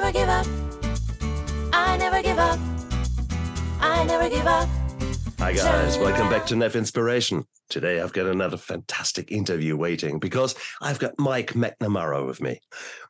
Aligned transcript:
never 0.00 0.12
give 0.12 0.28
up. 0.28 0.46
I 1.72 1.96
never 1.96 2.22
give 2.22 2.38
up. 2.38 2.58
I 3.80 4.04
never 4.04 4.28
give 4.28 4.46
up. 4.46 4.68
Hi, 5.38 5.54
guys. 5.54 5.96
Welcome 5.96 6.28
back 6.28 6.44
to 6.48 6.56
Neff 6.56 6.76
Inspiration. 6.76 7.44
Today, 7.70 8.00
I've 8.00 8.12
got 8.12 8.26
another 8.26 8.58
fantastic 8.58 9.32
interview 9.32 9.74
waiting 9.74 10.18
because 10.18 10.54
I've 10.82 10.98
got 10.98 11.18
Mike 11.18 11.54
McNamara 11.54 12.26
with 12.26 12.42
me. 12.42 12.60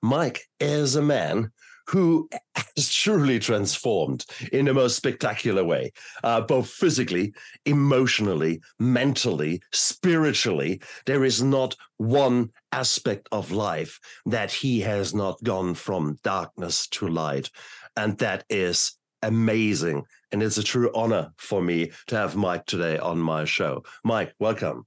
Mike 0.01 0.43
is 0.61 0.95
a 0.95 1.03
man 1.03 1.51
who 1.89 2.29
has 2.77 2.93
truly 2.93 3.39
transformed 3.39 4.25
in 4.53 4.67
the 4.67 4.75
most 4.75 4.97
spectacular 4.97 5.65
way, 5.65 5.93
uh, 6.25 6.41
both 6.41 6.69
physically, 6.69 7.33
emotionally, 7.65 8.61
mentally, 8.79 9.61
spiritually. 9.73 10.81
There 11.07 11.25
is 11.25 11.43
not 11.43 11.77
one 11.99 12.51
aspect 12.73 13.29
of 13.33 13.53
life 13.53 13.99
that 14.27 14.53
he 14.53 14.81
has 14.81 15.15
not 15.15 15.43
gone 15.43 15.75
from 15.75 16.19
darkness 16.23 16.87
to 16.89 17.09
light. 17.09 17.51
And 17.97 18.19
that 18.19 18.45
is 18.51 18.93
amazing. 19.23 20.05
And 20.33 20.43
it's 20.43 20.59
a 20.59 20.63
true 20.63 20.91
honor 20.95 21.33
for 21.37 21.63
me 21.63 21.93
to 22.09 22.17
have 22.17 22.37
Mike 22.37 22.67
today 22.67 22.99
on 22.99 23.19
my 23.19 23.45
show. 23.45 23.85
Mike, 24.05 24.35
welcome. 24.39 24.87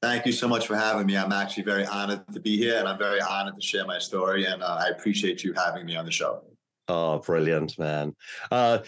Thank 0.00 0.26
you 0.26 0.32
so 0.32 0.46
much 0.46 0.66
for 0.66 0.76
having 0.76 1.06
me. 1.06 1.16
I'm 1.16 1.32
actually 1.32 1.64
very 1.64 1.84
honored 1.84 2.22
to 2.32 2.40
be 2.40 2.56
here 2.56 2.78
and 2.78 2.86
I'm 2.86 2.98
very 2.98 3.20
honored 3.20 3.56
to 3.56 3.60
share 3.60 3.84
my 3.84 3.98
story. 3.98 4.44
And 4.44 4.62
uh, 4.62 4.78
I 4.80 4.88
appreciate 4.90 5.42
you 5.42 5.52
having 5.54 5.86
me 5.86 5.96
on 5.96 6.04
the 6.04 6.12
show. 6.12 6.42
Oh, 6.90 7.18
brilliant, 7.18 7.78
man. 7.78 8.14
Uh, 8.50 8.78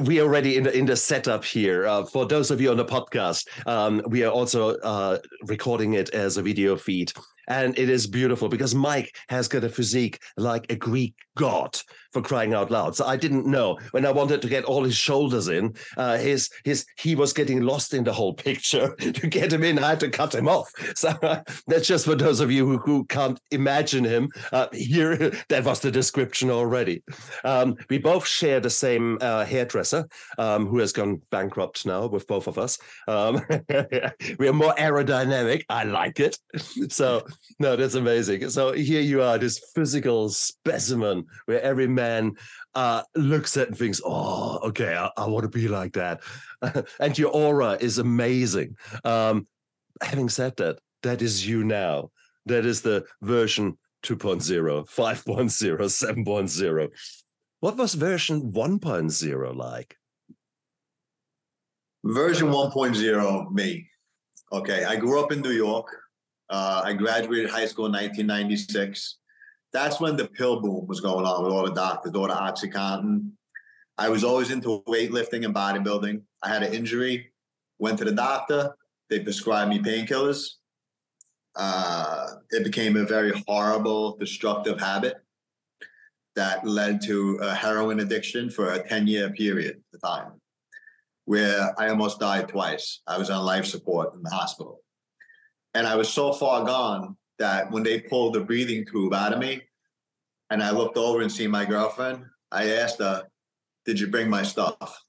we 0.00 0.22
already 0.22 0.56
in 0.56 0.64
the, 0.64 0.76
in 0.76 0.86
the 0.86 0.96
setup 0.96 1.44
here. 1.44 1.86
Uh, 1.86 2.04
for 2.04 2.24
those 2.24 2.50
of 2.50 2.60
you 2.60 2.70
on 2.70 2.78
the 2.78 2.84
podcast, 2.84 3.46
um, 3.66 4.02
we 4.06 4.24
are 4.24 4.30
also 4.30 4.76
uh, 4.76 5.18
recording 5.44 5.94
it 5.94 6.10
as 6.10 6.38
a 6.38 6.42
video 6.42 6.76
feed. 6.76 7.12
And 7.48 7.78
it 7.78 7.88
is 7.88 8.06
beautiful 8.06 8.48
because 8.48 8.74
Mike 8.74 9.16
has 9.28 9.48
got 9.48 9.64
a 9.64 9.68
physique 9.68 10.18
like 10.36 10.70
a 10.70 10.76
Greek 10.76 11.14
god 11.36 11.78
for 12.12 12.20
crying 12.20 12.52
out 12.52 12.70
loud. 12.70 12.94
So 12.94 13.06
I 13.06 13.16
didn't 13.16 13.46
know 13.46 13.78
when 13.92 14.04
I 14.04 14.12
wanted 14.12 14.42
to 14.42 14.48
get 14.48 14.64
all 14.64 14.84
his 14.84 14.96
shoulders 14.96 15.48
in, 15.48 15.74
uh, 15.96 16.18
his 16.18 16.50
his 16.64 16.84
he 16.98 17.14
was 17.14 17.32
getting 17.32 17.62
lost 17.62 17.94
in 17.94 18.04
the 18.04 18.12
whole 18.12 18.34
picture. 18.34 18.94
to 18.96 19.26
get 19.26 19.52
him 19.52 19.64
in, 19.64 19.78
I 19.78 19.90
had 19.90 20.00
to 20.00 20.10
cut 20.10 20.34
him 20.34 20.48
off. 20.48 20.70
So 21.02 21.12
that's 21.66 21.88
just 21.88 22.04
for 22.04 22.14
those 22.14 22.38
of 22.40 22.52
you 22.52 22.66
who, 22.66 22.78
who 22.78 23.04
can't 23.06 23.40
imagine 23.50 24.04
him. 24.04 24.28
Uh, 24.52 24.68
here, 24.72 25.16
that 25.48 25.64
was 25.64 25.80
the 25.80 25.90
description 25.90 26.50
already. 26.50 27.02
Um, 27.44 27.76
we 27.88 27.98
both 27.98 28.26
share 28.26 28.60
the 28.60 28.70
same 28.70 29.18
uh, 29.20 29.44
hairdresser 29.44 30.06
um, 30.38 30.66
who 30.66 30.78
has 30.78 30.92
gone 30.92 31.22
bankrupt 31.30 31.86
now 31.86 32.06
with 32.06 32.26
both 32.26 32.46
of 32.46 32.58
us. 32.58 32.78
Um, 33.08 33.40
we 34.38 34.48
are 34.48 34.52
more 34.52 34.74
aerodynamic. 34.74 35.64
I 35.68 35.84
like 35.84 36.20
it. 36.20 36.38
So 36.88 37.24
no, 37.58 37.76
that's 37.76 37.94
amazing. 37.94 38.48
So 38.50 38.72
here 38.72 39.00
you 39.00 39.22
are, 39.22 39.38
this 39.38 39.58
physical 39.74 40.28
specimen 40.28 41.26
where 41.46 41.60
every 41.62 41.86
man 41.86 42.32
uh, 42.74 43.02
looks 43.14 43.56
at 43.56 43.68
and 43.68 43.78
thinks, 43.78 44.00
"Oh, 44.04 44.58
okay, 44.68 44.94
I, 44.96 45.10
I 45.16 45.26
want 45.26 45.44
to 45.44 45.48
be 45.48 45.68
like 45.68 45.92
that," 45.94 46.20
and 47.00 47.18
your 47.18 47.30
aura 47.30 47.76
is 47.80 47.98
amazing. 47.98 48.76
Um, 49.04 49.46
having 50.00 50.28
said 50.28 50.56
that, 50.56 50.78
that 51.02 51.22
is 51.22 51.46
you 51.46 51.64
now. 51.64 52.10
That 52.46 52.66
is 52.66 52.82
the 52.82 53.04
version 53.20 53.78
2.0, 54.02 54.88
5.0, 54.88 55.78
7.0. 55.78 56.88
What 57.60 57.76
was 57.76 57.94
version 57.94 58.52
1.0 58.52 59.56
like? 59.56 59.96
Version 62.04 62.48
1.0, 62.48 63.52
me. 63.52 63.88
Okay, 64.52 64.84
I 64.84 64.96
grew 64.96 65.22
up 65.22 65.30
in 65.30 65.40
New 65.40 65.52
York. 65.52 65.86
Uh, 66.52 66.82
I 66.84 66.92
graduated 66.92 67.48
high 67.48 67.64
school 67.64 67.86
in 67.86 67.92
1996. 67.92 69.16
That's 69.72 69.98
when 70.00 70.16
the 70.16 70.28
pill 70.28 70.60
boom 70.60 70.86
was 70.86 71.00
going 71.00 71.24
on 71.24 71.42
with 71.42 71.50
all 71.50 71.64
the 71.64 71.72
doctors, 71.72 72.12
all 72.14 72.28
the 72.28 72.34
OxyContin. 72.34 73.30
I 73.96 74.10
was 74.10 74.22
always 74.22 74.50
into 74.50 74.82
weightlifting 74.86 75.46
and 75.46 75.54
bodybuilding. 75.54 76.20
I 76.42 76.48
had 76.50 76.62
an 76.62 76.74
injury, 76.74 77.32
went 77.78 77.98
to 78.00 78.04
the 78.04 78.12
doctor. 78.12 78.74
They 79.08 79.20
prescribed 79.20 79.70
me 79.70 79.78
painkillers. 79.78 80.46
Uh, 81.56 82.26
it 82.50 82.64
became 82.64 82.96
a 82.96 83.04
very 83.04 83.32
horrible, 83.48 84.18
destructive 84.18 84.78
habit 84.78 85.14
that 86.36 86.66
led 86.66 87.00
to 87.04 87.38
a 87.40 87.54
heroin 87.54 88.00
addiction 88.00 88.50
for 88.50 88.74
a 88.74 88.86
10 88.86 89.06
year 89.06 89.30
period 89.30 89.76
at 89.76 90.00
the 90.00 90.06
time, 90.06 90.32
where 91.24 91.72
I 91.80 91.88
almost 91.88 92.20
died 92.20 92.48
twice. 92.48 93.00
I 93.06 93.16
was 93.16 93.30
on 93.30 93.42
life 93.42 93.64
support 93.64 94.14
in 94.14 94.22
the 94.22 94.30
hospital. 94.30 94.81
And 95.74 95.86
I 95.86 95.96
was 95.96 96.08
so 96.08 96.32
far 96.32 96.64
gone 96.64 97.16
that 97.38 97.70
when 97.70 97.82
they 97.82 98.00
pulled 98.00 98.34
the 98.34 98.40
breathing 98.40 98.84
tube 98.86 99.14
out 99.14 99.32
of 99.32 99.38
me 99.38 99.62
and 100.50 100.62
I 100.62 100.70
looked 100.70 100.96
over 100.96 101.22
and 101.22 101.32
see 101.32 101.46
my 101.46 101.64
girlfriend, 101.64 102.24
I 102.50 102.72
asked 102.72 102.98
her, 102.98 103.24
Did 103.86 103.98
you 103.98 104.08
bring 104.08 104.28
my 104.28 104.42
stuff? 104.42 105.02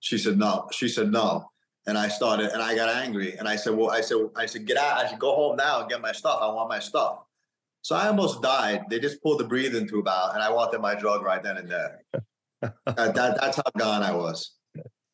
She 0.00 0.18
said, 0.18 0.38
No. 0.38 0.68
She 0.72 0.88
said, 0.88 1.10
No. 1.10 1.50
And 1.86 1.96
I 1.96 2.08
started 2.08 2.52
and 2.52 2.62
I 2.62 2.74
got 2.74 2.88
angry. 2.88 3.36
And 3.38 3.48
I 3.48 3.56
said, 3.56 3.74
Well, 3.74 3.90
I 3.90 4.00
said, 4.00 4.18
I 4.36 4.46
said, 4.46 4.66
get 4.66 4.76
out. 4.76 4.98
I 4.98 5.08
should 5.08 5.18
go 5.18 5.34
home 5.34 5.56
now 5.56 5.80
and 5.80 5.88
get 5.88 6.00
my 6.00 6.12
stuff. 6.12 6.40
I 6.42 6.52
want 6.52 6.68
my 6.68 6.80
stuff. 6.80 7.20
So 7.82 7.94
I 7.96 8.08
almost 8.08 8.42
died. 8.42 8.84
They 8.90 8.98
just 8.98 9.22
pulled 9.22 9.40
the 9.40 9.44
breathing 9.44 9.88
tube 9.88 10.08
out 10.08 10.34
and 10.34 10.42
I 10.42 10.50
wanted 10.50 10.80
my 10.80 10.94
drug 10.94 11.22
right 11.22 11.42
then 11.42 11.56
and 11.56 11.70
there. 11.70 12.02
that, 12.60 13.14
that, 13.14 13.40
that's 13.40 13.56
how 13.56 13.62
gone 13.78 14.02
I 14.02 14.12
was. 14.12 14.57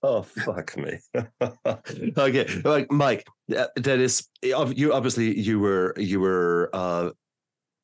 Oh 0.07 0.21
fuck 0.21 0.77
me. 0.77 0.99
okay, 2.19 2.61
like 2.63 2.93
Mike, 2.93 3.27
that 3.49 3.87
is 3.87 4.29
you. 4.43 4.93
Obviously, 4.93 5.39
you 5.39 5.59
were 5.59 5.95
you 5.97 6.21
were 6.21 6.69
uh, 6.75 7.11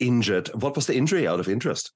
injured. 0.01 0.49
What 0.49 0.77
was 0.77 0.87
the 0.87 0.95
injury? 0.95 1.27
Out 1.27 1.41
of 1.41 1.49
interest. 1.49 1.93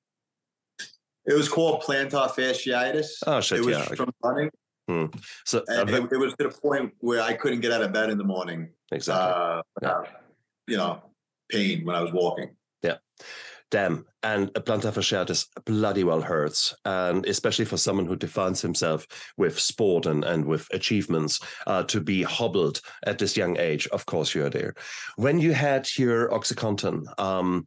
It 1.26 1.34
was 1.34 1.50
called 1.50 1.82
plantar 1.82 2.30
fasciitis. 2.30 3.08
Oh 3.26 3.42
shit! 3.42 3.58
It 3.58 3.66
was 3.66 3.76
yeah. 3.76 3.84
from 3.84 4.12
running. 4.22 4.50
Hmm. 4.88 5.06
So 5.44 5.62
and 5.66 5.90
uh, 5.90 5.92
it, 5.92 6.12
it, 6.12 6.16
was 6.16 6.32
to 6.38 6.48
the 6.48 6.58
point 6.58 6.94
where 7.00 7.20
I 7.20 7.34
couldn't 7.34 7.60
get 7.60 7.72
out 7.72 7.82
of 7.82 7.92
bed 7.92 8.08
in 8.08 8.16
the 8.16 8.24
morning. 8.24 8.70
Exactly. 8.92 9.30
Uh, 9.30 9.62
yeah. 9.82 10.02
You 10.68 10.76
know, 10.78 11.02
pain 11.50 11.84
when 11.84 11.96
I 11.96 12.00
was 12.00 12.12
walking. 12.12 12.56
Yeah 12.82 12.96
damn, 13.74 14.06
and 14.22 14.52
a 14.54 14.60
plantar 14.60 14.92
fasciitis 14.92 15.48
bloody 15.64 16.04
well 16.04 16.20
hurts, 16.20 16.72
and 16.84 17.26
especially 17.26 17.64
for 17.64 17.76
someone 17.76 18.06
who 18.06 18.14
defines 18.14 18.62
himself 18.62 19.04
with 19.36 19.58
sport 19.58 20.06
and, 20.06 20.22
and 20.22 20.44
with 20.44 20.68
achievements, 20.72 21.40
uh, 21.66 21.82
to 21.82 22.00
be 22.00 22.22
hobbled 22.22 22.80
at 23.04 23.18
this 23.18 23.36
young 23.36 23.58
age. 23.58 23.88
Of 23.88 24.06
course, 24.06 24.32
you're 24.32 24.48
there. 24.48 24.74
When 25.16 25.40
you 25.40 25.54
had 25.54 25.88
your 25.98 26.28
OxyContin, 26.28 27.18
um, 27.18 27.66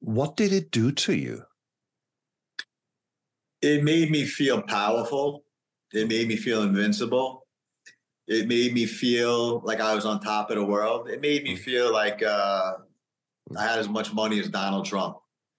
what 0.00 0.36
did 0.36 0.52
it 0.52 0.70
do 0.70 0.92
to 0.92 1.14
you? 1.14 1.44
It 3.62 3.82
made 3.82 4.10
me 4.10 4.26
feel 4.26 4.60
powerful. 4.60 5.44
It 5.94 6.08
made 6.08 6.28
me 6.28 6.36
feel 6.36 6.62
invincible. 6.62 7.46
It 8.28 8.48
made 8.48 8.74
me 8.74 8.84
feel 8.84 9.60
like 9.60 9.80
I 9.80 9.94
was 9.94 10.04
on 10.04 10.20
top 10.20 10.50
of 10.50 10.56
the 10.56 10.64
world. 10.64 11.08
It 11.08 11.22
made 11.22 11.44
me 11.44 11.54
mm. 11.54 11.58
feel 11.58 11.90
like 11.90 12.22
uh, 12.22 12.74
I 13.56 13.62
had 13.62 13.78
as 13.78 13.88
much 13.88 14.12
money 14.12 14.40
as 14.40 14.48
Donald 14.48 14.86
Trump. 14.86 15.18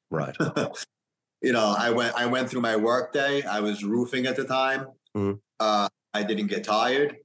Right. 0.09 0.35
you 1.41 1.53
know, 1.53 1.75
I 1.77 1.91
went 1.91 2.15
I 2.15 2.25
went 2.25 2.49
through 2.49 2.61
my 2.61 2.75
work 2.75 3.13
day. 3.13 3.43
I 3.43 3.59
was 3.59 3.83
roofing 3.83 4.25
at 4.25 4.35
the 4.35 4.45
time. 4.45 4.87
Mm-hmm. 5.15 5.33
Uh, 5.59 5.87
I 6.13 6.23
didn't 6.23 6.47
get 6.47 6.63
tired. 6.63 7.17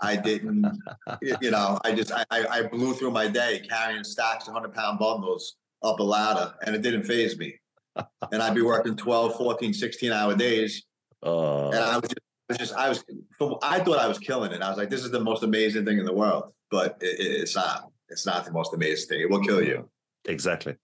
I 0.00 0.16
didn't, 0.16 0.66
you 1.40 1.50
know, 1.50 1.78
I 1.84 1.92
just 1.92 2.12
I, 2.12 2.24
I 2.30 2.62
blew 2.62 2.94
through 2.94 3.12
my 3.12 3.28
day 3.28 3.62
carrying 3.68 4.04
stacks 4.04 4.48
of 4.48 4.54
hundred 4.54 4.74
pound 4.74 4.98
bundles 4.98 5.56
up 5.82 6.00
a 6.00 6.02
ladder 6.02 6.54
and 6.64 6.74
it 6.74 6.82
didn't 6.82 7.04
faze 7.04 7.38
me. 7.38 7.54
and 8.32 8.42
I'd 8.42 8.54
be 8.54 8.62
working 8.62 8.96
12, 8.96 9.36
14, 9.36 9.72
16 9.72 10.12
hour 10.12 10.34
days. 10.34 10.84
Uh, 11.22 11.68
and 11.68 11.78
I 11.78 11.96
was 11.98 12.08
just, 12.08 12.20
I 12.48 12.52
was 12.52 12.58
just, 12.58 12.74
I 12.74 12.88
was, 12.88 13.04
from, 13.38 13.54
I 13.62 13.78
thought 13.78 13.98
I 13.98 14.08
was 14.08 14.18
killing 14.18 14.52
it. 14.52 14.62
I 14.62 14.68
was 14.68 14.76
like, 14.76 14.90
this 14.90 15.04
is 15.04 15.10
the 15.10 15.20
most 15.20 15.42
amazing 15.42 15.84
thing 15.84 15.98
in 15.98 16.04
the 16.04 16.12
world, 16.12 16.52
but 16.70 16.98
it, 17.00 17.16
it's 17.18 17.54
not. 17.54 17.90
It's 18.08 18.26
not 18.26 18.44
the 18.44 18.52
most 18.52 18.74
amazing 18.74 19.08
thing. 19.08 19.20
It 19.22 19.30
will 19.30 19.40
kill 19.40 19.62
you. 19.62 19.88
Exactly. 20.26 20.76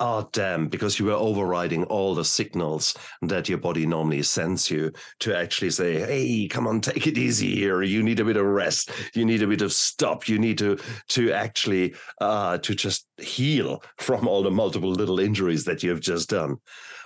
Oh, 0.00 0.28
damn, 0.32 0.66
because 0.66 0.98
you 0.98 1.06
were 1.06 1.12
overriding 1.12 1.84
all 1.84 2.16
the 2.16 2.24
signals 2.24 2.96
that 3.22 3.48
your 3.48 3.58
body 3.58 3.86
normally 3.86 4.22
sends 4.22 4.68
you 4.68 4.90
to 5.20 5.36
actually 5.36 5.70
say, 5.70 6.00
hey, 6.00 6.48
come 6.48 6.66
on, 6.66 6.80
take 6.80 7.06
it 7.06 7.16
easy 7.16 7.54
here. 7.54 7.80
You 7.82 8.02
need 8.02 8.18
a 8.18 8.24
bit 8.24 8.36
of 8.36 8.44
rest. 8.44 8.90
You 9.14 9.24
need 9.24 9.42
a 9.42 9.46
bit 9.46 9.62
of 9.62 9.72
stop. 9.72 10.26
You 10.28 10.40
need 10.40 10.58
to 10.58 10.78
to 11.10 11.32
actually 11.32 11.94
uh, 12.20 12.58
to 12.58 12.74
just 12.74 13.06
heal 13.18 13.84
from 13.98 14.26
all 14.26 14.42
the 14.42 14.50
multiple 14.50 14.90
little 14.90 15.20
injuries 15.20 15.64
that 15.66 15.84
you've 15.84 16.00
just 16.00 16.28
done. 16.28 16.56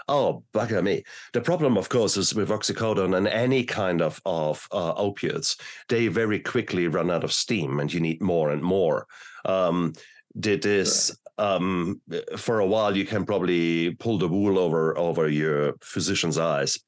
Oh, 0.09 0.43
bugger 0.55 0.83
me. 0.83 1.05
The 1.35 1.43
problem, 1.43 1.77
of 1.77 1.91
course, 1.91 2.17
is 2.17 2.35
with 2.35 2.49
oxycodone 2.49 3.15
and 3.15 3.29
any 3.29 3.65
kind 3.65 4.01
of, 4.01 4.19
of 4.25 4.67
uh, 4.73 4.95
opiates, 4.95 5.59
they 5.91 6.09
very 6.09 6.39
quickly 6.39 6.89
run 6.89 7.11
out 7.11 7.25
of 7.25 7.33
steam 7.35 7.79
and 7.79 7.93
you 7.93 8.01
need 8.01 8.23
more 8.23 8.51
and 8.51 8.63
more. 8.63 9.07
Um, 9.45 9.93
did 10.41 10.63
this 10.63 11.15
um, 11.39 12.01
for 12.37 12.61
a 12.61 12.67
while 12.67 12.97
you 12.97 13.05
can 13.05 13.25
probably 13.25 13.95
pull 13.95 14.19
the 14.19 14.29
wool 14.29 14.59
over 14.59 14.97
over 14.99 15.29
your 15.29 15.75
physician's 15.83 16.39
eyes 16.39 16.79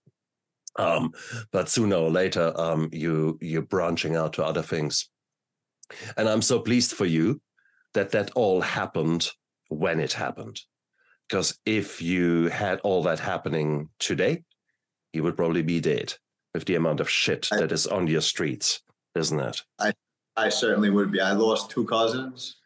um, 0.77 1.13
but 1.53 1.69
sooner 1.69 1.97
or 1.97 2.11
later 2.11 2.53
um, 2.57 2.89
you 2.93 3.39
you're 3.41 3.63
branching 3.63 4.17
out 4.17 4.33
to 4.35 4.45
other 4.45 4.63
things 4.63 5.09
and 6.17 6.29
i'm 6.29 6.43
so 6.43 6.59
pleased 6.61 6.93
for 6.93 7.07
you 7.07 7.41
that 7.95 8.11
that 8.11 8.31
all 8.35 8.61
happened 8.61 9.31
when 9.69 10.01
it 10.01 10.13
happened 10.13 10.61
Because 11.29 11.59
if 11.65 12.03
you 12.03 12.49
had 12.51 12.81
all 12.83 13.03
that 13.05 13.21
happening 13.21 13.89
today, 14.01 14.43
you 15.13 15.23
would 15.23 15.37
probably 15.37 15.63
be 15.63 15.81
dead 15.81 16.15
with 16.55 16.65
the 16.65 16.75
amount 16.75 17.01
of 17.01 17.09
shit 17.09 17.49
I- 17.53 17.59
that 17.61 17.73
is 17.73 17.87
on 17.87 18.09
your 18.09 18.21
streets, 18.23 18.83
isn't 19.15 19.39
it? 19.39 19.63
I 20.37 20.49
certainly 20.49 20.91
would 20.91 21.13
be. 21.13 21.21
I 21.21 21.33
lost 21.33 21.71
two 21.71 21.85
cousins. 21.85 22.57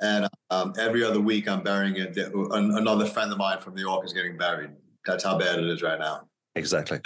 And 0.00 0.28
um, 0.50 0.74
every 0.78 1.02
other 1.02 1.20
week 1.20 1.48
I'm 1.48 1.62
burying 1.62 1.96
it. 1.96 2.16
Another 2.16 3.06
friend 3.06 3.32
of 3.32 3.38
mine 3.38 3.60
from 3.60 3.74
New 3.74 3.80
York 3.80 4.04
is 4.04 4.12
getting 4.12 4.36
buried. 4.36 4.70
That's 5.06 5.24
how 5.24 5.38
bad 5.38 5.58
it 5.58 5.66
is 5.66 5.82
right 5.82 5.98
now. 5.98 6.28
Exactly. 6.56 6.98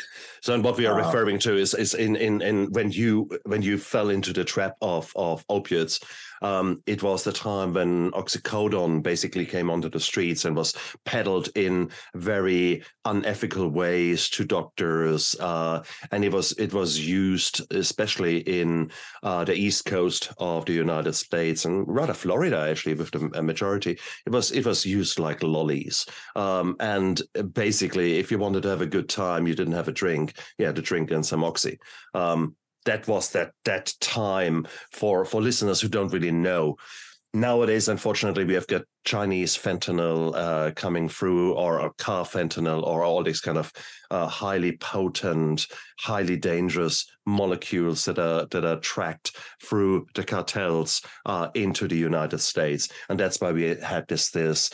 So, 0.43 0.55
and 0.55 0.62
what 0.64 0.79
we 0.79 0.87
are 0.87 0.94
Wow. 0.94 1.06
referring 1.06 1.38
to 1.41 1.56
is 1.56 1.75
is 1.75 1.94
in 1.94 2.14
in 2.17 2.41
in 2.41 2.73
when 2.73 2.91
you 2.93 3.29
when 3.47 3.62
you 3.62 3.79
fell 3.79 4.08
into 4.11 4.32
the 4.32 4.44
trap 4.44 4.76
of 4.81 5.12
of 5.17 5.44
opiates, 5.49 5.99
um, 6.43 6.82
it 6.87 7.02
was 7.02 7.25
the 7.25 7.32
time 7.32 7.75
when 7.75 8.12
oxycodone 8.12 9.02
basically 9.02 9.44
came 9.44 9.69
onto 9.69 9.91
the 9.91 10.00
streets 10.00 10.44
and 10.44 10.56
was 10.56 10.73
peddled 11.05 11.49
in 11.56 11.91
very 12.14 12.82
unethical 13.05 13.69
ways 13.69 14.31
to 14.31 14.44
doctors, 14.44 15.35
uh, 15.41 15.82
and 16.12 16.25
it 16.25 16.32
was 16.32 16.53
it 16.53 16.73
was 16.73 16.99
used 16.99 17.61
especially 17.73 18.38
in 18.61 18.91
uh, 19.25 19.44
the 19.44 19.55
east 19.55 19.85
coast 19.85 20.32
of 20.38 20.64
the 20.64 20.73
United 20.73 21.14
States 21.14 21.64
and 21.64 21.85
rather 21.88 22.14
Florida 22.14 22.69
actually 22.70 22.94
with 22.94 23.11
the 23.11 23.43
majority. 23.43 23.99
It 24.26 24.32
was 24.32 24.53
it 24.53 24.64
was 24.64 24.87
used 24.87 25.19
like 25.19 25.43
lollies. 25.43 26.06
Um, 26.37 26.76
and 26.79 27.20
basically, 27.53 28.19
if 28.19 28.31
you 28.31 28.38
wanted 28.38 28.62
to 28.62 28.69
have 28.69 28.81
a 28.81 28.87
good 28.87 29.08
time, 29.08 29.39
you 29.46 29.54
didn't 29.54 29.75
have 29.75 29.88
a 29.88 29.92
drink. 29.92 30.34
You 30.58 30.66
had 30.66 30.78
a 30.78 30.82
drink 30.82 31.10
and 31.10 31.25
some 31.25 31.44
oxy. 31.44 31.78
Um, 32.14 32.56
that 32.87 33.06
was 33.06 33.31
that 33.32 33.52
that 33.64 33.92
time 34.00 34.66
for 34.92 35.25
for 35.25 35.42
listeners 35.42 35.81
who 35.81 35.88
don't 35.88 36.12
really 36.12 36.32
know. 36.32 36.76
Nowadays, 37.32 37.88
unfortunately, 37.88 38.44
we 38.44 38.54
have 38.54 38.66
got 38.66 38.82
Chinese 39.04 39.56
fentanyl 39.56 40.34
uh, 40.34 40.72
coming 40.72 41.08
through, 41.08 41.54
or, 41.54 41.81
or 41.81 41.94
carfentanil, 41.94 42.82
or 42.82 43.04
all 43.04 43.22
these 43.22 43.40
kind 43.40 43.56
of 43.56 43.72
uh, 44.10 44.26
highly 44.26 44.76
potent, 44.78 45.66
highly 46.00 46.36
dangerous 46.36 47.06
molecules 47.26 48.04
that 48.06 48.19
are 48.19 48.46
that 48.46 48.64
are 48.64 48.81
tracked 48.81 49.36
through 49.62 50.06
the 50.16 50.25
cartels 50.25 51.02
uh, 51.25 51.48
into 51.54 51.86
the 51.86 51.96
United 51.96 52.40
States, 52.40 52.88
and 53.08 53.20
that's 53.20 53.40
why 53.40 53.52
we 53.52 53.76
had 53.76 54.08
this 54.08 54.31
this 54.32 54.70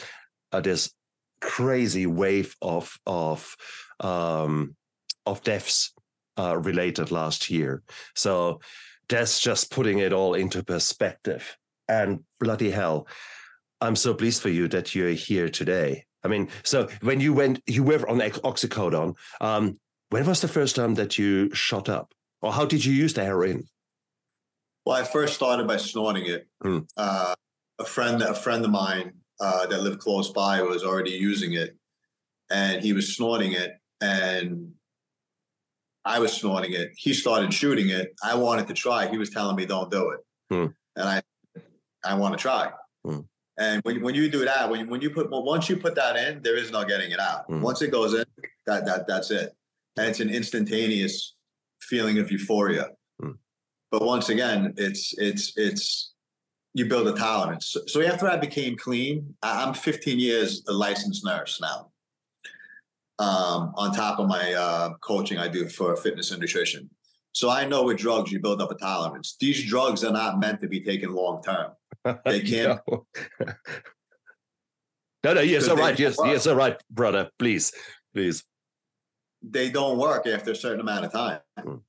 uh, 0.53 0.61
this 0.61 0.95
crazy 1.43 2.07
wave 2.07 2.57
of 2.63 2.99
of 3.07 3.55
um, 4.01 4.77
of 5.25 5.43
deaths 5.43 5.93
uh, 6.39 6.57
related 6.57 7.11
last 7.11 7.51
year. 7.51 7.83
So 8.15 8.61
that's 9.09 9.41
just 9.41 9.71
putting 9.71 9.99
it 9.99 10.13
all 10.13 10.35
into 10.35 10.63
perspective. 10.63 11.57
And 11.89 12.21
bloody 12.41 12.71
hell, 12.71 13.07
I'm 13.81 13.97
so 13.97 14.15
pleased 14.15 14.43
for 14.43 14.49
you 14.49 14.69
that 14.69 14.95
you're 14.95 15.11
here 15.11 15.49
today. 15.49 16.05
I 16.25 16.29
mean, 16.29 16.49
so 16.65 16.89
when 17.03 17.21
you 17.21 17.33
went, 17.33 17.63
you 17.67 17.85
were 17.85 18.09
on 18.09 18.19
oxycodone. 18.19 19.15
Um, 19.41 19.79
when 20.11 20.27
was 20.27 20.41
the 20.41 20.49
first 20.49 20.77
time 20.77 20.95
that 20.95 21.19
you 21.19 21.55
shot 21.55 21.89
up, 21.89 22.13
or 22.43 22.53
how 22.53 22.65
did 22.65 22.85
you 22.85 22.93
use 22.93 23.15
the 23.15 23.25
heroin? 23.25 23.65
Well, 24.85 24.97
I 24.97 25.05
first 25.05 25.35
started 25.35 25.67
by 25.67 25.77
snorting 25.77 26.27
it. 26.27 26.49
Hmm. 26.63 26.81
Uh, 26.97 27.35
a 27.79 27.85
friend, 27.85 28.23
a 28.23 28.35
friend 28.35 28.65
of 28.65 28.71
mine 28.71 29.13
uh, 29.41 29.67
that 29.67 29.83
lived 29.83 30.01
close 30.01 30.31
by 30.31 30.63
was 30.63 30.85
already 30.85 31.11
using 31.11 31.55
it, 31.55 31.77
and 32.51 32.83
he 32.83 32.93
was 32.93 33.15
snorting 33.15 33.53
it, 33.53 33.73
and 34.01 34.73
I 36.05 36.19
was 36.19 36.33
snorting 36.33 36.73
it. 36.73 36.91
He 36.97 37.13
started 37.13 37.53
shooting 37.53 37.89
it. 37.89 38.15
I 38.23 38.35
wanted 38.37 38.69
to 38.69 38.75
try. 38.75 39.09
He 39.09 39.19
was 39.19 39.31
telling 39.31 39.57
me, 39.57 39.67
"Don't 39.67 39.91
do 39.91 40.11
it," 40.11 40.21
Hmm. 40.51 40.67
and 40.97 41.09
I, 41.09 41.23
I 42.05 42.15
want 42.15 42.35
to 42.35 42.39
try. 42.41 42.71
Hmm. 43.05 43.21
And 43.59 43.81
when, 43.85 44.03
when 44.03 44.15
you 44.15 44.31
do 44.31 44.45
that, 44.45 44.71
when, 44.71 44.89
when 44.89 45.01
you 45.01 45.11
put 45.11 45.31
once 45.31 45.69
you 45.69 45.77
put 45.77 45.95
that 45.97 46.17
in, 46.17 46.43
there 46.43 46.57
is 46.57 46.71
no 46.71 46.85
getting 46.85 47.11
it 47.11 47.19
out. 47.21 47.47
Hmm. 47.47 47.63
Once 47.63 47.83
it 47.83 47.91
goes 47.91 48.15
in, 48.15 48.25
that 48.67 48.87
that 48.87 49.07
that's 49.09 49.31
it, 49.31 49.53
and 49.97 50.09
it's 50.09 50.21
an 50.21 50.31
instantaneous 50.31 51.35
feeling 51.81 52.19
of 52.19 52.31
euphoria. 52.31 52.91
Hmm. 53.21 53.33
But 53.91 54.03
once 54.03 54.29
again, 54.29 54.75
it's 54.77 55.15
it's 55.19 55.53
it's 55.57 56.13
you 56.75 56.87
build 56.87 57.09
a 57.09 57.15
tolerance. 57.15 57.69
So, 57.69 57.81
so 57.87 58.03
after 58.03 58.29
I 58.29 58.37
became 58.37 58.77
clean, 58.77 59.35
I, 59.43 59.65
I'm 59.65 59.73
15 59.73 60.19
years 60.19 60.63
a 60.69 60.73
licensed 60.73 61.25
nurse 61.25 61.59
now. 61.59 61.91
Um, 63.19 63.73
on 63.77 63.95
top 63.95 64.19
of 64.19 64.29
my 64.29 64.53
uh, 64.53 64.91
coaching 65.01 65.39
I 65.39 65.49
do 65.49 65.69
for 65.69 65.97
fitness 65.97 66.33
and 66.33 66.41
nutrition. 66.41 66.91
So 67.33 67.51
I 67.51 67.67
know 67.67 67.85
with 67.85 67.99
drugs 67.99 68.31
you 68.31 68.41
build 68.41 68.61
up 68.61 68.71
a 68.71 68.75
tolerance. 68.75 69.37
These 69.41 69.65
drugs 69.69 70.05
are 70.05 70.13
not 70.13 70.39
meant 70.39 70.61
to 70.61 70.69
be 70.69 70.81
taken 70.81 71.15
long 71.15 71.43
term. 71.43 71.73
They 72.25 72.41
can't- 72.41 72.81
no. 72.89 73.07
no, 75.25 75.35
no, 75.35 75.41
yes, 75.41 75.69
all 75.69 75.77
right, 75.77 75.99
yes, 75.99 76.17
work. 76.19 76.29
yes, 76.29 76.47
all 76.47 76.57
right, 76.57 76.77
brother. 76.91 77.31
Please, 77.39 77.73
please. 78.15 78.45
They 79.43 79.71
don't 79.71 79.99
work 79.99 80.27
after 80.27 80.53
a 80.53 80.57
certain 80.57 80.81
amount 80.81 81.05
of 81.05 81.13
time. 81.13 81.41
Mm. 81.59 81.81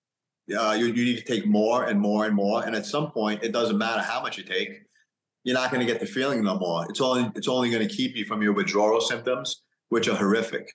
Uh, 0.56 0.74
you, 0.74 0.88
you 0.88 1.06
need 1.06 1.18
to 1.18 1.24
take 1.24 1.46
more 1.46 1.86
and 1.86 2.00
more 2.00 2.26
and 2.26 2.36
more. 2.36 2.64
And 2.66 2.76
at 2.76 2.86
some 2.86 3.12
point, 3.12 3.44
it 3.44 3.52
doesn't 3.52 3.78
matter 3.78 4.02
how 4.02 4.22
much 4.22 4.38
you 4.38 4.44
take. 4.44 4.70
You're 5.44 5.56
not 5.56 5.72
going 5.72 5.86
to 5.86 5.92
get 5.92 6.00
the 6.00 6.06
feeling 6.06 6.44
no 6.44 6.58
more. 6.58 6.86
It's 6.90 7.02
only 7.02 7.32
it's 7.36 7.48
only 7.48 7.70
going 7.70 7.88
to 7.88 7.94
keep 7.94 8.16
you 8.16 8.26
from 8.26 8.42
your 8.42 8.54
withdrawal 8.54 9.02
symptoms, 9.02 9.64
which 9.90 10.08
are 10.08 10.16
horrific. 10.16 10.68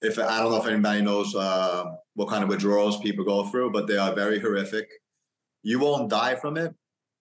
If 0.00 0.18
I 0.18 0.38
don't 0.40 0.52
know 0.52 0.62
if 0.62 0.66
anybody 0.66 1.02
knows 1.02 1.34
uh, 1.34 1.84
what 2.14 2.28
kind 2.28 2.42
of 2.44 2.48
withdrawals 2.48 3.00
people 3.00 3.24
go 3.24 3.46
through, 3.46 3.72
but 3.72 3.86
they 3.86 3.96
are 3.96 4.14
very 4.14 4.38
horrific. 4.38 4.88
You 5.62 5.80
won't 5.80 6.08
die 6.08 6.36
from 6.36 6.56
it, 6.56 6.72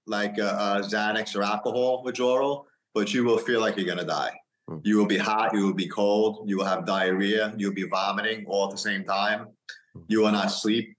like 0.05 0.37
a, 0.37 0.49
a 0.49 0.81
Xanax 0.83 1.35
or 1.35 1.43
alcohol 1.43 2.03
withdrawal, 2.03 2.67
but 2.93 3.13
you 3.13 3.23
will 3.23 3.39
feel 3.39 3.61
like 3.61 3.77
you're 3.77 3.85
going 3.85 3.97
to 3.97 4.05
die. 4.05 4.31
Mm. 4.69 4.81
You 4.83 4.97
will 4.97 5.05
be 5.05 5.17
hot, 5.17 5.53
you 5.53 5.65
will 5.65 5.73
be 5.73 5.87
cold, 5.87 6.47
you 6.47 6.57
will 6.57 6.65
have 6.65 6.85
diarrhea, 6.85 7.53
you'll 7.57 7.73
be 7.73 7.83
vomiting 7.83 8.45
all 8.47 8.65
at 8.65 8.71
the 8.71 8.77
same 8.77 9.03
time. 9.03 9.47
Mm. 9.95 10.03
You 10.07 10.21
will 10.21 10.31
not 10.31 10.47
sleep. 10.47 10.95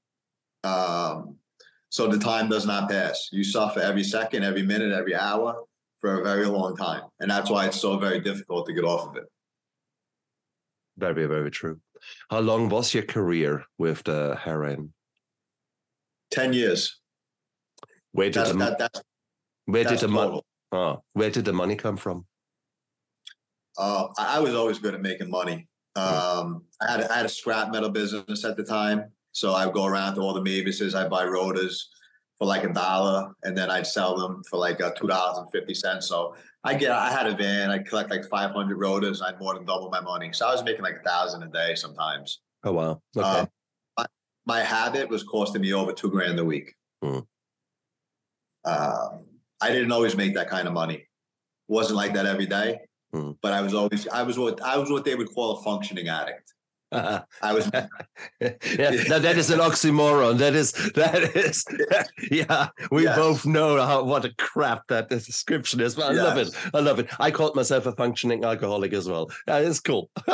Um, 0.64 1.36
so 1.90 2.08
the 2.08 2.18
time 2.18 2.48
does 2.48 2.66
not 2.66 2.90
pass. 2.90 3.28
You 3.32 3.44
suffer 3.44 3.80
every 3.80 4.04
second, 4.04 4.42
every 4.44 4.62
minute, 4.62 4.92
every 4.92 5.14
hour 5.14 5.64
for 6.00 6.20
a 6.20 6.24
very 6.24 6.46
long 6.46 6.76
time. 6.76 7.02
And 7.20 7.30
that's 7.30 7.50
why 7.50 7.66
it's 7.66 7.80
so 7.80 7.98
very 7.98 8.20
difficult 8.20 8.66
to 8.66 8.72
get 8.72 8.84
off 8.84 9.08
of 9.08 9.16
it. 9.16 9.24
Very, 10.98 11.26
very 11.26 11.50
true. 11.50 11.80
How 12.30 12.40
long 12.40 12.68
was 12.68 12.92
your 12.92 13.04
career 13.04 13.64
with 13.78 14.02
the 14.04 14.36
heroin? 14.42 14.92
10 16.32 16.52
years. 16.52 16.98
Where 18.12 18.26
did 18.26 18.34
That's, 18.34 18.52
the 18.52 18.58
that, 18.58 18.78
that's, 18.78 19.02
where 19.66 19.84
did 19.84 20.00
the 20.00 20.08
money? 20.08 20.42
Oh, 20.72 21.02
where 21.12 21.30
did 21.30 21.44
the 21.44 21.52
money 21.52 21.76
come 21.76 21.96
from? 21.96 22.26
Uh, 23.78 24.08
I, 24.18 24.40
was 24.40 24.54
always 24.54 24.78
good 24.78 24.94
at 24.94 25.00
making 25.00 25.30
money. 25.30 25.68
Um, 25.94 26.64
I, 26.82 26.90
had 26.90 27.00
a, 27.00 27.12
I 27.12 27.16
had 27.18 27.26
a 27.26 27.28
scrap 27.28 27.70
metal 27.70 27.90
business 27.90 28.44
at 28.44 28.56
the 28.56 28.64
time. 28.64 29.04
So 29.32 29.54
I 29.54 29.66
would 29.66 29.74
go 29.74 29.86
around 29.86 30.16
to 30.16 30.20
all 30.20 30.34
the 30.34 30.42
Mavises. 30.42 30.94
I'd 30.94 31.10
buy 31.10 31.24
rotors 31.24 31.90
for 32.38 32.46
like 32.46 32.64
a 32.64 32.72
dollar 32.72 33.32
and 33.44 33.56
then 33.56 33.70
I'd 33.70 33.86
sell 33.86 34.16
them 34.16 34.42
for 34.50 34.58
like 34.58 34.80
uh, 34.80 34.92
$2.50. 34.94 36.02
So 36.02 36.34
I 36.64 36.74
get, 36.74 36.90
I 36.90 37.10
had 37.10 37.26
a 37.26 37.34
van, 37.36 37.70
I'd 37.70 37.86
collect 37.86 38.10
like 38.10 38.24
500 38.24 38.76
rotors. 38.76 39.22
I'd 39.22 39.38
more 39.38 39.54
than 39.54 39.64
double 39.64 39.88
my 39.90 40.00
money. 40.00 40.32
So 40.32 40.46
I 40.46 40.52
was 40.52 40.64
making 40.64 40.82
like 40.82 40.96
a 40.96 41.08
thousand 41.08 41.42
a 41.42 41.48
day 41.48 41.74
sometimes. 41.74 42.40
Oh 42.64 42.72
wow. 42.72 43.00
Okay. 43.16 43.26
Uh, 43.26 43.46
my, 43.96 44.06
my 44.46 44.60
habit 44.60 45.08
was 45.08 45.22
costing 45.22 45.62
me 45.62 45.72
over 45.72 45.92
two 45.92 46.10
grand 46.10 46.38
a 46.38 46.44
week. 46.44 46.74
Um, 47.02 47.24
I 49.60 49.68
didn't 49.70 49.92
always 49.92 50.16
make 50.16 50.34
that 50.34 50.48
kind 50.50 50.66
of 50.66 50.74
money. 50.74 51.06
wasn't 51.68 51.96
like 51.96 52.14
that 52.14 52.26
every 52.26 52.46
day, 52.46 52.80
Hmm. 53.12 53.32
but 53.42 53.52
I 53.52 53.60
was 53.62 53.72
always 53.74 54.06
I 54.08 54.22
was 54.22 54.38
what 54.38 54.60
I 54.62 54.76
was 54.76 54.90
what 54.90 55.04
they 55.04 55.14
would 55.14 55.32
call 55.34 55.58
a 55.58 55.62
functioning 55.62 56.08
addict. 56.08 56.52
I 56.90 57.52
was 57.52 57.70
yeah, 58.40 58.90
now 59.08 59.18
that 59.18 59.36
is 59.36 59.50
an 59.50 59.58
oxymoron. 59.60 60.38
That 60.38 60.54
is 60.54 60.72
that 60.94 61.36
is 61.36 61.64
yeah. 62.30 62.68
We 62.90 63.04
Yes. 63.04 63.16
both 63.16 63.44
know 63.46 63.76
how 63.84 64.04
what 64.04 64.24
a 64.24 64.32
crap 64.38 64.86
that 64.88 65.08
description 65.10 65.80
is. 65.80 65.94
But 65.96 66.12
I 66.12 66.14
love 66.14 66.38
it. 66.38 66.48
I 66.72 66.80
love 66.80 66.98
it. 66.98 67.08
I 67.20 67.30
called 67.30 67.54
myself 67.56 67.84
a 67.86 67.92
functioning 67.92 68.44
alcoholic 68.44 68.92
as 68.94 69.08
well. 69.08 69.30
Yeah, 69.46 69.58
it's 69.58 69.80
cool. 69.80 70.10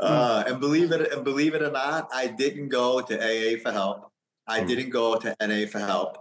uh, 0.00 0.44
and 0.46 0.60
believe 0.60 0.92
it 0.92 1.12
and 1.12 1.24
believe 1.24 1.54
it 1.54 1.62
or 1.62 1.70
not, 1.70 2.08
I 2.12 2.26
didn't 2.28 2.68
go 2.68 3.00
to 3.00 3.14
AA 3.18 3.58
for 3.58 3.72
help. 3.72 4.10
I 4.46 4.60
Hmm. 4.60 4.66
didn't 4.66 4.90
go 4.90 5.16
to 5.18 5.34
NA 5.40 5.66
for 5.66 5.78
help. 5.78 6.18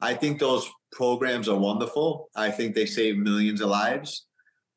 I 0.00 0.14
think 0.14 0.38
those 0.38 0.68
programs 0.92 1.48
are 1.48 1.58
wonderful. 1.58 2.28
I 2.36 2.50
think 2.50 2.74
they 2.74 2.86
save 2.86 3.16
millions 3.16 3.60
of 3.60 3.68
lives. 3.70 4.26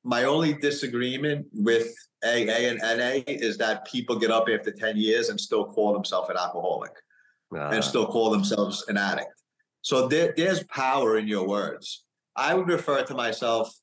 My 0.03 0.23
only 0.23 0.53
disagreement 0.53 1.47
with 1.53 1.93
AA 2.23 2.69
and 2.69 2.79
NA 2.79 3.23
is 3.27 3.57
that 3.57 3.85
people 3.85 4.17
get 4.17 4.31
up 4.31 4.47
after 4.49 4.71
10 4.71 4.97
years 4.97 5.29
and 5.29 5.39
still 5.39 5.65
call 5.65 5.93
themselves 5.93 6.29
an 6.29 6.37
alcoholic 6.37 6.91
Ah, 7.53 7.69
and 7.69 7.83
still 7.83 8.05
call 8.07 8.29
themselves 8.29 8.85
an 8.87 8.97
addict. 8.97 9.33
So 9.81 10.07
there, 10.07 10.33
there's 10.37 10.63
power 10.65 11.17
in 11.17 11.27
your 11.27 11.47
words. 11.47 12.05
I 12.35 12.53
would 12.53 12.67
refer 12.69 13.03
to 13.03 13.13
myself, 13.13 13.73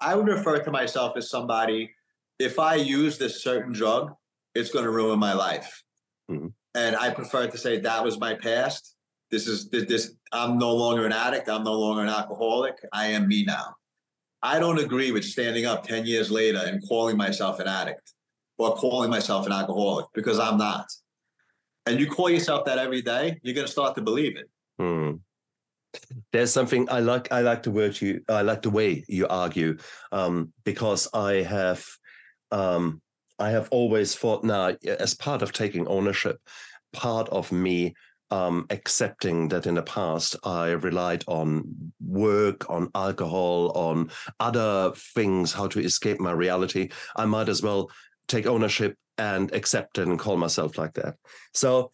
I 0.00 0.14
would 0.14 0.26
refer 0.26 0.62
to 0.62 0.70
myself 0.70 1.16
as 1.16 1.28
somebody, 1.28 1.90
if 2.38 2.58
I 2.58 2.76
use 2.76 3.18
this 3.18 3.42
certain 3.42 3.72
drug, 3.72 4.12
it's 4.54 4.70
going 4.70 4.84
to 4.84 4.90
ruin 4.90 5.18
my 5.18 5.34
life. 5.34 5.82
Mhm. 6.30 6.52
And 6.74 6.96
I 6.96 7.10
prefer 7.10 7.46
to 7.48 7.58
say 7.58 7.80
that 7.80 8.04
was 8.04 8.18
my 8.18 8.34
past 8.34 8.96
This 9.30 9.46
is 9.46 9.68
this, 9.70 9.86
this. 9.86 10.14
I'm 10.32 10.58
no 10.58 10.74
longer 10.74 11.06
an 11.06 11.12
addict. 11.12 11.48
I'm 11.48 11.62
no 11.62 11.74
longer 11.74 12.02
an 12.02 12.08
alcoholic. 12.08 12.74
I 12.92 13.06
am 13.08 13.28
me 13.28 13.44
now. 13.44 13.76
I 14.42 14.58
don't 14.58 14.78
agree 14.78 15.12
with 15.12 15.24
standing 15.24 15.66
up 15.66 15.86
10 15.86 16.06
years 16.06 16.30
later 16.30 16.58
and 16.58 16.82
calling 16.86 17.16
myself 17.16 17.60
an 17.60 17.68
addict 17.68 18.14
or 18.58 18.74
calling 18.74 19.10
myself 19.10 19.46
an 19.46 19.52
alcoholic 19.52 20.06
because 20.14 20.38
I'm 20.38 20.56
not. 20.56 20.86
And 21.86 21.98
you 21.98 22.06
call 22.06 22.30
yourself 22.30 22.64
that 22.66 22.78
every 22.78 23.02
day, 23.02 23.38
you're 23.42 23.54
going 23.54 23.66
to 23.66 23.72
start 23.72 23.94
to 23.96 24.02
believe 24.02 24.36
it. 24.36 24.48
Hmm. 24.78 25.12
There's 26.32 26.52
something 26.52 26.88
I 26.90 27.00
like. 27.00 27.32
I 27.32 27.40
like 27.40 27.64
the 27.64 27.70
word 27.70 28.00
you. 28.00 28.22
I 28.28 28.42
like 28.42 28.62
the 28.62 28.70
way 28.70 29.04
you 29.08 29.26
argue, 29.26 29.76
um, 30.12 30.52
because 30.64 31.08
I 31.12 31.42
have, 31.42 31.84
um, 32.52 33.02
I 33.38 33.50
have 33.50 33.68
always 33.72 34.14
thought 34.14 34.44
now 34.44 34.76
as 34.86 35.14
part 35.14 35.42
of 35.42 35.52
taking 35.52 35.88
ownership, 35.88 36.38
part 36.92 37.28
of 37.30 37.50
me 37.50 37.94
um, 38.30 38.66
accepting 38.70 39.48
that 39.48 39.66
in 39.66 39.74
the 39.74 39.82
past 39.82 40.36
I 40.44 40.70
relied 40.70 41.24
on 41.26 41.92
work, 42.00 42.68
on 42.70 42.90
alcohol, 42.94 43.72
on 43.72 44.10
other 44.38 44.92
things, 44.94 45.52
how 45.52 45.66
to 45.68 45.80
escape 45.80 46.20
my 46.20 46.32
reality. 46.32 46.90
I 47.16 47.26
might 47.26 47.48
as 47.48 47.62
well 47.62 47.90
take 48.28 48.46
ownership 48.46 48.96
and 49.18 49.52
accept 49.52 49.98
it 49.98 50.08
and 50.08 50.18
call 50.18 50.36
myself 50.36 50.78
like 50.78 50.94
that. 50.94 51.16
So 51.52 51.92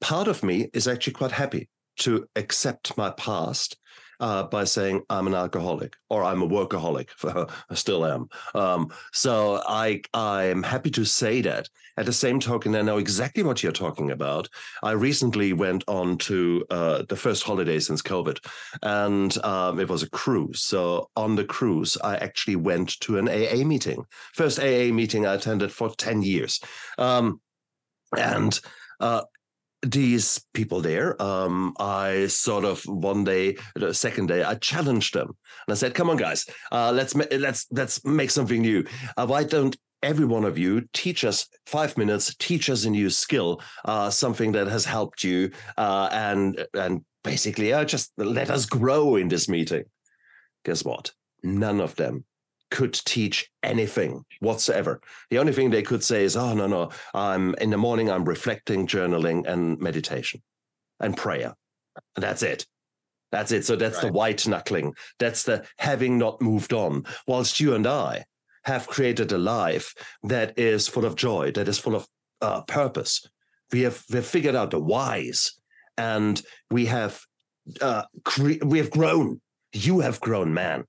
part 0.00 0.28
of 0.28 0.42
me 0.42 0.68
is 0.72 0.88
actually 0.88 1.12
quite 1.12 1.32
happy 1.32 1.68
to 1.98 2.28
accept 2.36 2.96
my 2.96 3.10
past 3.10 3.76
uh, 4.20 4.44
by 4.44 4.64
saying 4.64 5.02
I'm 5.10 5.26
an 5.26 5.34
alcoholic 5.34 5.96
or 6.10 6.24
I'm 6.24 6.42
a 6.42 6.48
workaholic. 6.48 7.08
I 7.70 7.74
still 7.74 8.06
am. 8.06 8.28
Um, 8.54 8.92
so 9.12 9.62
I 9.66 10.02
I 10.14 10.44
am 10.44 10.62
happy 10.62 10.90
to 10.92 11.04
say 11.04 11.40
that. 11.42 11.68
At 11.98 12.04
the 12.04 12.12
same 12.12 12.40
token, 12.40 12.76
I 12.76 12.82
know 12.82 12.98
exactly 12.98 13.42
what 13.42 13.62
you're 13.62 13.72
talking 13.72 14.10
about. 14.10 14.50
I 14.82 14.90
recently 14.90 15.54
went 15.54 15.82
on 15.88 16.18
to 16.18 16.62
uh, 16.68 17.02
the 17.08 17.16
first 17.16 17.42
holiday 17.42 17.78
since 17.78 18.02
COVID, 18.02 18.38
and 18.82 19.36
um, 19.44 19.80
it 19.80 19.88
was 19.88 20.02
a 20.02 20.10
cruise. 20.10 20.60
So 20.62 21.08
on 21.16 21.36
the 21.36 21.44
cruise, 21.44 21.96
I 22.04 22.16
actually 22.16 22.56
went 22.56 23.00
to 23.00 23.16
an 23.16 23.28
AA 23.28 23.64
meeting. 23.64 24.04
First 24.34 24.58
AA 24.58 24.92
meeting 24.92 25.26
I 25.26 25.34
attended 25.34 25.72
for 25.72 25.94
ten 25.94 26.22
years, 26.22 26.60
um, 26.98 27.40
and. 28.16 28.58
Uh, 28.98 29.22
these 29.90 30.44
people 30.54 30.80
there, 30.80 31.20
um, 31.22 31.74
I 31.78 32.26
sort 32.26 32.64
of 32.64 32.82
one 32.84 33.24
day, 33.24 33.56
the 33.74 33.94
second 33.94 34.26
day, 34.26 34.42
I 34.42 34.54
challenged 34.54 35.14
them 35.14 35.28
and 35.28 35.72
I 35.72 35.74
said, 35.74 35.94
"Come 35.94 36.10
on, 36.10 36.16
guys, 36.16 36.46
uh, 36.72 36.92
let's 36.92 37.14
ma- 37.14 37.24
let's 37.30 37.66
let's 37.70 38.04
make 38.04 38.30
something 38.30 38.60
new. 38.60 38.84
Uh, 39.16 39.26
why 39.26 39.44
don't 39.44 39.76
every 40.02 40.26
one 40.26 40.44
of 40.44 40.58
you 40.58 40.82
teach 40.92 41.24
us 41.24 41.46
five 41.66 41.96
minutes, 41.96 42.34
teach 42.38 42.68
us 42.70 42.84
a 42.84 42.90
new 42.90 43.10
skill, 43.10 43.60
uh, 43.84 44.10
something 44.10 44.52
that 44.52 44.68
has 44.68 44.84
helped 44.84 45.24
you, 45.24 45.50
uh, 45.76 46.08
and 46.12 46.66
and 46.74 47.04
basically, 47.22 47.72
uh, 47.72 47.84
just 47.84 48.12
let 48.16 48.50
us 48.50 48.66
grow 48.66 49.16
in 49.16 49.28
this 49.28 49.48
meeting." 49.48 49.84
Guess 50.64 50.84
what? 50.84 51.12
None 51.42 51.80
of 51.80 51.94
them 51.94 52.24
could 52.70 52.92
teach 52.92 53.48
anything 53.62 54.24
whatsoever. 54.40 55.00
The 55.30 55.38
only 55.38 55.52
thing 55.52 55.70
they 55.70 55.82
could 55.82 56.02
say 56.02 56.24
is, 56.24 56.36
"Oh 56.36 56.54
no, 56.54 56.66
no, 56.66 56.90
I'm 57.14 57.54
in 57.56 57.70
the 57.70 57.76
morning. 57.76 58.10
I'm 58.10 58.24
reflecting, 58.24 58.86
journaling, 58.86 59.46
and 59.46 59.78
meditation, 59.78 60.42
and 61.00 61.16
prayer, 61.16 61.54
and 62.14 62.22
that's 62.22 62.42
it. 62.42 62.66
That's 63.32 63.52
it. 63.52 63.64
So 63.64 63.76
that's 63.76 63.96
right. 63.96 64.06
the 64.06 64.12
white 64.12 64.46
knuckling. 64.46 64.94
That's 65.18 65.42
the 65.42 65.66
having 65.78 66.18
not 66.18 66.40
moved 66.40 66.72
on. 66.72 67.04
Whilst 67.26 67.60
you 67.60 67.74
and 67.74 67.86
I 67.86 68.24
have 68.64 68.86
created 68.86 69.32
a 69.32 69.38
life 69.38 69.94
that 70.24 70.58
is 70.58 70.88
full 70.88 71.04
of 71.04 71.16
joy, 71.16 71.52
that 71.52 71.68
is 71.68 71.78
full 71.78 71.94
of 71.94 72.06
uh, 72.40 72.62
purpose. 72.62 73.26
We 73.72 73.82
have 73.82 74.02
we've 74.10 74.24
figured 74.24 74.54
out 74.54 74.70
the 74.70 74.80
whys, 74.80 75.52
and 75.96 76.40
we 76.70 76.86
have 76.86 77.20
uh, 77.80 78.04
cre- 78.24 78.64
we 78.64 78.78
have 78.78 78.90
grown. 78.90 79.40
You 79.72 80.00
have 80.00 80.20
grown, 80.20 80.54
man 80.54 80.84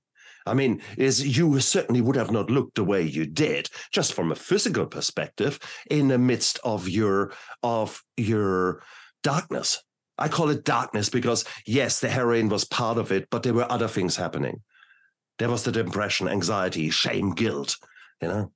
I 0.48 0.54
mean, 0.54 0.80
is 0.96 1.36
you 1.36 1.60
certainly 1.60 2.00
would 2.00 2.16
have 2.16 2.30
not 2.30 2.50
looked 2.50 2.74
the 2.74 2.84
way 2.84 3.02
you 3.02 3.26
did, 3.26 3.68
just 3.92 4.14
from 4.14 4.32
a 4.32 4.36
physical 4.36 4.86
perspective, 4.86 5.58
in 5.90 6.08
the 6.08 6.18
midst 6.18 6.58
of 6.64 6.88
your 6.88 7.32
of 7.62 8.02
your 8.16 8.82
darkness. 9.22 9.82
I 10.16 10.28
call 10.28 10.50
it 10.50 10.64
darkness 10.64 11.08
because 11.08 11.44
yes, 11.66 12.00
the 12.00 12.08
heroin 12.08 12.48
was 12.48 12.64
part 12.64 12.98
of 12.98 13.12
it, 13.12 13.28
but 13.30 13.42
there 13.42 13.54
were 13.54 13.70
other 13.70 13.88
things 13.88 14.16
happening. 14.16 14.62
There 15.38 15.50
was 15.50 15.62
the 15.62 15.72
depression, 15.72 16.28
anxiety, 16.28 16.90
shame, 16.90 17.30
guilt. 17.30 17.76
You 18.20 18.28
know, 18.28 18.52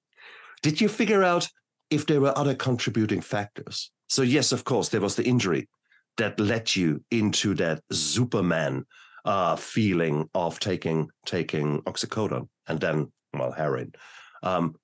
did 0.62 0.80
you 0.80 0.88
figure 0.88 1.22
out 1.22 1.48
if 1.90 2.06
there 2.06 2.20
were 2.20 2.36
other 2.36 2.54
contributing 2.54 3.20
factors? 3.20 3.92
So 4.08 4.22
yes, 4.22 4.50
of 4.50 4.64
course, 4.64 4.88
there 4.88 5.00
was 5.00 5.14
the 5.14 5.24
injury 5.24 5.68
that 6.16 6.40
led 6.40 6.74
you 6.74 7.04
into 7.10 7.54
that 7.54 7.82
Superman 7.90 8.84
uh, 9.24 9.56
feeling 9.56 10.28
of 10.34 10.58
taking 10.60 11.08
taking 11.26 11.82
oxycodone 11.82 12.48
and 12.66 12.80
then 12.80 13.12
well 13.34 13.52
heroin. 13.52 13.92
Um, 14.42 14.74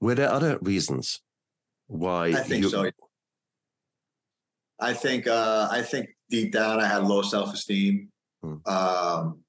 were 0.00 0.14
there 0.14 0.30
other 0.30 0.58
reasons 0.60 1.20
why? 1.86 2.28
I 2.28 2.42
think 2.42 2.64
you... 2.64 2.70
so. 2.70 2.90
I 4.80 4.92
think 4.92 5.26
uh, 5.26 5.68
I 5.70 5.82
think 5.82 6.10
deep 6.30 6.52
down 6.52 6.80
I 6.80 6.86
had 6.86 7.04
low 7.04 7.22
self 7.22 7.54
esteem. 7.54 8.08
Hmm. 8.42 8.56
Um, 8.66 9.40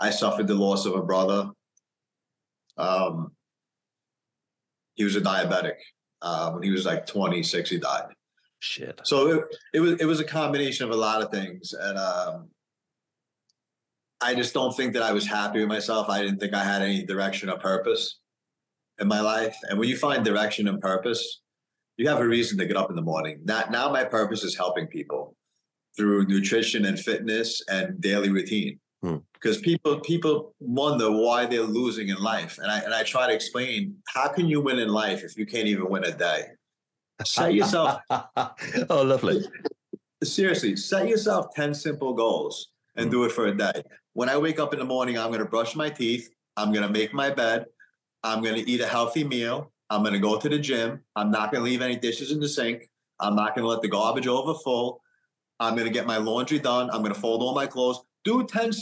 I 0.00 0.10
suffered 0.10 0.48
the 0.48 0.54
loss 0.54 0.86
of 0.86 0.94
a 0.94 1.02
brother. 1.02 1.50
Um, 2.76 3.32
he 4.94 5.04
was 5.04 5.16
a 5.16 5.20
diabetic. 5.20 5.76
Uh, 6.20 6.52
when 6.52 6.62
he 6.62 6.70
was 6.70 6.86
like 6.86 7.04
26, 7.06 7.70
he 7.70 7.78
died. 7.78 8.06
Shit. 8.60 9.00
So 9.04 9.28
it, 9.28 9.44
it 9.74 9.80
was 9.80 10.00
it 10.00 10.04
was 10.04 10.20
a 10.20 10.24
combination 10.24 10.84
of 10.84 10.92
a 10.92 10.96
lot 10.96 11.20
of 11.20 11.30
things, 11.30 11.72
and 11.72 11.98
um, 11.98 12.48
I 14.22 14.34
just 14.34 14.54
don't 14.54 14.74
think 14.76 14.92
that 14.94 15.02
I 15.02 15.12
was 15.12 15.26
happy 15.26 15.60
with 15.60 15.68
myself. 15.68 16.08
I 16.08 16.22
didn't 16.22 16.38
think 16.38 16.54
I 16.54 16.64
had 16.64 16.82
any 16.82 17.04
direction 17.04 17.50
or 17.50 17.58
purpose 17.58 18.20
in 19.00 19.08
my 19.08 19.20
life. 19.20 19.56
And 19.68 19.78
when 19.78 19.88
you 19.88 19.96
find 19.96 20.24
direction 20.24 20.68
and 20.68 20.80
purpose, 20.80 21.40
you 21.96 22.08
have 22.08 22.20
a 22.20 22.26
reason 22.26 22.56
to 22.58 22.66
get 22.66 22.76
up 22.76 22.90
in 22.90 22.96
the 22.96 23.02
morning. 23.02 23.40
Not, 23.44 23.70
now 23.70 23.90
my 23.90 24.04
purpose 24.04 24.44
is 24.44 24.56
helping 24.56 24.86
people 24.86 25.36
through 25.96 26.26
nutrition 26.26 26.84
and 26.84 26.98
fitness 26.98 27.62
and 27.68 28.00
daily 28.00 28.30
routine. 28.30 28.78
Hmm. 29.02 29.16
Because 29.34 29.58
people 29.58 29.98
people 29.98 30.54
wonder 30.60 31.10
why 31.10 31.46
they're 31.46 31.62
losing 31.62 32.08
in 32.08 32.22
life. 32.22 32.58
And 32.58 32.70
I 32.70 32.78
and 32.78 32.94
I 32.94 33.02
try 33.02 33.26
to 33.26 33.34
explain 33.34 33.96
how 34.06 34.28
can 34.28 34.46
you 34.46 34.60
win 34.60 34.78
in 34.78 34.88
life 34.88 35.24
if 35.24 35.36
you 35.36 35.44
can't 35.44 35.66
even 35.66 35.90
win 35.90 36.04
a 36.04 36.12
day? 36.12 36.44
Set 37.24 37.52
yourself 37.52 38.00
Oh 38.10 39.02
lovely. 39.02 39.44
Seriously, 40.22 40.76
set 40.76 41.08
yourself 41.08 41.46
10 41.56 41.74
simple 41.74 42.14
goals 42.14 42.71
and 42.96 43.06
hmm. 43.06 43.10
do 43.10 43.24
it 43.24 43.32
for 43.32 43.46
a 43.46 43.56
day. 43.56 43.82
When 44.12 44.28
I 44.28 44.36
wake 44.36 44.58
up 44.60 44.72
in 44.72 44.78
the 44.78 44.84
morning, 44.84 45.18
I'm 45.18 45.28
going 45.28 45.40
to 45.40 45.46
brush 45.46 45.74
my 45.74 45.88
teeth. 45.88 46.28
I'm 46.56 46.72
going 46.72 46.86
to 46.86 46.92
make 46.92 47.14
my 47.14 47.30
bed. 47.30 47.66
I'm 48.22 48.42
going 48.42 48.54
to 48.54 48.70
eat 48.70 48.80
a 48.80 48.86
healthy 48.86 49.24
meal. 49.24 49.72
I'm 49.90 50.02
going 50.02 50.14
to 50.14 50.20
go 50.20 50.38
to 50.38 50.48
the 50.48 50.58
gym. 50.58 51.00
I'm 51.16 51.30
not 51.30 51.52
going 51.52 51.64
to 51.64 51.70
leave 51.70 51.82
any 51.82 51.96
dishes 51.96 52.30
in 52.30 52.40
the 52.40 52.48
sink. 52.48 52.88
I'm 53.20 53.34
not 53.36 53.54
going 53.54 53.64
to 53.64 53.68
let 53.68 53.82
the 53.82 53.88
garbage 53.88 54.26
overfull. 54.26 55.02
I'm 55.60 55.74
going 55.74 55.86
to 55.86 55.92
get 55.92 56.06
my 56.06 56.16
laundry 56.16 56.58
done. 56.58 56.90
I'm 56.90 57.02
going 57.02 57.14
to 57.14 57.20
fold 57.20 57.42
all 57.42 57.54
my 57.54 57.66
clothes. 57.66 58.00
Do 58.24 58.44
10 58.44 58.72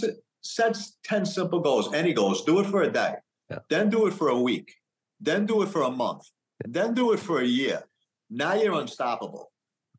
sets 0.43 0.99
10 1.05 1.27
simple 1.27 1.61
goals, 1.61 1.93
any 1.93 2.13
goals. 2.13 2.45
Do 2.45 2.61
it 2.61 2.67
for 2.67 2.83
a 2.83 2.91
day. 2.91 3.15
Yeah. 3.51 3.59
Then 3.69 3.91
do 3.91 4.07
it 4.07 4.15
for 4.15 4.29
a 4.29 4.39
week. 4.39 4.73
Then 5.21 5.47
do 5.47 5.63
it 5.63 5.69
for 5.69 5.83
a 5.83 5.91
month. 5.91 6.31
Then 6.67 6.95
do 6.95 7.13
it 7.13 7.21
for 7.21 7.41
a 7.41 7.45
year. 7.47 7.83
Now 8.31 8.55
you're 8.55 8.81
unstoppable. 8.81 9.51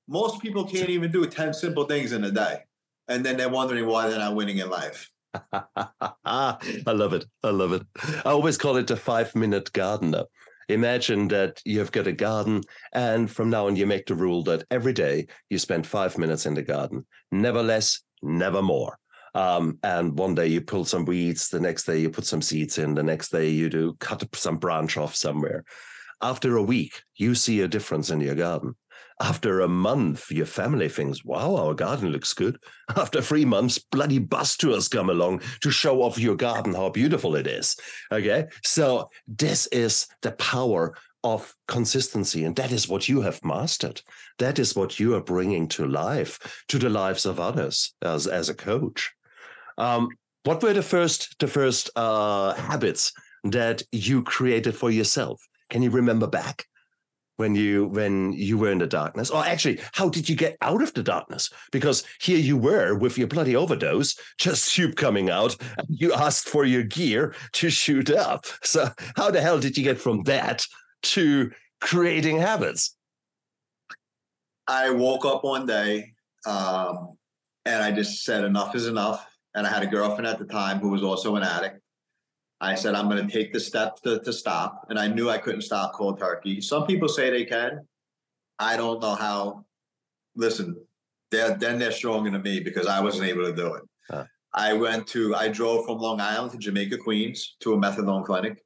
Most 0.07 0.41
people 0.41 0.65
can't 0.65 0.89
even 0.89 1.11
do 1.11 1.25
10 1.25 1.53
simple 1.53 1.85
things 1.85 2.11
in 2.11 2.23
a 2.23 2.31
day. 2.31 2.59
And 3.07 3.25
then 3.25 3.37
they're 3.37 3.49
wondering 3.49 3.85
why 3.85 4.09
they're 4.09 4.19
not 4.19 4.35
winning 4.35 4.59
in 4.59 4.69
life. 4.69 5.09
I 5.53 6.57
love 6.87 7.13
it. 7.13 7.25
I 7.43 7.49
love 7.49 7.73
it. 7.73 7.83
I 8.25 8.29
always 8.29 8.57
call 8.57 8.77
it 8.77 8.91
a 8.91 8.95
five 8.95 9.35
minute 9.35 9.71
gardener. 9.73 10.23
Imagine 10.69 11.27
that 11.29 11.61
you've 11.65 11.91
got 11.91 12.07
a 12.07 12.13
garden, 12.13 12.61
and 12.93 13.29
from 13.29 13.49
now 13.49 13.67
on, 13.67 13.75
you 13.75 13.85
make 13.85 14.05
the 14.05 14.15
rule 14.15 14.43
that 14.43 14.63
every 14.71 14.93
day 14.93 15.27
you 15.49 15.57
spend 15.57 15.85
five 15.85 16.17
minutes 16.17 16.45
in 16.45 16.53
the 16.53 16.61
garden, 16.61 17.05
never 17.31 17.61
less, 17.61 18.01
never 18.21 18.61
more. 18.61 18.97
Um, 19.33 19.79
and 19.83 20.17
one 20.17 20.35
day 20.35 20.47
you 20.47 20.61
pull 20.61 20.85
some 20.85 21.05
weeds, 21.05 21.49
the 21.49 21.59
next 21.59 21.85
day 21.85 21.99
you 21.99 22.09
put 22.09 22.25
some 22.25 22.41
seeds 22.41 22.77
in, 22.77 22.93
the 22.93 23.03
next 23.03 23.29
day 23.29 23.49
you 23.49 23.69
do 23.69 23.95
cut 23.99 24.23
some 24.35 24.57
branch 24.57 24.97
off 24.97 25.15
somewhere. 25.15 25.63
After 26.21 26.57
a 26.57 26.63
week, 26.63 27.01
you 27.15 27.33
see 27.35 27.61
a 27.61 27.67
difference 27.67 28.09
in 28.09 28.21
your 28.21 28.35
garden. 28.35 28.75
After 29.21 29.61
a 29.61 29.67
month, 29.67 30.31
your 30.31 30.47
family 30.47 30.89
thinks, 30.89 31.23
wow, 31.23 31.55
our 31.55 31.75
garden 31.75 32.09
looks 32.09 32.33
good. 32.33 32.57
After 32.95 33.21
three 33.21 33.45
months, 33.45 33.77
bloody 33.77 34.17
bus 34.17 34.57
tours 34.57 34.87
come 34.87 35.09
along 35.09 35.41
to 35.61 35.69
show 35.69 36.01
off 36.01 36.17
your 36.17 36.35
garden, 36.35 36.73
how 36.73 36.89
beautiful 36.89 37.35
it 37.35 37.45
is. 37.45 37.75
Okay. 38.11 38.47
So 38.63 39.09
this 39.27 39.67
is 39.67 40.07
the 40.21 40.31
power 40.31 40.95
of 41.23 41.53
consistency. 41.67 42.43
And 42.45 42.55
that 42.55 42.71
is 42.71 42.89
what 42.89 43.07
you 43.07 43.21
have 43.21 43.43
mastered. 43.43 44.01
That 44.39 44.57
is 44.57 44.75
what 44.75 44.99
you 44.99 45.13
are 45.15 45.21
bringing 45.21 45.67
to 45.69 45.85
life, 45.85 46.63
to 46.69 46.79
the 46.79 46.89
lives 46.89 47.27
of 47.27 47.39
others 47.39 47.93
as, 48.01 48.25
as 48.25 48.49
a 48.49 48.55
coach. 48.55 49.11
Um, 49.77 50.09
what 50.45 50.63
were 50.63 50.73
the 50.73 50.81
first, 50.81 51.35
the 51.39 51.47
first 51.47 51.91
uh, 51.95 52.55
habits 52.55 53.13
that 53.43 53.83
you 53.91 54.23
created 54.23 54.75
for 54.75 54.89
yourself? 54.89 55.39
Can 55.69 55.83
you 55.83 55.91
remember 55.91 56.27
back? 56.27 56.65
When 57.41 57.55
you 57.55 57.87
when 57.87 58.31
you 58.33 58.57
were 58.57 58.71
in 58.71 58.77
the 58.77 58.87
darkness 58.87 59.29
or 59.29 59.43
actually 59.43 59.79
how 59.91 60.07
did 60.07 60.29
you 60.29 60.35
get 60.35 60.55
out 60.61 60.81
of 60.81 60.93
the 60.93 61.03
darkness 61.03 61.49
because 61.71 62.05
here 62.19 62.37
you 62.37 62.55
were 62.55 62.95
with 62.95 63.17
your 63.17 63.27
bloody 63.27 63.55
overdose 63.55 64.15
just 64.37 64.65
soup 64.65 64.95
coming 64.95 65.29
out 65.29 65.55
and 65.77 65.87
you 65.89 66.13
asked 66.13 66.47
for 66.47 66.63
your 66.63 66.83
gear 66.83 67.35
to 67.51 67.69
shoot 67.69 68.09
up 68.09 68.45
so 68.63 68.89
how 69.15 69.29
the 69.29 69.41
hell 69.41 69.59
did 69.59 69.77
you 69.77 69.83
get 69.83 69.99
from 69.99 70.23
that 70.23 70.65
to 71.01 71.51
creating 71.81 72.37
habits 72.37 72.95
I 74.67 74.91
woke 74.91 75.25
up 75.25 75.43
one 75.43 75.65
day 75.65 76.13
um, 76.45 77.17
and 77.65 77.83
I 77.83 77.91
just 77.91 78.23
said, 78.23 78.43
enough 78.43 78.75
is 78.75 78.87
enough. 78.87 79.27
And 79.53 79.67
I 79.67 79.69
had 79.69 79.83
a 79.83 79.87
girlfriend 79.87 80.27
at 80.27 80.39
the 80.39 80.45
time 80.45 80.79
who 80.79 80.89
was 80.89 81.03
also 81.03 81.35
an 81.35 81.43
addict. 81.43 81.81
I 82.61 82.75
said, 82.75 82.93
I'm 82.93 83.09
going 83.09 83.27
to 83.27 83.33
take 83.33 83.51
the 83.51 83.59
steps 83.59 84.01
to, 84.01 84.19
to 84.19 84.31
stop. 84.31 84.85
And 84.89 84.99
I 84.99 85.07
knew 85.07 85.29
I 85.29 85.39
couldn't 85.39 85.63
stop 85.63 85.93
cold 85.93 86.19
turkey. 86.19 86.61
Some 86.61 86.85
people 86.85 87.09
say 87.09 87.31
they 87.31 87.43
can. 87.43 87.87
I 88.59 88.77
don't 88.77 89.01
know 89.01 89.15
how. 89.15 89.65
Listen, 90.35 90.75
they're, 91.31 91.57
then 91.57 91.79
they're 91.79 91.91
stronger 91.91 92.29
than 92.29 92.43
me 92.43 92.59
because 92.59 92.85
I 92.85 93.01
wasn't 93.01 93.27
able 93.29 93.45
to 93.45 93.53
do 93.53 93.73
it. 93.73 93.83
Huh. 94.09 94.25
I 94.53 94.73
went 94.73 95.07
to, 95.07 95.33
I 95.33 95.47
drove 95.47 95.85
from 95.85 95.97
Long 95.97 96.21
Island 96.21 96.51
to 96.51 96.57
Jamaica, 96.59 96.99
Queens 96.99 97.55
to 97.61 97.73
a 97.73 97.77
methadone 97.77 98.25
clinic. 98.25 98.63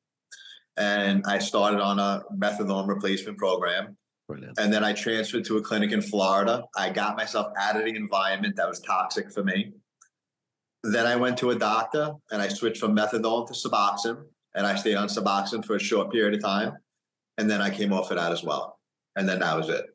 And 0.75 1.24
I 1.25 1.40
started 1.40 1.80
on 1.80 1.98
a 1.98 2.24
methadone 2.38 2.90
replacement 2.90 3.38
program. 3.38 3.96
brilliant 4.28 4.60
And 4.60 4.74
then 4.74 4.84
I 4.84 4.92
transferred 4.92 5.46
to 5.46 5.58
a 5.58 5.62
clinic 5.62 5.94
in 5.94 6.02
Florida. 6.02 6.64
I 6.75 6.90
got 6.90 7.16
myself 7.16 7.48
out 7.58 7.78
of 7.78 7.86
the 7.86 7.96
environment 7.96 8.58
that 8.58 8.68
was 8.68 8.82
toxic 8.82 9.32
for 9.32 9.44
me. 9.44 9.72
Then 10.92 11.08
I 11.08 11.15
went 11.15 11.38
to 11.39 11.50
a 11.50 11.56
doctor 11.56 12.13
and 12.32 12.42
I 12.42 12.48
switched 12.48 12.80
from 12.80 12.96
methadone 12.96 13.48
to 13.48 13.54
Suboxone. 13.54 14.24
And 14.54 14.65
I 14.65 14.75
stayed 14.75 14.96
on 14.96 15.08
Suboxone 15.08 15.65
for 15.65 15.75
a 15.75 15.80
short 15.80 16.12
period 16.12 16.36
of 16.36 16.42
time. 16.42 16.74
And 17.38 17.50
then 17.50 17.62
I 17.62 17.70
came 17.70 17.92
off 17.92 18.12
of 18.12 18.18
that 18.18 18.32
as 18.32 18.44
well. 18.44 18.80
And 19.15 19.27
then 19.27 19.39
that 19.39 19.58
was 19.58 19.70
it. 19.70 19.86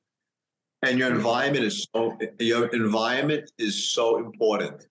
And 0.83 0.99
your 0.99 1.15
environment 1.15 1.65
is 1.65 1.87
so 1.95 2.19
your 2.39 2.67
environment 2.69 3.51
is 3.59 3.93
so 3.93 4.19
important. 4.19 4.85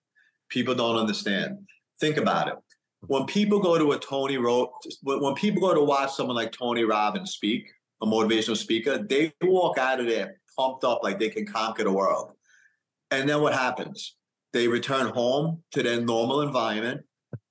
People 0.50 0.74
don't 0.74 0.96
understand. 0.96 1.58
Think 2.00 2.18
about 2.18 2.48
it. 2.48 2.56
When 3.02 3.26
people 3.26 3.60
go 3.60 3.78
to 3.78 3.92
a 3.92 4.00
Tony 4.00 4.38
Ro 4.38 4.72
when 5.04 5.36
people 5.36 5.62
go 5.62 5.74
to 5.74 5.84
watch 5.84 6.14
someone 6.14 6.36
like 6.36 6.52
Tony 6.52 6.84
Robbins 6.84 7.32
speak, 7.32 7.70
a 8.02 8.06
motivational 8.06 8.58
speaker, 8.58 8.98
they 8.98 9.34
walk 9.42 9.78
out 9.78 10.00
of 10.00 10.08
there 10.08 10.40
pumped 10.58 10.84
up 10.84 11.02
like 11.04 11.20
they 11.20 11.30
can 11.30 11.46
conquer 11.46 11.84
the 11.84 11.92
world. 11.92 12.32
And 13.12 13.28
then 13.28 13.42
what 13.42 13.54
happens? 13.54 14.16
They 14.54 14.68
return 14.68 15.08
home 15.08 15.64
to 15.72 15.84
their 15.84 16.02
normal 16.02 16.42
environment 16.42 17.02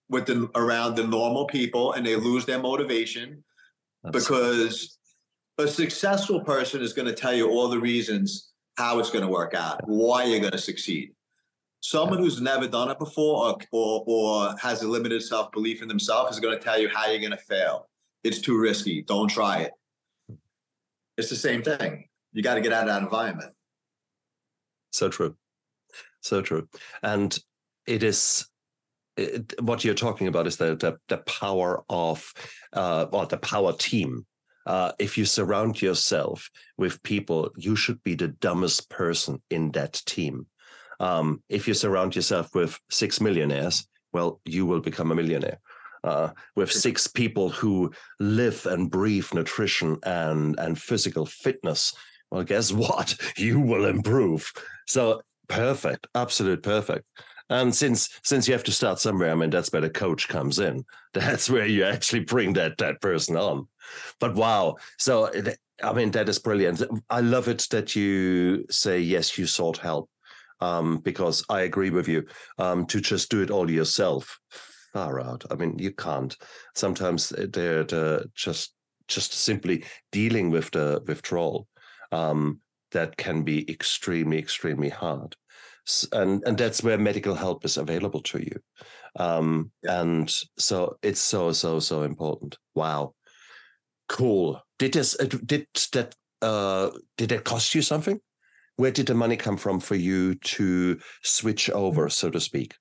with 0.08 0.26
the 0.26 0.50
around 0.54 0.96
the 0.96 1.06
normal 1.06 1.46
people 1.46 1.92
and 1.92 2.04
they 2.04 2.16
lose 2.16 2.46
their 2.46 2.58
motivation 2.58 3.44
because 4.10 4.98
a 5.58 5.68
successful 5.68 6.40
person 6.40 6.80
is 6.80 6.92
going 6.92 7.06
to 7.06 7.14
tell 7.14 7.34
you 7.34 7.50
all 7.50 7.68
the 7.68 7.78
reasons 7.78 8.50
how 8.76 8.98
it's 9.00 9.10
going 9.10 9.24
to 9.24 9.30
work 9.30 9.54
out, 9.54 9.80
why 9.86 10.24
you're 10.24 10.40
going 10.40 10.52
to 10.52 10.58
succeed. 10.58 11.12
Someone 11.80 12.18
who's 12.18 12.40
never 12.40 12.66
done 12.66 12.90
it 12.90 12.98
before 12.98 13.48
or, 13.48 13.56
or, 13.72 14.04
or 14.06 14.54
has 14.60 14.82
a 14.82 14.88
limited 14.88 15.22
self 15.22 15.52
belief 15.52 15.82
in 15.82 15.88
themselves 15.88 16.34
is 16.34 16.40
going 16.40 16.56
to 16.56 16.62
tell 16.62 16.78
you 16.78 16.88
how 16.88 17.06
you're 17.06 17.20
going 17.20 17.30
to 17.30 17.36
fail. 17.36 17.88
It's 18.24 18.40
too 18.40 18.58
risky. 18.58 19.02
Don't 19.02 19.28
try 19.28 19.60
it. 19.62 19.72
It's 21.16 21.30
the 21.30 21.36
same 21.36 21.62
thing. 21.62 22.08
You 22.32 22.42
got 22.42 22.54
to 22.54 22.60
get 22.60 22.72
out 22.72 22.82
of 22.82 22.88
that 22.88 23.02
environment. 23.02 23.52
So 24.92 25.08
true. 25.08 25.36
So 26.22 26.42
true. 26.42 26.68
And 27.02 27.36
it 27.86 28.02
is 28.02 28.46
it, 29.16 29.60
what 29.60 29.84
you're 29.84 29.94
talking 29.94 30.28
about 30.28 30.46
is 30.46 30.56
the 30.56 30.76
the, 30.76 30.98
the 31.08 31.18
power 31.18 31.84
of 31.88 32.32
uh 32.72 33.06
or 33.12 33.26
the 33.26 33.38
power 33.38 33.72
team. 33.72 34.26
Uh, 34.66 34.92
if 34.98 35.16
you 35.16 35.24
surround 35.24 35.80
yourself 35.80 36.50
with 36.76 37.02
people, 37.02 37.50
you 37.56 37.74
should 37.74 38.02
be 38.02 38.14
the 38.14 38.28
dumbest 38.28 38.90
person 38.90 39.40
in 39.48 39.70
that 39.70 39.94
team. 40.04 40.46
Um, 41.00 41.42
if 41.48 41.66
you 41.66 41.72
surround 41.72 42.14
yourself 42.14 42.54
with 42.54 42.78
six 42.90 43.18
millionaires, 43.18 43.88
well, 44.12 44.40
you 44.44 44.66
will 44.66 44.80
become 44.80 45.10
a 45.10 45.14
millionaire. 45.14 45.58
Uh, 46.04 46.30
with 46.54 46.70
six 46.70 47.06
people 47.06 47.48
who 47.48 47.90
live 48.20 48.66
and 48.66 48.90
breathe 48.90 49.26
nutrition 49.32 49.96
and 50.04 50.58
and 50.58 50.78
physical 50.78 51.26
fitness, 51.26 51.94
well, 52.30 52.44
guess 52.44 52.72
what? 52.84 53.16
You 53.36 53.60
will 53.60 53.86
improve. 53.86 54.52
So 54.86 55.22
perfect, 55.48 56.06
absolute 56.14 56.62
perfect. 56.62 57.04
And 57.50 57.74
since 57.74 58.10
since 58.22 58.46
you 58.46 58.52
have 58.52 58.64
to 58.64 58.72
start 58.72 58.98
somewhere, 58.98 59.32
I 59.32 59.34
mean 59.34 59.50
that's 59.50 59.72
where 59.72 59.82
the 59.82 59.90
coach 59.90 60.28
comes 60.28 60.58
in. 60.58 60.84
That's 61.14 61.48
where 61.48 61.66
you 61.66 61.84
actually 61.84 62.20
bring 62.20 62.52
that 62.52 62.76
that 62.78 63.00
person 63.00 63.36
on. 63.36 63.66
But 64.20 64.34
wow, 64.34 64.76
so 64.98 65.30
I 65.82 65.92
mean 65.94 66.10
that 66.10 66.28
is 66.28 66.38
brilliant. 66.38 66.82
I 67.08 67.20
love 67.20 67.48
it 67.48 67.66
that 67.70 67.96
you 67.96 68.66
say 68.70 69.00
yes, 69.00 69.38
you 69.38 69.46
sought 69.46 69.78
help, 69.78 70.10
um, 70.60 70.98
because 70.98 71.44
I 71.48 71.62
agree 71.62 71.90
with 71.90 72.08
you. 72.08 72.26
Um, 72.58 72.84
to 72.86 73.00
just 73.00 73.30
do 73.30 73.40
it 73.40 73.50
all 73.50 73.70
yourself, 73.70 74.38
far 74.92 75.18
out. 75.20 75.44
I 75.50 75.54
mean 75.54 75.78
you 75.78 75.92
can't. 75.92 76.36
Sometimes 76.74 77.30
they're, 77.30 77.84
they're 77.84 78.24
just 78.34 78.74
just 79.08 79.32
simply 79.32 79.84
dealing 80.12 80.50
with 80.50 80.70
the 80.70 81.02
withdrawal 81.06 81.66
um, 82.12 82.60
that 82.92 83.16
can 83.16 83.42
be 83.42 83.70
extremely, 83.70 84.38
extremely 84.38 84.88
hard. 84.88 85.36
And 86.12 86.42
and 86.46 86.58
that's 86.58 86.82
where 86.82 86.98
medical 86.98 87.34
help 87.34 87.64
is 87.64 87.78
available 87.78 88.22
to 88.22 88.38
you. 88.38 88.60
Um, 89.16 89.72
And 89.84 90.30
so 90.58 90.96
it's 91.02 91.20
so, 91.20 91.52
so, 91.52 91.80
so 91.80 92.02
important. 92.02 92.58
Wow. 92.74 93.14
Cool. 94.08 94.62
Did 94.78 94.92
this 94.92 95.16
uh, 95.18 95.24
did 95.24 95.66
that 95.92 96.14
uh 96.42 96.90
did 97.16 97.30
that 97.30 97.44
cost 97.44 97.74
you 97.74 97.82
something? 97.82 98.20
Where 98.76 98.92
did 98.92 99.06
the 99.06 99.14
money 99.14 99.36
come 99.36 99.56
from 99.56 99.80
for 99.80 99.96
you 99.96 100.34
to 100.34 101.00
switch 101.22 101.68
over, 101.70 102.08
so 102.08 102.30
to 102.30 102.40
speak? 102.40 102.74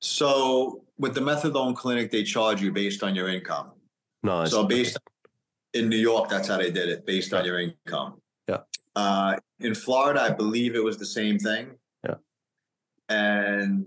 So 0.00 0.84
with 0.98 1.14
the 1.14 1.20
methadone 1.20 1.76
clinic, 1.76 2.10
they 2.10 2.24
charge 2.24 2.60
you 2.60 2.72
based 2.72 3.02
on 3.02 3.14
your 3.14 3.28
income. 3.28 3.72
Nice. 4.22 4.50
So 4.50 4.64
based 4.64 4.98
in 5.74 5.88
New 5.88 5.96
York, 5.96 6.28
that's 6.28 6.48
how 6.48 6.58
they 6.58 6.70
did 6.70 6.88
it, 6.88 7.06
based 7.06 7.32
on 7.32 7.44
your 7.44 7.60
income. 7.60 8.20
Uh, 8.96 9.36
in 9.60 9.74
Florida, 9.74 10.22
I 10.22 10.30
believe 10.30 10.74
it 10.74 10.84
was 10.84 10.98
the 10.98 11.06
same 11.06 11.38
thing. 11.38 11.72
Yeah. 12.04 12.16
And 13.08 13.86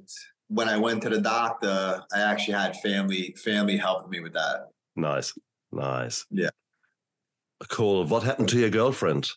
when 0.49 0.69
I 0.69 0.77
went 0.77 1.01
to 1.03 1.09
the 1.09 1.21
doctor, 1.21 2.01
I 2.13 2.21
actually 2.21 2.55
had 2.55 2.75
family 2.77 3.35
family 3.43 3.77
helping 3.77 4.09
me 4.09 4.19
with 4.19 4.33
that. 4.33 4.67
Nice, 4.95 5.33
nice. 5.71 6.25
Yeah. 6.29 6.49
Cool. 7.69 8.05
What 8.05 8.23
happened 8.23 8.49
to 8.49 8.59
your 8.59 8.69
girlfriend? 8.69 9.29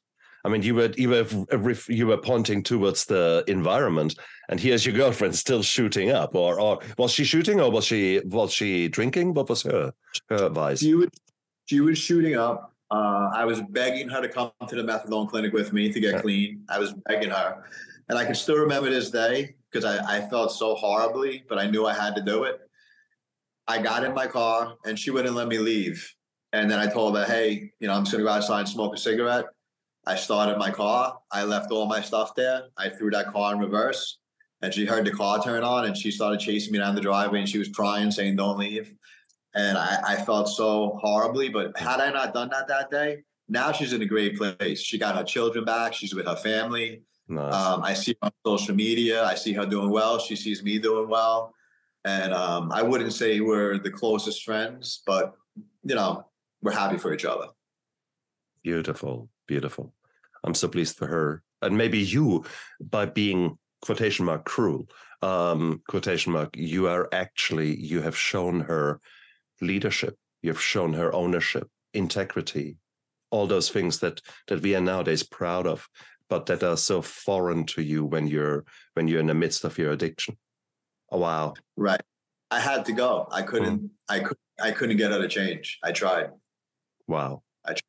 I 0.45 0.49
mean, 0.49 0.63
you 0.63 0.75
were 0.75 0.91
you 0.97 1.11
were 1.11 1.27
ref- 1.53 1.89
you 1.89 2.07
were 2.07 2.17
pointing 2.17 2.63
towards 2.63 3.05
the 3.05 3.45
environment, 3.47 4.15
and 4.49 4.59
here's 4.59 4.87
your 4.87 4.95
girlfriend 4.95 5.37
still 5.37 5.63
shooting 5.63 6.11
up. 6.11 6.35
Or 6.35 6.59
or 6.61 6.81
was 6.97 7.13
she 7.13 7.25
shooting, 7.25 7.61
or 7.61 7.71
was 7.71 7.85
she 7.85 8.21
was 8.25 8.53
she 8.53 8.89
drinking? 8.89 9.35
What 9.35 9.49
was 9.49 9.63
her 9.63 9.93
her 10.31 10.47
advice? 10.47 10.81
She 10.81 10.95
was 10.95 11.09
she 11.67 11.81
was 11.81 11.99
shooting 11.99 12.37
up. 12.37 12.70
Uh, 12.91 13.31
I 13.33 13.45
was 13.45 13.61
begging 13.71 14.09
her 14.09 14.21
to 14.21 14.29
come 14.29 14.51
to 14.67 14.75
the 14.75 14.83
methadone 14.83 15.29
clinic 15.29 15.53
with 15.53 15.73
me 15.73 15.93
to 15.93 16.01
get 16.01 16.23
clean. 16.23 16.65
I 16.69 16.79
was 16.79 16.93
begging 17.07 17.31
her, 17.31 17.63
and 18.09 18.19
I 18.19 18.25
can 18.25 18.35
still 18.35 18.57
remember 18.57 18.91
this 18.91 19.11
day 19.11 19.55
because 19.71 19.85
I, 19.85 20.17
I 20.17 20.29
felt 20.29 20.51
so 20.53 20.75
horribly, 20.75 21.45
but 21.49 21.59
I 21.59 21.67
knew 21.67 21.87
I 21.87 21.95
had 21.95 22.17
to 22.17 22.23
do 22.23 22.45
it. 22.45 22.61
I 23.69 23.81
got 23.81 24.03
in 24.03 24.13
my 24.13 24.27
car, 24.27 24.75
and 24.85 24.99
she 24.99 25.11
wouldn't 25.11 25.37
let 25.37 25.47
me 25.47 25.59
leave. 25.59 26.13
And 26.53 26.69
then 26.69 26.81
I 26.81 26.89
told 26.89 27.17
her, 27.17 27.25
"Hey, 27.25 27.71
you 27.79 27.87
know, 27.87 27.95
I'm 27.95 28.03
just 28.03 28.13
gonna 28.13 28.25
go 28.25 28.31
outside 28.31 28.61
and 28.61 28.69
smoke 28.69 28.95
a 28.95 28.99
cigarette." 28.99 29.47
I 30.07 30.17
started 30.17 30.59
my 30.59 30.71
car. 30.71 31.19
I 31.31 31.45
left 31.45 31.71
all 31.71 31.87
my 31.87 32.01
stuff 32.01 32.35
there. 32.35 32.63
I 32.77 32.89
threw 32.89 33.11
that 33.11 33.33
car 33.33 33.55
in 33.55 33.61
reverse, 33.61 34.19
and 34.63 34.75
she 34.75 34.85
heard 34.85 35.05
the 35.05 35.13
car 35.13 35.41
turn 35.41 35.63
on, 35.63 35.85
and 35.85 35.97
she 35.97 36.11
started 36.11 36.41
chasing 36.41 36.73
me 36.73 36.81
down 36.81 36.97
the 36.97 37.01
driveway, 37.01 37.41
and 37.41 37.49
she 37.49 37.59
was 37.59 37.69
crying, 37.69 38.11
saying, 38.11 38.35
"Don't 38.35 38.59
leave." 38.59 38.93
And 39.55 39.77
I, 39.79 39.99
I 40.07 40.17
felt 40.17 40.49
so 40.49 40.99
horribly. 41.01 41.49
But 41.49 41.79
had 41.79 42.01
I 42.01 42.11
not 42.11 42.35
done 42.35 42.51
that 42.51 42.69
that 42.69 42.91
day, 42.91 43.25
now 43.49 43.73
she's 43.73 43.93
in 43.93 44.03
a 44.03 44.07
great 44.07 44.37
place. 44.37 44.81
She 44.81 44.99
got 44.99 45.17
her 45.17 45.25
children 45.25 45.65
back. 45.65 45.95
She's 45.95 46.15
with 46.15 46.27
her 46.27 46.37
family. 46.37 47.03
Nice. 47.29 47.55
Um, 47.55 47.83
I 47.83 47.95
see 47.95 48.17
her 48.23 48.27
on 48.27 48.33
social 48.45 48.75
media. 48.75 49.25
I 49.25 49.35
see 49.35 49.53
her 49.53 49.67
doing 49.67 49.91
well. 49.91 50.19
She 50.19 50.37
sees 50.37 50.63
me 50.63 50.79
doing 50.79 51.09
well. 51.09 51.55
And 52.05 52.33
um, 52.33 52.73
I 52.73 52.83
wouldn't 52.83 53.13
say 53.13 53.41
we're 53.41 53.79
the 53.79 53.91
closest 53.91 54.45
friends, 54.45 55.03
but 55.07 55.35
you 55.85 55.95
know, 55.95 56.27
we're 56.63 56.73
happy 56.73 56.99
for 56.99 57.13
each 57.13 57.25
other. 57.25 57.47
Beautiful, 58.63 59.29
beautiful. 59.47 59.95
I'm 60.45 60.55
so 60.55 60.69
pleased 60.69 60.97
for 60.97 61.07
her. 61.07 61.43
And 61.63 61.77
maybe 61.77 61.99
you, 61.99 62.45
by 62.81 63.07
being 63.07 63.59
quotation 63.83 64.25
mark 64.25 64.45
cruel, 64.45 64.89
um, 65.23 65.83
quotation 65.89 66.33
mark, 66.33 66.57
you 66.57 66.89
are 66.89 67.09
actually, 67.13 67.77
you 67.77 68.01
have 68.03 68.17
shown 68.17 68.61
her 68.61 69.01
leadership, 69.61 70.17
you've 70.43 70.61
shown 70.61 70.95
her 70.95 71.13
ownership, 71.15 71.69
integrity, 71.95 72.77
all 73.31 73.47
those 73.47 73.71
things 73.71 74.01
that 74.01 74.21
that 74.49 74.63
we 74.63 74.75
are 74.75 74.81
nowadays 74.81 75.23
proud 75.23 75.67
of, 75.67 75.89
but 76.29 76.47
that 76.47 76.63
are 76.63 76.77
so 76.77 77.03
foreign 77.03 77.65
to 77.67 77.83
you 77.83 78.05
when 78.05 78.27
you're 78.27 78.65
when 78.95 79.09
you're 79.09 79.21
in 79.21 79.27
the 79.27 79.35
midst 79.35 79.65
of 79.65 79.79
your 79.79 79.93
addiction. 79.93 80.37
Oh 81.11 81.19
wow. 81.19 81.55
Right. 81.77 82.03
I 82.51 82.61
had 82.61 82.85
to 82.87 82.93
go. 82.93 83.29
I 83.31 83.43
couldn't. 83.43 83.91
I 84.09 84.21
could. 84.21 84.37
I 84.61 84.73
couldn't 84.73 84.97
get 84.97 85.13
her 85.13 85.23
to 85.23 85.29
change. 85.29 85.79
I 85.83 85.93
tried. 85.93 86.31
Wow. 87.07 87.43
I- 87.65 87.75
tried. 87.75 87.83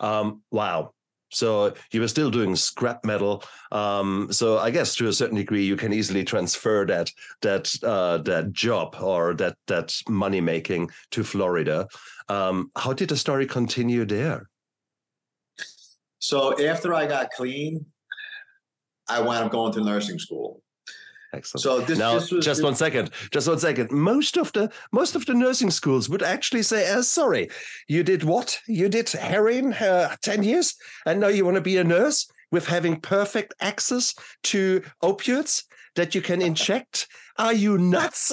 Um, 0.00 0.42
wow. 0.50 0.92
So 1.30 1.74
you 1.92 2.00
were 2.00 2.08
still 2.08 2.30
doing 2.30 2.56
scrap 2.56 3.04
metal. 3.04 3.44
Um, 3.72 4.28
so 4.30 4.58
I 4.58 4.70
guess 4.70 4.94
to 4.96 5.08
a 5.08 5.12
certain 5.12 5.36
degree, 5.36 5.64
you 5.64 5.76
can 5.76 5.92
easily 5.92 6.24
transfer 6.24 6.84
that 6.86 7.10
that 7.42 7.72
uh, 7.82 8.18
that 8.18 8.52
job 8.52 8.96
or 9.00 9.34
that 9.34 9.56
that 9.66 9.94
money 10.08 10.40
making 10.40 10.90
to 11.12 11.24
Florida. 11.24 11.86
Um, 12.28 12.70
how 12.76 12.92
did 12.92 13.08
the 13.08 13.16
story 13.16 13.46
continue 13.46 14.04
there? 14.04 14.48
So 16.18 16.60
after 16.64 16.94
I 16.94 17.06
got 17.06 17.30
clean, 17.30 17.86
I 19.08 19.20
wound 19.20 19.46
up 19.46 19.52
going 19.52 19.72
to 19.72 19.80
nursing 19.80 20.18
school. 20.18 20.62
Excellent. 21.32 21.62
So 21.62 21.80
this, 21.80 21.98
now, 21.98 22.14
this 22.14 22.30
was 22.30 22.44
just 22.44 22.62
one 22.62 22.74
second. 22.74 23.10
Just 23.30 23.46
one 23.46 23.58
second. 23.58 23.92
Most 23.92 24.36
of 24.36 24.52
the 24.52 24.70
most 24.90 25.14
of 25.14 25.26
the 25.26 25.34
nursing 25.34 25.70
schools 25.70 26.08
would 26.08 26.22
actually 26.22 26.62
say, 26.62 26.90
uh, 26.90 27.02
"Sorry, 27.02 27.48
you 27.86 28.02
did 28.02 28.24
what? 28.24 28.58
You 28.66 28.88
did 28.88 29.08
heroin 29.10 29.72
uh, 29.74 30.16
ten 30.22 30.42
years, 30.42 30.74
and 31.06 31.20
now 31.20 31.28
you 31.28 31.44
want 31.44 31.54
to 31.54 31.60
be 31.60 31.76
a 31.76 31.84
nurse 31.84 32.28
with 32.50 32.66
having 32.66 33.00
perfect 33.00 33.54
access 33.60 34.14
to 34.44 34.82
opiates 35.02 35.64
that 35.94 36.14
you 36.14 36.20
can 36.20 36.42
inject? 36.42 37.06
Are 37.38 37.54
you 37.54 37.78
nuts?" 37.78 38.32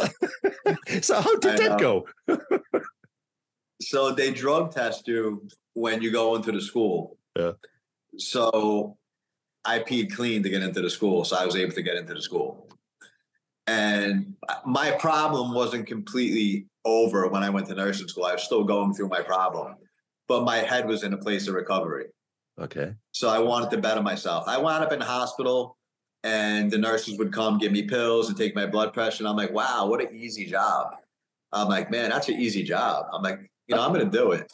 so 1.02 1.22
how 1.22 1.36
did 1.38 1.60
I 1.60 1.68
that 1.68 1.80
go? 1.80 2.08
so 3.82 4.12
they 4.12 4.32
drug 4.32 4.74
test 4.74 5.08
you 5.08 5.48
when 5.74 6.02
you 6.02 6.12
go 6.12 6.36
into 6.36 6.52
the 6.52 6.62
school. 6.62 7.18
Yeah. 7.36 7.52
So 8.18 8.98
I 9.64 9.80
peed 9.80 10.16
clean 10.16 10.42
to 10.42 10.50
get 10.50 10.64
into 10.64 10.82
the 10.82 10.90
school, 10.90 11.24
so 11.26 11.38
I 11.38 11.46
was 11.46 11.56
able 11.56 11.74
to 11.74 11.84
get 11.84 11.96
into 11.96 12.16
the 12.16 12.22
school. 12.22 12.67
And 13.68 14.36
my 14.66 14.92
problem 14.92 15.54
wasn't 15.54 15.88
completely 15.88 16.68
over 16.86 17.28
when 17.28 17.44
I 17.44 17.50
went 17.50 17.68
to 17.68 17.76
nursing 17.76 18.08
school. 18.08 18.26
I 18.26 18.34
was 18.34 18.44
still 18.44 18.64
going 18.64 18.94
through 18.94 19.10
my 19.10 19.22
problem, 19.22 19.76
but 20.28 20.44
my 20.44 20.58
head 20.58 20.88
was 20.88 21.04
in 21.04 21.14
a 21.14 21.18
place 21.18 21.48
of 21.48 21.56
recovery. 21.56 22.06
Okay. 22.60 22.94
So 23.12 23.30
I 23.30 23.40
wanted 23.40 23.70
to 23.72 23.78
better 23.78 24.02
myself. 24.02 24.46
I 24.48 24.58
wound 24.58 24.84
up 24.84 24.94
in 24.94 25.00
the 25.00 25.06
hospital, 25.06 25.78
and 26.24 26.72
the 26.72 26.78
nurses 26.78 27.18
would 27.18 27.32
come 27.32 27.58
give 27.58 27.72
me 27.72 27.84
pills 27.84 28.30
and 28.30 28.38
take 28.38 28.56
my 28.56 28.66
blood 28.66 28.94
pressure. 28.94 29.24
And 29.24 29.30
I'm 29.30 29.36
like, 29.36 29.52
wow, 29.52 29.86
what 29.88 30.02
an 30.02 30.16
easy 30.16 30.46
job. 30.46 30.96
I'm 31.52 31.68
like, 31.68 31.92
man, 31.92 32.10
that's 32.10 32.30
an 32.30 32.36
easy 32.36 32.64
job. 32.64 33.06
I'm 33.14 33.22
like, 33.22 33.40
you 33.68 33.76
know, 33.76 33.82
I'm 33.82 33.94
going 33.94 34.10
to 34.10 34.18
do 34.18 34.32
it. 34.32 34.52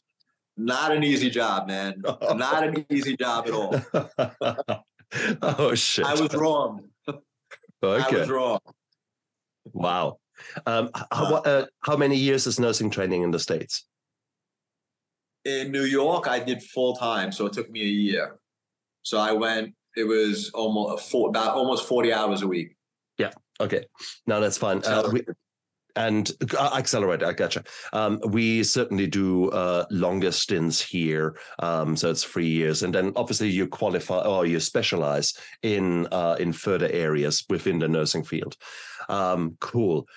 Not 0.57 0.91
an 0.91 1.03
easy 1.03 1.29
job, 1.29 1.67
man. 1.67 2.03
Not 2.21 2.63
an 2.63 2.85
easy 2.89 3.15
job 3.15 3.47
at 3.47 3.53
all. 3.53 4.83
oh 5.41 5.73
shit! 5.75 6.05
I 6.05 6.13
was 6.13 6.33
wrong. 6.33 6.89
Okay. 7.85 8.15
I 8.15 8.19
was 8.21 8.29
wrong. 8.29 8.59
Wow. 9.71 10.19
Um, 10.65 10.89
how, 11.11 11.31
what, 11.31 11.47
uh, 11.47 11.65
how 11.83 11.95
many 11.95 12.15
years 12.15 12.47
is 12.47 12.59
nursing 12.59 12.89
training 12.89 13.21
in 13.21 13.31
the 13.31 13.39
states? 13.39 13.85
In 15.45 15.71
New 15.71 15.83
York, 15.83 16.27
I 16.27 16.39
did 16.39 16.63
full 16.63 16.95
time, 16.95 17.31
so 17.31 17.45
it 17.45 17.53
took 17.53 17.69
me 17.69 17.81
a 17.81 17.85
year. 17.85 18.39
So 19.03 19.19
I 19.19 19.31
went. 19.31 19.75
It 19.95 20.05
was 20.05 20.49
almost 20.53 21.09
four, 21.11 21.29
about 21.29 21.55
almost 21.55 21.87
forty 21.87 22.11
hours 22.11 22.41
a 22.41 22.47
week. 22.47 22.75
Yeah. 23.17 23.31
Okay, 23.61 23.85
no, 24.25 24.41
that's 24.41 24.57
fine. 24.57 24.81
Uh, 24.83 25.09
we, 25.11 25.21
and 25.95 26.31
uh, 26.57 26.71
accelerate. 26.75 27.23
I 27.23 27.33
gotcha. 27.33 27.63
Um, 27.91 28.19
we 28.27 28.63
certainly 28.63 29.07
do 29.07 29.49
uh, 29.51 29.85
longer 29.91 30.31
stints 30.31 30.81
here, 30.81 31.37
um, 31.59 31.95
so 31.95 32.09
it's 32.09 32.23
three 32.23 32.47
years, 32.47 32.83
and 32.83 32.93
then 32.93 33.13
obviously 33.15 33.49
you 33.49 33.67
qualify 33.67 34.25
or 34.25 34.45
you 34.45 34.59
specialize 34.59 35.33
in 35.61 36.07
uh, 36.11 36.35
in 36.39 36.53
further 36.53 36.89
areas 36.91 37.45
within 37.49 37.79
the 37.79 37.87
nursing 37.87 38.23
field. 38.23 38.57
Um, 39.09 39.57
cool. 39.59 40.07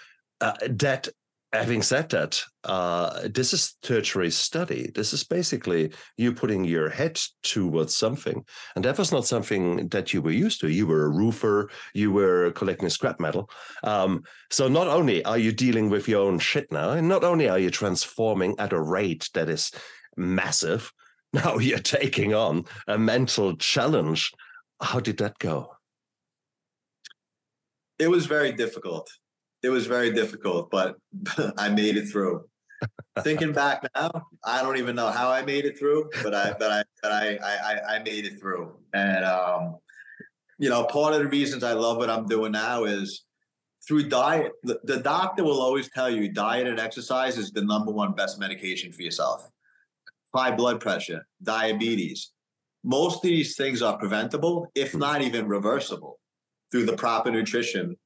Uh, 0.40 0.52
that 0.68 1.08
having 1.56 1.82
said 1.82 2.08
that, 2.10 2.42
uh, 2.64 3.28
this 3.34 3.52
is 3.52 3.74
tertiary 3.82 4.30
study. 4.30 4.90
This 4.94 5.12
is 5.12 5.24
basically 5.24 5.92
you 6.16 6.32
putting 6.32 6.64
your 6.64 6.88
head 6.88 7.20
towards 7.42 7.94
something, 7.94 8.44
and 8.74 8.84
that 8.84 8.98
was 8.98 9.12
not 9.12 9.26
something 9.26 9.88
that 9.88 10.12
you 10.12 10.22
were 10.22 10.30
used 10.30 10.60
to. 10.60 10.68
You 10.68 10.86
were 10.86 11.04
a 11.04 11.10
roofer. 11.10 11.70
You 11.94 12.12
were 12.12 12.52
collecting 12.52 12.88
scrap 12.88 13.20
metal. 13.20 13.50
Um, 13.82 14.22
so 14.50 14.68
not 14.68 14.88
only 14.88 15.24
are 15.24 15.38
you 15.38 15.52
dealing 15.52 15.90
with 15.90 16.08
your 16.08 16.26
own 16.26 16.38
shit 16.38 16.70
now, 16.70 16.90
and 16.90 17.08
not 17.08 17.24
only 17.24 17.48
are 17.48 17.58
you 17.58 17.70
transforming 17.70 18.54
at 18.58 18.72
a 18.72 18.80
rate 18.80 19.28
that 19.34 19.48
is 19.48 19.70
massive, 20.16 20.92
now 21.32 21.58
you're 21.58 21.78
taking 21.78 22.34
on 22.34 22.64
a 22.86 22.98
mental 22.98 23.56
challenge. 23.56 24.32
How 24.80 25.00
did 25.00 25.18
that 25.18 25.38
go? 25.38 25.72
It 27.98 28.08
was 28.08 28.26
very 28.26 28.52
difficult. 28.52 29.10
It 29.66 29.70
was 29.70 29.88
very 29.88 30.12
difficult, 30.12 30.70
but 30.70 30.94
I 31.58 31.68
made 31.70 31.96
it 31.96 32.06
through. 32.06 32.44
Thinking 33.24 33.52
back 33.62 33.84
now, 33.96 34.12
I 34.44 34.62
don't 34.62 34.76
even 34.76 34.94
know 34.94 35.10
how 35.10 35.28
I 35.28 35.42
made 35.42 35.64
it 35.64 35.76
through, 35.76 36.08
but 36.22 36.32
I 36.32 36.52
but 36.52 36.70
I 36.70 36.84
but 37.02 37.10
I 37.10 37.36
I, 37.42 37.96
I 37.96 37.98
made 37.98 38.26
it 38.26 38.38
through. 38.38 38.76
And 38.94 39.24
um, 39.24 39.78
you 40.60 40.70
know, 40.70 40.84
part 40.84 41.14
of 41.14 41.18
the 41.18 41.26
reasons 41.26 41.64
I 41.64 41.72
love 41.72 41.96
what 41.96 42.08
I'm 42.08 42.26
doing 42.26 42.52
now 42.52 42.84
is 42.84 43.24
through 43.88 44.08
diet. 44.08 44.52
The, 44.62 44.78
the 44.84 44.98
doctor 44.98 45.42
will 45.42 45.60
always 45.60 45.90
tell 45.90 46.08
you 46.08 46.32
diet 46.32 46.68
and 46.68 46.78
exercise 46.78 47.36
is 47.36 47.50
the 47.50 47.64
number 47.64 47.90
one 47.90 48.12
best 48.14 48.38
medication 48.38 48.92
for 48.92 49.02
yourself. 49.02 49.50
High 50.32 50.54
blood 50.54 50.80
pressure, 50.80 51.26
diabetes. 51.42 52.30
Most 52.84 53.16
of 53.16 53.22
these 53.22 53.56
things 53.56 53.82
are 53.82 53.98
preventable, 53.98 54.70
if 54.76 54.94
not 54.94 55.22
even 55.22 55.48
reversible, 55.48 56.20
through 56.70 56.86
the 56.86 56.96
proper 56.96 57.32
nutrition 57.32 57.96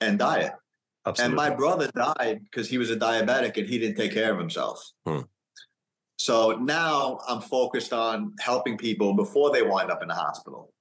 and 0.00 0.18
diet. 0.18 0.52
Absolutely. 1.06 1.24
And 1.24 1.36
my 1.36 1.54
brother 1.54 1.90
died 1.94 2.40
because 2.44 2.68
he 2.68 2.78
was 2.78 2.90
a 2.90 2.96
diabetic 2.96 3.56
and 3.56 3.68
he 3.68 3.78
didn't 3.78 3.96
take 3.96 4.12
care 4.12 4.32
of 4.32 4.38
himself. 4.38 4.84
Hmm. 5.06 5.20
So 6.18 6.52
now 6.52 7.20
I'm 7.28 7.40
focused 7.40 7.92
on 7.92 8.32
helping 8.40 8.76
people 8.76 9.14
before 9.14 9.52
they 9.52 9.62
wind 9.62 9.90
up 9.90 10.02
in 10.02 10.08
the 10.08 10.14
hospital. 10.14 10.72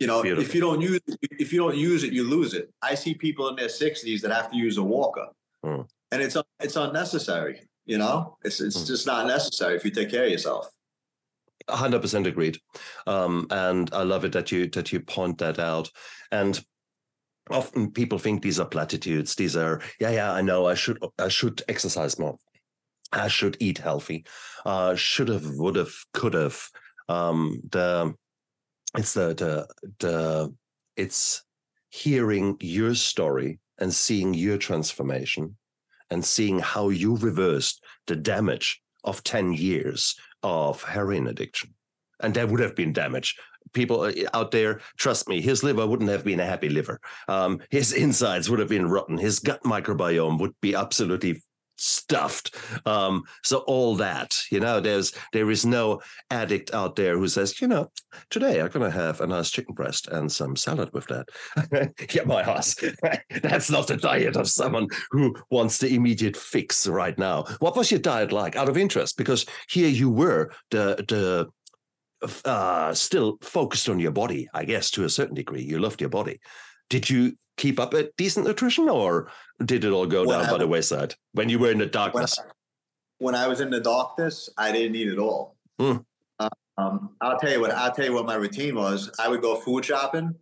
You 0.00 0.06
know, 0.06 0.24
if 0.24 0.54
you 0.54 0.62
don't 0.62 0.80
use 0.80 1.00
it, 1.06 1.18
if 1.38 1.52
you 1.52 1.58
don't 1.60 1.76
use 1.76 2.04
it, 2.04 2.12
you 2.12 2.24
lose 2.24 2.54
it. 2.54 2.72
I 2.80 2.94
see 2.94 3.12
people 3.14 3.48
in 3.48 3.56
their 3.56 3.68
60s 3.68 4.22
that 4.22 4.32
have 4.32 4.50
to 4.50 4.56
use 4.56 4.78
a 4.78 4.82
walker, 4.82 5.26
Hmm. 5.62 5.82
and 6.10 6.22
it's 6.22 6.36
it's 6.58 6.76
unnecessary. 6.76 7.68
You 7.84 7.98
know, 7.98 8.38
it's 8.42 8.60
it's 8.62 8.80
Hmm. 8.80 8.86
just 8.86 9.06
not 9.06 9.26
necessary 9.26 9.76
if 9.76 9.84
you 9.84 9.90
take 9.90 10.10
care 10.10 10.24
of 10.24 10.30
yourself. 10.30 10.70
hundred 11.68 12.00
percent 12.00 12.26
agreed, 12.26 12.58
um, 13.06 13.46
and 13.50 13.92
I 13.92 14.02
love 14.02 14.24
it 14.24 14.32
that 14.32 14.50
you 14.50 14.68
that 14.70 14.90
you 14.90 15.00
point 15.00 15.36
that 15.38 15.58
out. 15.58 15.90
And 16.32 16.58
often 17.50 17.90
people 17.90 18.18
think 18.18 18.42
these 18.42 18.60
are 18.60 18.66
platitudes. 18.66 19.34
These 19.34 19.56
are 19.56 19.80
yeah, 20.00 20.10
yeah. 20.10 20.32
I 20.32 20.42
know. 20.42 20.66
I 20.66 20.74
should 20.74 20.98
I 21.18 21.28
should 21.28 21.62
exercise 21.68 22.18
more. 22.18 22.36
I 23.12 23.28
should 23.28 23.56
eat 23.60 23.78
healthy. 23.78 24.24
Uh, 24.64 24.94
should 24.94 25.28
have, 25.28 25.44
would 25.44 25.76
have, 25.76 25.92
could 26.12 26.34
have. 26.34 26.62
Um, 27.08 27.60
the 27.70 28.14
it's 28.96 29.14
the 29.14 29.34
the 29.34 29.66
the 29.98 30.54
it's 30.96 31.42
hearing 31.90 32.56
your 32.60 32.94
story 32.94 33.58
and 33.78 33.92
seeing 33.92 34.34
your 34.34 34.58
transformation 34.58 35.56
and 36.10 36.24
seeing 36.24 36.58
how 36.58 36.88
you 36.88 37.16
reversed 37.16 37.82
the 38.06 38.16
damage 38.16 38.80
of 39.04 39.24
10 39.24 39.52
years 39.54 40.16
of 40.42 40.82
heroin 40.82 41.26
addiction. 41.26 41.74
And 42.20 42.34
there 42.34 42.46
would 42.46 42.60
have 42.60 42.76
been 42.76 42.92
damage. 42.92 43.36
People 43.72 44.02
uh, 44.02 44.12
out 44.34 44.50
there, 44.50 44.80
trust 44.96 45.28
me, 45.28 45.40
his 45.40 45.62
liver 45.62 45.86
wouldn't 45.86 46.10
have 46.10 46.24
been 46.24 46.40
a 46.40 46.46
happy 46.46 46.68
liver. 46.68 47.00
Um, 47.28 47.60
his 47.70 47.92
insides 48.04 48.48
would 48.50 48.58
have 48.58 48.68
been 48.68 48.88
rotten. 48.88 49.18
His 49.18 49.38
gut 49.38 49.62
microbiome 49.62 50.38
would 50.40 50.54
be 50.60 50.74
absolutely 50.74 51.42
stuffed. 51.80 52.54
Um, 52.86 53.24
so 53.42 53.58
all 53.60 53.96
that, 53.96 54.36
you 54.50 54.60
know, 54.60 54.80
there's 54.80 55.12
there 55.32 55.50
is 55.50 55.64
no 55.64 56.00
addict 56.30 56.72
out 56.74 56.96
there 56.96 57.18
who 57.18 57.26
says, 57.26 57.60
you 57.60 57.68
know, 57.68 57.90
today 58.28 58.60
I'm 58.60 58.68
gonna 58.68 58.90
have 58.90 59.20
a 59.20 59.26
nice 59.26 59.50
chicken 59.50 59.74
breast 59.74 60.08
and 60.08 60.30
some 60.30 60.56
salad 60.56 60.90
with 60.92 61.06
that. 61.08 61.94
Get 62.08 62.26
my 62.26 62.42
ass. 62.42 62.76
That's 63.42 63.70
not 63.70 63.88
the 63.88 63.96
diet 63.96 64.36
of 64.36 64.48
someone 64.48 64.88
who 65.10 65.34
wants 65.50 65.78
the 65.78 65.94
immediate 65.94 66.36
fix 66.36 66.86
right 66.86 67.18
now. 67.18 67.44
What 67.58 67.76
was 67.76 67.90
your 67.90 68.00
diet 68.00 68.32
like 68.32 68.56
out 68.56 68.68
of 68.68 68.76
interest? 68.76 69.16
Because 69.16 69.46
here 69.68 69.88
you 69.88 70.10
were 70.10 70.50
the 70.70 71.04
the 71.08 71.48
uh, 72.44 72.94
still 72.94 73.38
focused 73.42 73.88
on 73.88 74.00
your 74.00 74.10
body, 74.12 74.48
I 74.54 74.64
guess, 74.64 74.90
to 74.92 75.04
a 75.04 75.10
certain 75.10 75.34
degree. 75.34 75.62
You 75.62 75.78
loved 75.78 76.00
your 76.00 76.10
body. 76.10 76.40
Did 76.88 77.08
you 77.08 77.36
keep 77.56 77.78
up 77.78 77.94
a 77.94 78.10
decent 78.16 78.46
nutrition 78.46 78.88
or 78.88 79.30
did 79.64 79.84
it 79.84 79.90
all 79.90 80.06
go 80.06 80.24
When 80.24 80.38
down 80.38 80.48
I 80.48 80.52
by 80.52 80.58
the 80.58 80.66
wayside 80.66 81.14
when 81.32 81.48
you 81.48 81.58
were 81.58 81.70
in 81.70 81.78
the 81.78 81.84
When 81.84 81.92
darkness? 81.92 82.38
I, 82.38 82.44
when 83.18 83.34
I 83.34 83.46
was 83.46 83.60
in 83.60 83.70
the 83.70 83.80
darkness, 83.80 84.48
I 84.56 84.72
didn't 84.72 84.96
eat 84.96 85.08
at 85.08 85.18
all. 85.18 85.56
Hmm. 85.78 85.98
Um, 86.78 87.10
I'll 87.20 87.38
tell 87.38 87.52
you 87.52 87.60
what. 87.60 87.72
I'll 87.72 87.92
tell 87.92 88.06
you 88.06 88.14
what 88.14 88.24
my 88.24 88.36
routine 88.36 88.74
was. 88.74 89.10
I 89.18 89.28
would 89.28 89.42
go 89.42 89.56
food 89.56 89.84
shopping, 89.84 90.34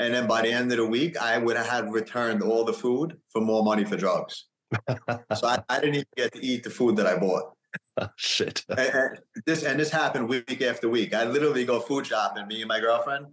and 0.00 0.12
then 0.12 0.26
by 0.26 0.42
the 0.42 0.50
end 0.50 0.72
of 0.72 0.78
the 0.78 0.86
week, 0.86 1.16
I 1.16 1.38
would 1.38 1.56
have 1.56 1.88
returned 1.90 2.42
all 2.42 2.64
the 2.64 2.72
food 2.72 3.16
for 3.28 3.40
more 3.40 3.62
money 3.62 3.84
for 3.84 3.96
drugs. 3.96 4.46
so 5.36 5.46
I, 5.46 5.62
I 5.68 5.78
didn't 5.78 5.94
even 5.94 6.06
get 6.16 6.32
to 6.32 6.44
eat 6.44 6.64
the 6.64 6.70
food 6.70 6.96
that 6.96 7.06
I 7.06 7.16
bought. 7.16 7.54
Shit. 8.16 8.64
And, 8.68 8.78
and 8.78 9.18
this 9.46 9.62
and 9.62 9.78
this 9.78 9.90
happened 9.90 10.28
week 10.28 10.62
after 10.62 10.88
week. 10.88 11.14
I 11.14 11.24
literally 11.24 11.64
go 11.64 11.80
food 11.80 12.06
shopping, 12.06 12.46
me 12.46 12.60
and 12.60 12.68
my 12.68 12.80
girlfriend, 12.80 13.26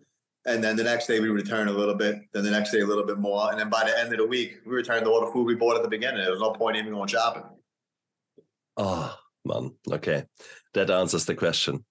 and 0.46 0.64
then 0.64 0.76
the 0.76 0.84
next 0.84 1.08
day 1.08 1.20
we 1.20 1.30
return 1.30 1.68
a 1.68 1.72
little 1.72 1.96
bit. 1.96 2.20
Then 2.34 2.44
the 2.44 2.52
next 2.52 2.72
day 2.72 2.82
a 2.82 2.86
little 2.86 3.06
bit 3.06 3.18
more, 3.18 3.52
and 3.52 3.60
then 3.60 3.70
by 3.70 3.84
the 3.86 3.98
end 3.98 4.12
of 4.14 4.20
the 4.20 4.28
week, 4.28 4.58
we 4.66 4.74
returned 4.74 5.08
all 5.08 5.26
the 5.26 5.32
food 5.32 5.46
we 5.46 5.56
bought 5.56 5.78
at 5.78 5.84
the 5.84 5.90
beginning. 5.90 6.22
There 6.22 6.32
was 6.32 6.42
no 6.42 6.52
point 6.52 6.78
even 6.78 6.94
going 6.94 7.08
shopping. 7.08 7.44
Oh 8.76 9.16
man, 9.46 9.72
okay, 9.92 10.24
that 10.74 10.90
answers 10.90 11.26
the 11.26 11.36
question. 11.36 11.86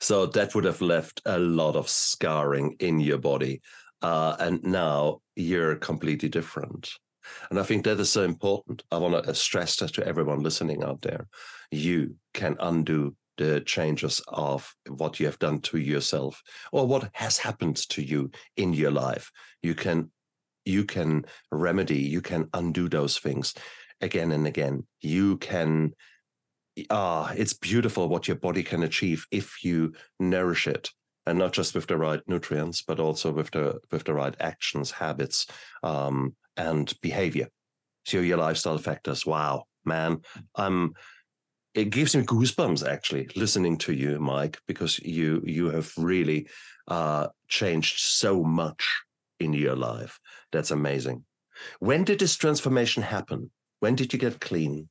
So 0.00 0.26
that 0.26 0.54
would 0.54 0.64
have 0.64 0.80
left 0.80 1.20
a 1.26 1.38
lot 1.38 1.76
of 1.76 1.88
scarring 1.88 2.76
in 2.80 3.00
your 3.00 3.18
body. 3.18 3.60
Uh, 4.00 4.34
and 4.40 4.62
now 4.64 5.20
you're 5.36 5.76
completely 5.76 6.30
different. 6.30 6.90
And 7.50 7.58
I 7.58 7.62
think 7.62 7.84
that 7.84 8.00
is 8.00 8.10
so 8.10 8.22
important. 8.22 8.82
I 8.90 8.98
want 8.98 9.24
to 9.24 9.34
stress 9.34 9.76
that 9.76 9.94
to 9.94 10.06
everyone 10.06 10.40
listening 10.42 10.82
out 10.82 11.02
there. 11.02 11.26
You 11.70 12.16
can 12.34 12.56
undo 12.60 13.16
the 13.36 13.60
changes 13.60 14.20
of 14.28 14.74
what 14.88 15.18
you 15.18 15.26
have 15.26 15.38
done 15.38 15.60
to 15.60 15.78
yourself 15.78 16.42
or 16.72 16.86
what 16.86 17.10
has 17.14 17.38
happened 17.38 17.76
to 17.88 18.02
you 18.02 18.30
in 18.56 18.72
your 18.72 18.90
life. 18.90 19.30
You 19.62 19.74
can 19.74 20.10
you 20.66 20.84
can 20.84 21.24
remedy, 21.50 21.98
you 21.98 22.20
can 22.20 22.48
undo 22.52 22.88
those 22.88 23.18
things 23.18 23.54
again 24.02 24.30
and 24.30 24.46
again. 24.46 24.86
You 25.00 25.38
can 25.38 25.94
ah, 26.90 27.32
it's 27.36 27.54
beautiful 27.54 28.08
what 28.08 28.28
your 28.28 28.36
body 28.36 28.62
can 28.62 28.82
achieve 28.82 29.26
if 29.30 29.64
you 29.64 29.94
nourish 30.18 30.66
it 30.66 30.90
and 31.26 31.38
not 31.38 31.52
just 31.52 31.74
with 31.74 31.86
the 31.86 31.96
right 31.96 32.20
nutrients, 32.26 32.82
but 32.82 33.00
also 33.00 33.30
with 33.32 33.50
the 33.52 33.78
with 33.90 34.04
the 34.04 34.14
right 34.14 34.34
actions, 34.40 34.90
habits, 34.90 35.46
um, 35.82 36.34
and 36.60 36.92
behavior. 37.00 37.48
So 38.04 38.20
your 38.20 38.38
lifestyle 38.38 38.78
factors. 38.78 39.24
Wow, 39.24 39.64
man, 39.84 40.20
um, 40.56 40.92
it 41.74 41.90
gives 41.90 42.14
me 42.14 42.22
goosebumps 42.22 42.86
actually 42.86 43.28
listening 43.36 43.78
to 43.78 43.92
you, 43.92 44.18
Mike, 44.18 44.58
because 44.66 44.98
you 44.98 45.42
you 45.44 45.70
have 45.70 45.92
really 45.96 46.48
uh, 46.88 47.28
changed 47.48 47.98
so 47.98 48.42
much 48.42 48.82
in 49.38 49.52
your 49.52 49.76
life. 49.76 50.18
That's 50.52 50.70
amazing. 50.70 51.24
When 51.78 52.04
did 52.04 52.20
this 52.20 52.36
transformation 52.36 53.02
happen? 53.02 53.50
When 53.80 53.94
did 53.94 54.12
you 54.12 54.18
get 54.18 54.40
clean? 54.40 54.88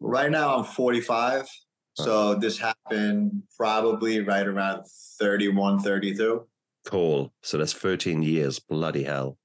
Right 0.00 0.30
now, 0.30 0.56
I'm 0.56 0.64
45. 0.64 1.48
So 1.94 2.34
this 2.34 2.58
happened 2.58 3.42
probably 3.56 4.20
right 4.20 4.46
around 4.46 4.84
31, 5.20 5.80
32. 5.80 6.46
Cool. 6.86 7.32
So 7.42 7.58
that's 7.58 7.74
13 7.74 8.22
years. 8.22 8.58
Bloody 8.58 9.04
hell. 9.04 9.36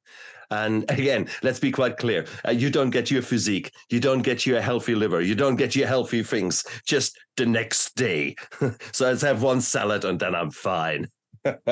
And 0.49 0.89
again, 0.89 1.27
let's 1.43 1.59
be 1.59 1.71
quite 1.71 1.97
clear. 1.97 2.25
Uh, 2.47 2.51
you 2.51 2.69
don't 2.69 2.89
get 2.89 3.11
your 3.11 3.21
physique. 3.21 3.71
You 3.89 3.99
don't 3.99 4.21
get 4.21 4.45
your 4.45 4.61
healthy 4.61 4.95
liver. 4.95 5.21
You 5.21 5.35
don't 5.35 5.57
get 5.57 5.75
your 5.75 5.87
healthy 5.87 6.23
things 6.23 6.63
just 6.85 7.17
the 7.35 7.45
next 7.45 7.95
day. 7.95 8.35
so 8.91 9.05
let's 9.05 9.21
have 9.21 9.43
one 9.43 9.61
salad 9.61 10.05
and 10.05 10.19
then 10.19 10.35
I'm 10.35 10.51
fine. 10.51 11.09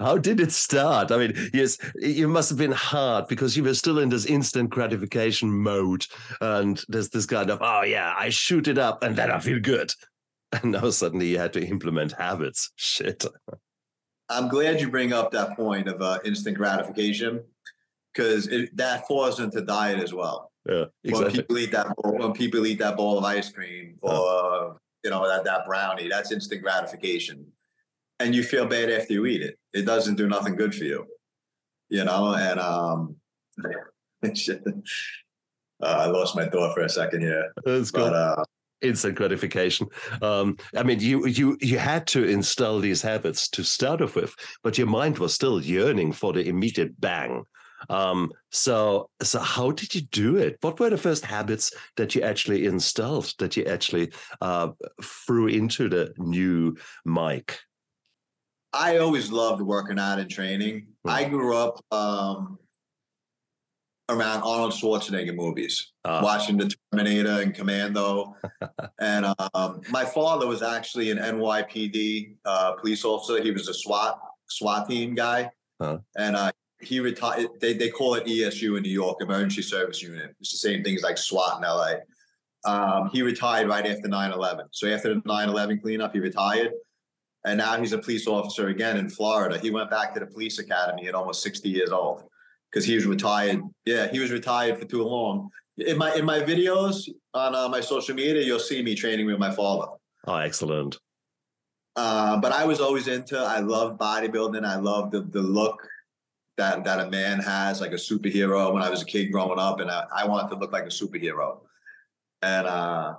How 0.00 0.18
did 0.18 0.40
it 0.40 0.52
start? 0.52 1.10
I 1.12 1.18
mean, 1.18 1.50
yes, 1.52 1.78
it 1.96 2.28
must 2.28 2.48
have 2.50 2.58
been 2.58 2.72
hard 2.72 3.28
because 3.28 3.56
you 3.56 3.64
were 3.64 3.74
still 3.74 3.98
in 3.98 4.08
this 4.08 4.26
instant 4.26 4.70
gratification 4.70 5.50
mode. 5.50 6.06
And 6.40 6.82
there's 6.88 7.10
this 7.10 7.26
kind 7.26 7.50
of, 7.50 7.58
oh, 7.60 7.82
yeah, 7.82 8.14
I 8.16 8.30
shoot 8.30 8.68
it 8.68 8.78
up 8.78 9.02
and 9.02 9.16
then 9.16 9.30
I 9.30 9.40
feel 9.40 9.60
good. 9.60 9.92
And 10.62 10.70
now 10.70 10.90
suddenly 10.90 11.26
you 11.26 11.38
had 11.40 11.52
to 11.54 11.66
implement 11.66 12.12
habits. 12.12 12.70
Shit. 12.76 13.24
I'm 14.34 14.48
glad 14.48 14.80
you 14.80 14.90
bring 14.90 15.12
up 15.12 15.30
that 15.32 15.56
point 15.56 15.88
of 15.88 16.02
uh, 16.02 16.18
instant 16.24 16.56
gratification 16.56 17.42
because 18.12 18.48
that 18.74 19.06
falls 19.06 19.40
into 19.40 19.60
diet 19.60 20.00
as 20.00 20.12
well. 20.12 20.50
Yeah, 20.68 20.84
exactly. 21.04 21.24
When 21.24 21.32
people 21.32 21.58
eat 21.58 21.72
that, 21.72 21.96
bowl, 21.96 22.18
when 22.18 22.32
people 22.32 22.66
eat 22.66 22.78
that 22.78 22.96
bowl 22.96 23.18
of 23.18 23.24
ice 23.24 23.50
cream 23.50 23.96
or 24.00 24.12
oh. 24.12 24.80
you 25.02 25.10
know 25.10 25.28
that 25.28 25.44
that 25.44 25.66
brownie, 25.66 26.08
that's 26.08 26.32
instant 26.32 26.62
gratification 26.62 27.46
and 28.20 28.34
you 28.34 28.42
feel 28.42 28.66
bad 28.66 28.90
after 28.90 29.12
you 29.12 29.26
eat 29.26 29.42
it. 29.42 29.58
It 29.72 29.82
doesn't 29.82 30.16
do 30.16 30.28
nothing 30.28 30.56
good 30.56 30.74
for 30.74 30.84
you, 30.84 31.06
you 31.88 32.04
know. 32.04 32.34
And 32.34 32.60
um, 32.60 33.16
uh, 33.64 33.68
I 35.82 36.06
lost 36.06 36.36
my 36.36 36.46
thought 36.46 36.74
for 36.74 36.82
a 36.82 36.88
second 36.88 37.20
here. 37.20 37.52
That's 37.64 37.90
good. 37.90 38.12
Uh, 38.12 38.44
Instant 38.84 39.16
gratification. 39.16 39.88
Um, 40.22 40.56
I 40.76 40.82
mean, 40.82 41.00
you 41.00 41.26
you 41.26 41.56
you 41.60 41.78
had 41.78 42.06
to 42.08 42.24
install 42.24 42.78
these 42.80 43.02
habits 43.02 43.48
to 43.50 43.64
start 43.64 44.02
off 44.02 44.14
with, 44.14 44.34
but 44.62 44.78
your 44.78 44.86
mind 44.86 45.18
was 45.18 45.34
still 45.34 45.60
yearning 45.60 46.12
for 46.12 46.32
the 46.32 46.46
immediate 46.46 47.00
bang. 47.00 47.44
Um, 47.90 48.32
so 48.50 49.10
so 49.22 49.40
how 49.40 49.70
did 49.70 49.94
you 49.94 50.02
do 50.02 50.36
it? 50.36 50.58
What 50.60 50.78
were 50.78 50.90
the 50.90 50.98
first 50.98 51.24
habits 51.24 51.72
that 51.96 52.14
you 52.14 52.22
actually 52.22 52.66
installed 52.66 53.32
that 53.38 53.56
you 53.56 53.64
actually 53.64 54.12
uh, 54.40 54.70
threw 55.02 55.48
into 55.48 55.88
the 55.88 56.12
new 56.18 56.76
Mike? 57.04 57.58
I 58.72 58.98
always 58.98 59.30
loved 59.30 59.62
working 59.62 59.98
out 59.98 60.18
and 60.18 60.30
training. 60.30 60.88
Hmm. 61.04 61.10
I 61.10 61.24
grew 61.24 61.56
up 61.56 61.84
um, 61.92 62.58
around 64.08 64.42
Arnold 64.42 64.72
Schwarzenegger 64.72 65.34
movies, 65.34 65.92
uh. 66.04 66.20
watching 66.22 66.56
The 66.56 66.74
Terminator 66.92 67.42
and 67.42 67.54
Commando. 67.54 68.36
and 69.00 69.26
um, 69.54 69.80
my 69.90 70.04
father 70.04 70.46
was 70.46 70.62
actually 70.62 71.10
an 71.10 71.18
NYPD 71.18 72.36
uh, 72.44 72.72
police 72.72 73.04
officer. 73.04 73.42
He 73.42 73.50
was 73.50 73.68
a 73.68 73.74
SWAT 73.74 74.18
SWAT 74.48 74.88
team 74.88 75.14
guy, 75.14 75.50
and 76.16 76.36
uh, 76.36 76.52
he 76.80 77.00
retired. 77.00 77.48
They 77.60 77.72
they 77.72 77.90
call 77.90 78.14
it 78.14 78.26
ESU 78.26 78.76
in 78.76 78.82
New 78.82 78.90
York, 78.90 79.18
Emergency 79.20 79.62
Service 79.62 80.02
Unit. 80.02 80.34
It's 80.40 80.52
the 80.52 80.58
same 80.58 80.82
thing 80.84 80.94
as 80.96 81.02
like 81.02 81.18
SWAT 81.18 81.58
in 81.58 81.62
LA. 81.62 81.94
Um, 82.66 83.10
he 83.10 83.20
retired 83.20 83.68
right 83.68 83.84
after 83.84 84.08
9-11. 84.08 84.68
So 84.70 84.88
after 84.88 85.12
the 85.12 85.20
9-11 85.20 85.82
cleanup, 85.82 86.14
he 86.14 86.18
retired 86.18 86.72
and 87.44 87.58
now 87.58 87.78
he's 87.78 87.92
a 87.92 87.98
police 87.98 88.26
officer 88.26 88.68
again 88.68 88.96
in 88.96 89.10
Florida. 89.10 89.58
He 89.58 89.70
went 89.70 89.90
back 89.90 90.14
to 90.14 90.20
the 90.20 90.26
police 90.26 90.58
academy 90.58 91.08
at 91.08 91.14
almost 91.14 91.42
60 91.42 91.68
years 91.68 91.90
old 91.90 92.24
because 92.74 92.84
he 92.84 92.96
was 92.96 93.06
retired. 93.06 93.62
Yeah, 93.84 94.08
he 94.10 94.18
was 94.18 94.32
retired 94.32 94.78
for 94.78 94.84
too 94.84 95.04
long. 95.04 95.50
In 95.78 95.96
my 95.96 96.12
in 96.14 96.24
my 96.24 96.40
videos 96.40 97.08
on 97.32 97.54
uh, 97.54 97.68
my 97.68 97.80
social 97.80 98.14
media, 98.14 98.42
you'll 98.42 98.58
see 98.58 98.82
me 98.82 98.96
training 98.96 99.26
with 99.26 99.38
my 99.38 99.52
father. 99.52 99.92
Oh, 100.26 100.36
excellent. 100.36 100.98
Uh, 101.94 102.36
but 102.38 102.50
I 102.50 102.64
was 102.64 102.80
always 102.80 103.06
into. 103.06 103.38
I 103.38 103.60
love 103.60 103.96
bodybuilding. 103.96 104.64
I 104.64 104.76
love 104.76 105.12
the 105.12 105.20
the 105.20 105.40
look 105.40 105.86
that 106.56 106.84
that 106.84 106.98
a 106.98 107.10
man 107.10 107.38
has, 107.38 107.80
like 107.80 107.92
a 107.92 107.96
superhero. 108.10 108.72
When 108.72 108.82
I 108.82 108.90
was 108.90 109.02
a 109.02 109.06
kid 109.06 109.30
growing 109.30 109.58
up, 109.58 109.78
and 109.78 109.90
I, 109.90 110.04
I 110.14 110.26
wanted 110.26 110.50
to 110.50 110.56
look 110.56 110.72
like 110.72 110.84
a 110.84 110.88
superhero. 110.88 111.60
And 112.42 112.66
uh, 112.66 113.14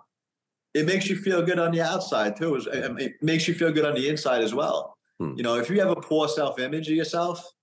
it 0.74 0.86
makes 0.86 1.10
you 1.10 1.16
feel 1.16 1.42
good 1.42 1.60
on 1.60 1.72
the 1.72 1.82
outside 1.82 2.36
too. 2.36 2.56
It 2.56 3.14
makes 3.22 3.48
you 3.48 3.54
feel 3.54 3.72
good 3.72 3.86
on 3.86 3.96
the 3.96 4.10
inside 4.10 4.44
as 4.44 4.54
well. 4.54 4.98
Hmm. 5.20 5.34
You 5.38 5.44
know, 5.44 5.56
if 5.56 5.70
you 5.70 5.80
have 5.80 5.92
a 5.92 5.96
poor 5.96 6.28
self 6.28 6.60
image 6.60 6.90
of 6.90 6.96
yourself, 6.96 7.55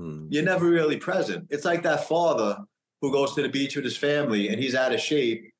hmm. 0.00 0.26
you're 0.30 0.42
never 0.42 0.66
really 0.66 0.96
present. 0.96 1.46
It's 1.50 1.64
like 1.64 1.82
that 1.82 2.08
father 2.08 2.58
who 3.00 3.12
goes 3.12 3.34
to 3.34 3.42
the 3.42 3.48
beach 3.48 3.76
with 3.76 3.84
his 3.84 3.96
family 3.96 4.48
and 4.48 4.60
he's 4.60 4.74
out 4.74 4.92
of 4.92 5.00
shape 5.00 5.50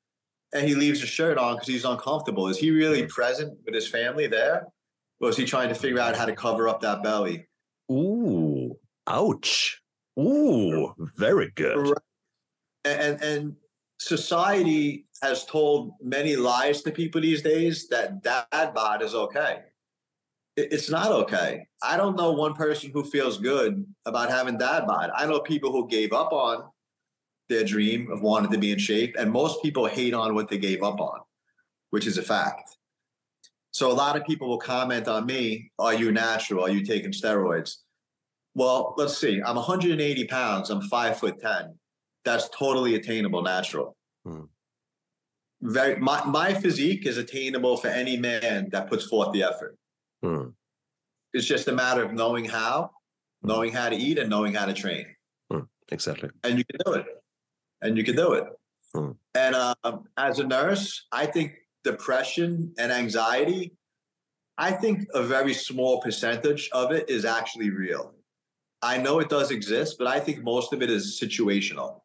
and 0.53 0.67
he 0.67 0.75
leaves 0.75 0.99
his 0.99 1.09
shirt 1.09 1.37
on 1.37 1.55
because 1.55 1.67
he's 1.67 1.85
uncomfortable. 1.85 2.47
Is 2.47 2.57
he 2.57 2.71
really 2.71 3.01
hmm. 3.01 3.07
present 3.07 3.57
with 3.65 3.75
his 3.75 3.87
family 3.87 4.27
there? 4.27 4.67
Or 5.19 5.29
is 5.29 5.37
he 5.37 5.45
trying 5.45 5.69
to 5.69 5.75
figure 5.75 5.99
out 5.99 6.15
how 6.15 6.25
to 6.25 6.35
cover 6.35 6.67
up 6.67 6.81
that 6.81 7.03
belly? 7.03 7.47
Ooh, 7.91 8.75
ouch. 9.07 9.79
Ooh, 10.19 10.93
very 11.15 11.51
good. 11.55 11.93
And, 12.83 13.21
and 13.21 13.55
society 13.99 15.05
has 15.21 15.45
told 15.45 15.93
many 16.01 16.35
lies 16.35 16.81
to 16.81 16.91
people 16.91 17.21
these 17.21 17.43
days 17.43 17.87
that 17.89 18.23
dad 18.23 18.73
bod 18.73 19.03
is 19.03 19.13
okay. 19.13 19.59
It's 20.57 20.89
not 20.89 21.11
okay. 21.11 21.65
I 21.81 21.95
don't 21.95 22.17
know 22.17 22.31
one 22.31 22.53
person 22.53 22.91
who 22.93 23.03
feels 23.03 23.37
good 23.37 23.85
about 24.05 24.29
having 24.29 24.57
dad 24.57 24.85
bod. 24.85 25.09
I 25.15 25.25
know 25.25 25.39
people 25.39 25.71
who 25.71 25.87
gave 25.87 26.11
up 26.11 26.33
on 26.33 26.63
their 27.47 27.63
dream 27.63 28.11
of 28.11 28.21
wanting 28.21 28.51
to 28.51 28.57
be 28.57 28.71
in 28.71 28.79
shape, 28.79 29.15
and 29.17 29.31
most 29.31 29.61
people 29.61 29.85
hate 29.85 30.13
on 30.13 30.35
what 30.35 30.49
they 30.49 30.57
gave 30.57 30.83
up 30.83 30.99
on, 30.99 31.19
which 31.91 32.05
is 32.05 32.17
a 32.17 32.21
fact. 32.21 32.77
So 33.71 33.89
a 33.89 33.93
lot 33.93 34.17
of 34.17 34.25
people 34.25 34.49
will 34.49 34.57
comment 34.59 35.07
on 35.07 35.25
me, 35.25 35.71
are 35.79 35.93
you 35.93 36.11
natural? 36.11 36.65
Are 36.65 36.69
you 36.69 36.83
taking 36.83 37.11
steroids? 37.11 37.77
Well, 38.53 38.93
let's 38.97 39.17
see. 39.17 39.41
I'm 39.41 39.55
180 39.55 40.25
pounds. 40.25 40.69
I'm 40.69 40.81
five 40.81 41.17
foot 41.17 41.39
10 41.39 41.75
that's 42.23 42.49
totally 42.49 42.95
attainable 42.95 43.41
natural. 43.41 43.95
Hmm. 44.25 44.43
Very 45.61 45.97
my, 45.97 46.23
my 46.25 46.53
physique 46.53 47.05
is 47.05 47.17
attainable 47.17 47.77
for 47.77 47.87
any 47.87 48.17
man 48.17 48.69
that 48.71 48.89
puts 48.89 49.05
forth 49.05 49.31
the 49.31 49.43
effort. 49.43 49.77
Hmm. 50.23 50.49
It's 51.33 51.45
just 51.45 51.67
a 51.67 51.71
matter 51.71 52.03
of 52.03 52.13
knowing 52.13 52.45
how, 52.45 52.91
hmm. 53.41 53.47
knowing 53.47 53.73
how 53.73 53.89
to 53.89 53.95
eat, 53.95 54.17
and 54.17 54.29
knowing 54.29 54.53
how 54.53 54.65
to 54.65 54.73
train. 54.73 55.05
Hmm. 55.51 55.61
Exactly. 55.91 56.29
And 56.43 56.57
you 56.57 56.65
can 56.65 56.79
do 56.85 56.93
it. 56.93 57.05
And 57.81 57.97
you 57.97 58.03
can 58.03 58.15
do 58.15 58.33
it. 58.33 58.45
And 59.35 59.55
um, 59.55 60.05
as 60.17 60.39
a 60.39 60.43
nurse, 60.45 61.05
I 61.11 61.25
think 61.25 61.53
depression 61.83 62.73
and 62.77 62.91
anxiety, 62.91 63.73
I 64.57 64.71
think 64.71 65.07
a 65.13 65.23
very 65.23 65.53
small 65.53 66.01
percentage 66.01 66.69
of 66.73 66.91
it 66.91 67.09
is 67.09 67.25
actually 67.25 67.69
real. 67.69 68.13
I 68.81 68.97
know 68.97 69.19
it 69.19 69.29
does 69.29 69.51
exist, 69.51 69.95
but 69.97 70.07
I 70.07 70.19
think 70.19 70.43
most 70.43 70.73
of 70.73 70.81
it 70.81 70.89
is 70.89 71.19
situational. 71.21 72.01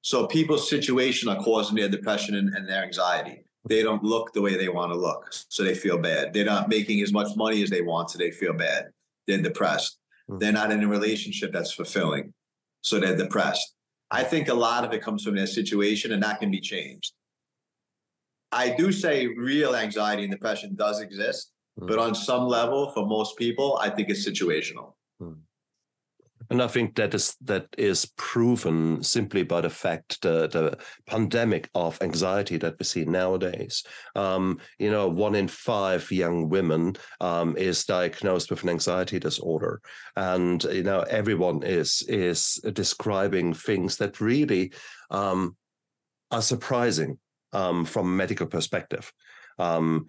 So 0.00 0.26
people's 0.26 0.68
situation 0.68 1.28
are 1.28 1.42
causing 1.42 1.76
their 1.76 1.88
depression 1.88 2.34
and, 2.34 2.54
and 2.54 2.68
their 2.68 2.82
anxiety. 2.82 3.44
They 3.64 3.82
don't 3.82 4.02
look 4.02 4.32
the 4.32 4.42
way 4.42 4.56
they 4.56 4.68
want 4.68 4.92
to 4.92 4.98
look, 4.98 5.28
so 5.48 5.62
they 5.62 5.74
feel 5.74 5.98
bad. 5.98 6.32
They're 6.32 6.44
not 6.44 6.68
making 6.68 7.00
as 7.02 7.12
much 7.12 7.36
money 7.36 7.62
as 7.62 7.70
they 7.70 7.80
want, 7.82 8.10
so 8.10 8.18
they 8.18 8.32
feel 8.32 8.52
bad. 8.52 8.86
They're 9.26 9.40
depressed. 9.40 9.98
Mm-hmm. 10.28 10.38
They're 10.38 10.52
not 10.52 10.72
in 10.72 10.82
a 10.82 10.88
relationship 10.88 11.52
that's 11.52 11.72
fulfilling, 11.72 12.34
so 12.80 12.98
they're 12.98 13.16
depressed. 13.16 13.74
I 14.10 14.24
think 14.24 14.48
a 14.48 14.54
lot 14.54 14.84
of 14.84 14.92
it 14.92 15.00
comes 15.00 15.22
from 15.22 15.36
their 15.36 15.46
situation, 15.46 16.12
and 16.12 16.22
that 16.22 16.40
can 16.40 16.50
be 16.50 16.60
changed. 16.60 17.12
I 18.50 18.70
do 18.70 18.92
say 18.92 19.28
real 19.28 19.74
anxiety 19.74 20.24
and 20.24 20.32
depression 20.32 20.74
does 20.74 21.00
exist, 21.00 21.52
Mm. 21.80 21.88
but 21.88 21.98
on 21.98 22.14
some 22.14 22.46
level, 22.48 22.90
for 22.92 23.06
most 23.06 23.38
people, 23.38 23.78
I 23.80 23.88
think 23.88 24.10
it's 24.10 24.28
situational. 24.28 24.92
And 26.52 26.60
I 26.60 26.66
think 26.66 26.96
that 26.96 27.14
is 27.14 27.34
that 27.40 27.66
is 27.78 28.12
proven 28.18 29.02
simply 29.02 29.42
by 29.42 29.62
the 29.62 29.70
fact 29.70 30.20
the 30.20 30.48
the 30.48 30.76
pandemic 31.06 31.70
of 31.74 31.96
anxiety 32.02 32.58
that 32.58 32.78
we 32.78 32.84
see 32.84 33.06
nowadays. 33.06 33.82
Um, 34.14 34.60
you 34.78 34.90
know, 34.90 35.08
one 35.08 35.34
in 35.34 35.48
five 35.48 36.12
young 36.12 36.50
women 36.50 36.96
um, 37.22 37.56
is 37.56 37.86
diagnosed 37.86 38.50
with 38.50 38.64
an 38.64 38.68
anxiety 38.68 39.18
disorder, 39.18 39.80
and 40.14 40.62
you 40.64 40.82
know 40.82 41.00
everyone 41.08 41.62
is 41.62 42.04
is 42.06 42.60
describing 42.74 43.54
things 43.54 43.96
that 43.96 44.20
really 44.20 44.74
um, 45.10 45.56
are 46.30 46.42
surprising 46.42 47.18
um, 47.54 47.86
from 47.86 48.08
a 48.08 48.16
medical 48.16 48.46
perspective. 48.46 49.10
Um, 49.62 50.06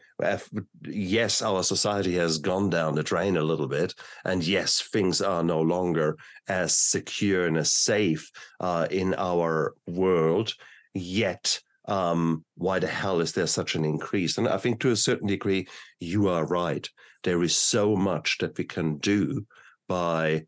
yes, 0.83 1.41
our 1.41 1.63
society 1.63 2.15
has 2.15 2.39
gone 2.39 2.69
down 2.69 2.95
the 2.95 3.03
drain 3.03 3.37
a 3.37 3.43
little 3.43 3.67
bit, 3.67 3.93
and 4.25 4.45
yes, 4.45 4.81
things 4.81 5.21
are 5.21 5.43
no 5.43 5.61
longer 5.61 6.17
as 6.47 6.75
secure 6.75 7.45
and 7.45 7.57
as 7.57 7.73
safe 7.73 8.31
uh, 8.59 8.87
in 8.89 9.13
our 9.13 9.75
world. 9.85 10.53
Yet, 10.93 11.59
um, 11.87 12.45
why 12.55 12.79
the 12.79 12.87
hell 12.87 13.21
is 13.21 13.33
there 13.33 13.47
such 13.47 13.75
an 13.75 13.85
increase? 13.85 14.37
And 14.37 14.47
I 14.47 14.57
think 14.57 14.79
to 14.79 14.91
a 14.91 14.95
certain 14.95 15.27
degree, 15.27 15.67
you 15.99 16.29
are 16.29 16.45
right. 16.45 16.89
There 17.23 17.43
is 17.43 17.55
so 17.55 17.95
much 17.95 18.37
that 18.39 18.57
we 18.57 18.63
can 18.63 18.97
do 18.97 19.45
by 19.87 20.45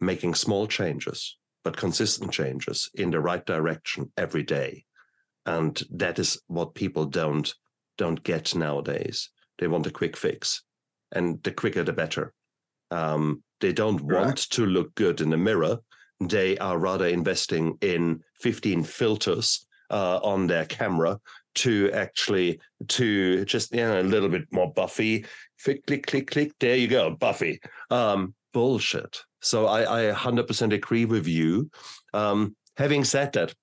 making 0.00 0.34
small 0.34 0.66
changes, 0.66 1.38
but 1.64 1.76
consistent 1.76 2.32
changes 2.32 2.90
in 2.94 3.10
the 3.10 3.20
right 3.20 3.44
direction 3.44 4.12
every 4.16 4.42
day. 4.44 4.84
And 5.44 5.82
that 5.90 6.18
is 6.18 6.40
what 6.46 6.74
people 6.74 7.06
don't 7.06 7.52
don't 7.98 8.22
get 8.22 8.54
nowadays. 8.54 9.30
They 9.58 9.68
want 9.68 9.86
a 9.86 9.90
quick 9.90 10.16
fix, 10.16 10.62
and 11.12 11.42
the 11.42 11.52
quicker 11.52 11.84
the 11.84 11.92
better. 11.92 12.32
Um, 12.90 13.42
they 13.60 13.72
don't 13.72 13.98
Correct. 13.98 14.26
want 14.26 14.38
to 14.50 14.66
look 14.66 14.94
good 14.94 15.20
in 15.20 15.30
the 15.30 15.36
mirror. 15.36 15.78
They 16.20 16.58
are 16.58 16.78
rather 16.78 17.06
investing 17.06 17.78
in 17.80 18.22
15 18.40 18.84
filters 18.84 19.66
uh, 19.90 20.18
on 20.22 20.46
their 20.46 20.64
camera 20.64 21.20
to 21.54 21.90
actually 21.92 22.60
to 22.88 23.44
just 23.44 23.72
you 23.74 23.80
know 23.80 24.00
a 24.00 24.02
little 24.02 24.28
bit 24.28 24.46
more 24.52 24.72
buffy. 24.72 25.26
Click, 25.62 25.86
click, 25.86 26.06
click, 26.06 26.30
click. 26.30 26.52
There 26.58 26.76
you 26.76 26.88
go, 26.88 27.10
buffy. 27.10 27.60
Um, 27.90 28.34
bullshit. 28.52 29.22
So 29.40 29.66
I, 29.66 30.10
I 30.10 30.12
100% 30.12 30.72
agree 30.72 31.04
with 31.04 31.26
you. 31.26 31.70
Um, 32.14 32.54
having 32.76 33.04
said 33.04 33.32
that, 33.32 33.54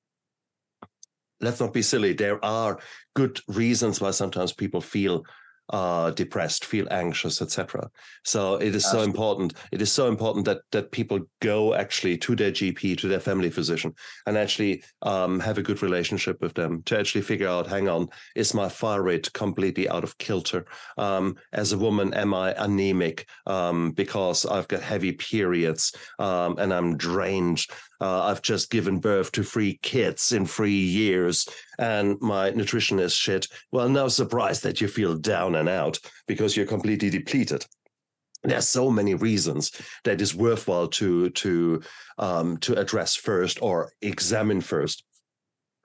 let's 1.42 1.60
not 1.60 1.74
be 1.74 1.82
silly. 1.82 2.14
There 2.14 2.44
are 2.44 2.80
good 3.16 3.40
reasons 3.48 4.02
why 4.02 4.12
sometimes 4.12 4.54
people 4.54 4.82
feel 4.82 5.24
uh, 5.72 6.10
depressed, 6.12 6.66
feel 6.66 6.88
anxious, 6.90 7.42
etc. 7.42 7.90
So 8.24 8.56
it 8.56 8.74
is 8.74 8.90
so 8.90 9.02
important. 9.02 9.54
It 9.72 9.82
is 9.82 9.92
so 9.92 10.08
important 10.08 10.46
that 10.46 10.62
that 10.72 10.92
people 10.92 11.20
go 11.42 11.76
actually 11.76 12.18
to 12.18 12.36
their 12.36 12.52
GP, 12.52 12.98
to 12.98 13.08
their 13.08 13.20
family 13.20 13.50
physician, 13.50 13.94
and 14.26 14.38
actually 14.38 14.84
um, 15.04 15.40
have 15.40 15.58
a 15.58 15.64
good 15.64 15.84
relationship 15.84 16.42
with 16.42 16.56
them 16.56 16.82
to 16.86 16.98
actually 16.98 17.22
figure 17.22 17.48
out, 17.48 17.68
hang 17.68 17.88
on, 17.88 18.10
is 18.36 18.54
my 18.54 18.68
thyroid 18.68 19.32
completely 19.34 19.88
out 19.88 20.04
of 20.04 20.18
kilter? 20.18 20.66
Um, 20.98 21.36
as 21.54 21.72
a 21.72 21.78
woman, 21.78 22.14
am 22.14 22.34
I 22.34 22.54
anemic 22.58 23.28
um, 23.46 23.92
because 23.92 24.46
I've 24.46 24.68
got 24.68 24.82
heavy 24.82 25.12
periods 25.12 25.94
um, 26.18 26.58
and 26.58 26.74
I'm 26.74 26.98
drained? 26.98 27.66
Uh, 28.02 28.24
I've 28.24 28.42
just 28.42 28.70
given 28.70 29.00
birth 29.00 29.32
to 29.34 29.44
three 29.44 29.80
kids 29.82 30.32
in 30.32 30.46
three 30.46 30.72
years 30.72 31.48
and 31.78 32.20
my 32.22 32.50
nutrition 32.52 33.00
is 33.00 33.14
shit. 33.14 33.48
Well, 33.72 33.90
no 33.90 34.08
surprise 34.08 34.62
that 34.62 34.80
you 34.80 34.88
feel 34.88 35.16
down 35.16 35.56
and 35.56 35.68
out 35.68 36.00
because 36.28 36.56
you're 36.56 36.66
completely 36.66 37.10
depleted. 37.10 37.66
There's 38.44 38.68
so 38.68 38.90
many 38.90 39.16
reasons 39.16 39.72
that 40.06 40.22
is 40.22 40.34
worthwhile 40.34 40.88
to 40.88 41.30
to 41.32 41.82
um, 42.18 42.58
to 42.60 42.80
address 42.80 43.16
first 43.16 43.62
or 43.62 43.92
examine 44.02 44.62
first, 44.62 45.04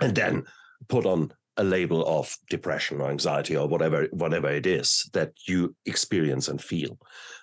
and 0.00 0.14
then 0.14 0.44
put 0.88 1.05
on 1.05 1.33
a 1.57 1.64
label 1.64 2.05
of 2.07 2.37
depression 2.50 3.00
or 3.00 3.11
anxiety 3.11 3.57
or 3.57 3.66
whatever 3.66 4.07
whatever 4.12 4.50
it 4.50 4.66
is 4.66 5.09
that 5.14 5.33
you 5.48 5.74
experience 5.87 6.46
and 6.46 6.62
feel. 6.62 6.96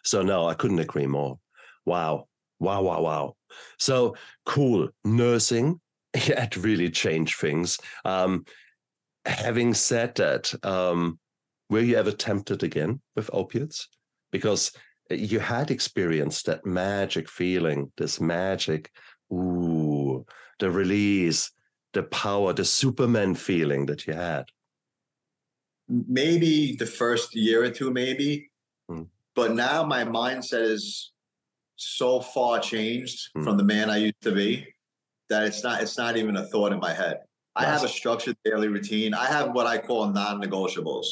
So 0.03 0.21
no, 0.21 0.47
I 0.47 0.53
couldn't 0.53 0.79
agree 0.79 1.07
more. 1.07 1.39
Wow, 1.85 2.27
wow, 2.61 2.81
wow, 2.83 3.01
wow. 3.01 3.35
So 3.79 4.15
cool. 4.45 4.89
Nursing, 5.03 5.81
it 6.13 6.55
really 6.55 6.89
changed 6.89 7.39
things. 7.39 7.79
Um, 8.05 8.45
having 9.25 9.73
said 9.73 10.15
that, 10.15 10.53
um, 10.63 11.19
were 11.69 11.81
you 11.81 11.97
ever 11.97 12.11
tempted 12.11 12.63
again 12.63 13.01
with 13.15 13.29
opiates? 13.33 13.87
Because 14.31 14.71
you 15.09 15.39
had 15.39 15.71
experienced 15.71 16.45
that 16.45 16.65
magic 16.65 17.27
feeling, 17.27 17.91
this 17.97 18.21
magic, 18.21 18.91
ooh, 19.33 20.25
the 20.59 20.69
release, 20.69 21.51
the 21.93 22.03
power, 22.03 22.53
the 22.53 22.63
Superman 22.63 23.35
feeling 23.35 23.87
that 23.87 24.07
you 24.07 24.13
had. 24.13 24.45
maybe 25.89 26.75
the 26.77 26.85
first 26.85 27.35
year 27.35 27.63
or 27.63 27.69
two, 27.69 27.91
maybe. 27.91 28.49
Mm. 28.89 29.07
But 29.35 29.55
now 29.55 29.83
my 29.83 30.05
mindset 30.05 30.63
is 30.63 31.11
so 31.81 32.21
far 32.21 32.59
changed 32.59 33.29
Mm. 33.35 33.43
from 33.43 33.57
the 33.57 33.63
man 33.63 33.89
I 33.89 33.97
used 33.97 34.21
to 34.21 34.31
be 34.31 34.67
that 35.29 35.43
it's 35.43 35.63
not 35.63 35.81
it's 35.81 35.97
not 35.97 36.15
even 36.17 36.37
a 36.37 36.45
thought 36.45 36.71
in 36.71 36.79
my 36.79 36.93
head. 36.93 37.17
I 37.55 37.65
have 37.65 37.83
a 37.83 37.87
structured 37.87 38.37
daily 38.45 38.67
routine. 38.69 39.13
I 39.13 39.25
have 39.25 39.51
what 39.53 39.67
I 39.67 39.77
call 39.77 40.07
non-negotiables. 40.07 41.05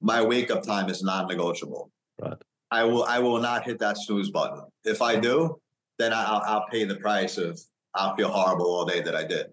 My 0.00 0.22
wake 0.22 0.50
up 0.50 0.62
time 0.62 0.88
is 0.88 1.02
non-negotiable. 1.02 1.90
Right. 2.22 2.38
I 2.70 2.84
will 2.84 3.04
I 3.04 3.18
will 3.18 3.38
not 3.40 3.64
hit 3.64 3.78
that 3.80 3.96
snooze 3.98 4.30
button. 4.30 4.62
If 4.84 5.02
I 5.02 5.16
do, 5.16 5.60
then 5.98 6.12
I'll, 6.12 6.42
I'll 6.50 6.66
pay 6.70 6.84
the 6.84 6.96
price 6.96 7.36
of 7.36 7.60
I'll 7.94 8.14
feel 8.16 8.30
horrible 8.30 8.66
all 8.66 8.84
day 8.84 9.00
that 9.02 9.14
I 9.14 9.24
did. 9.24 9.46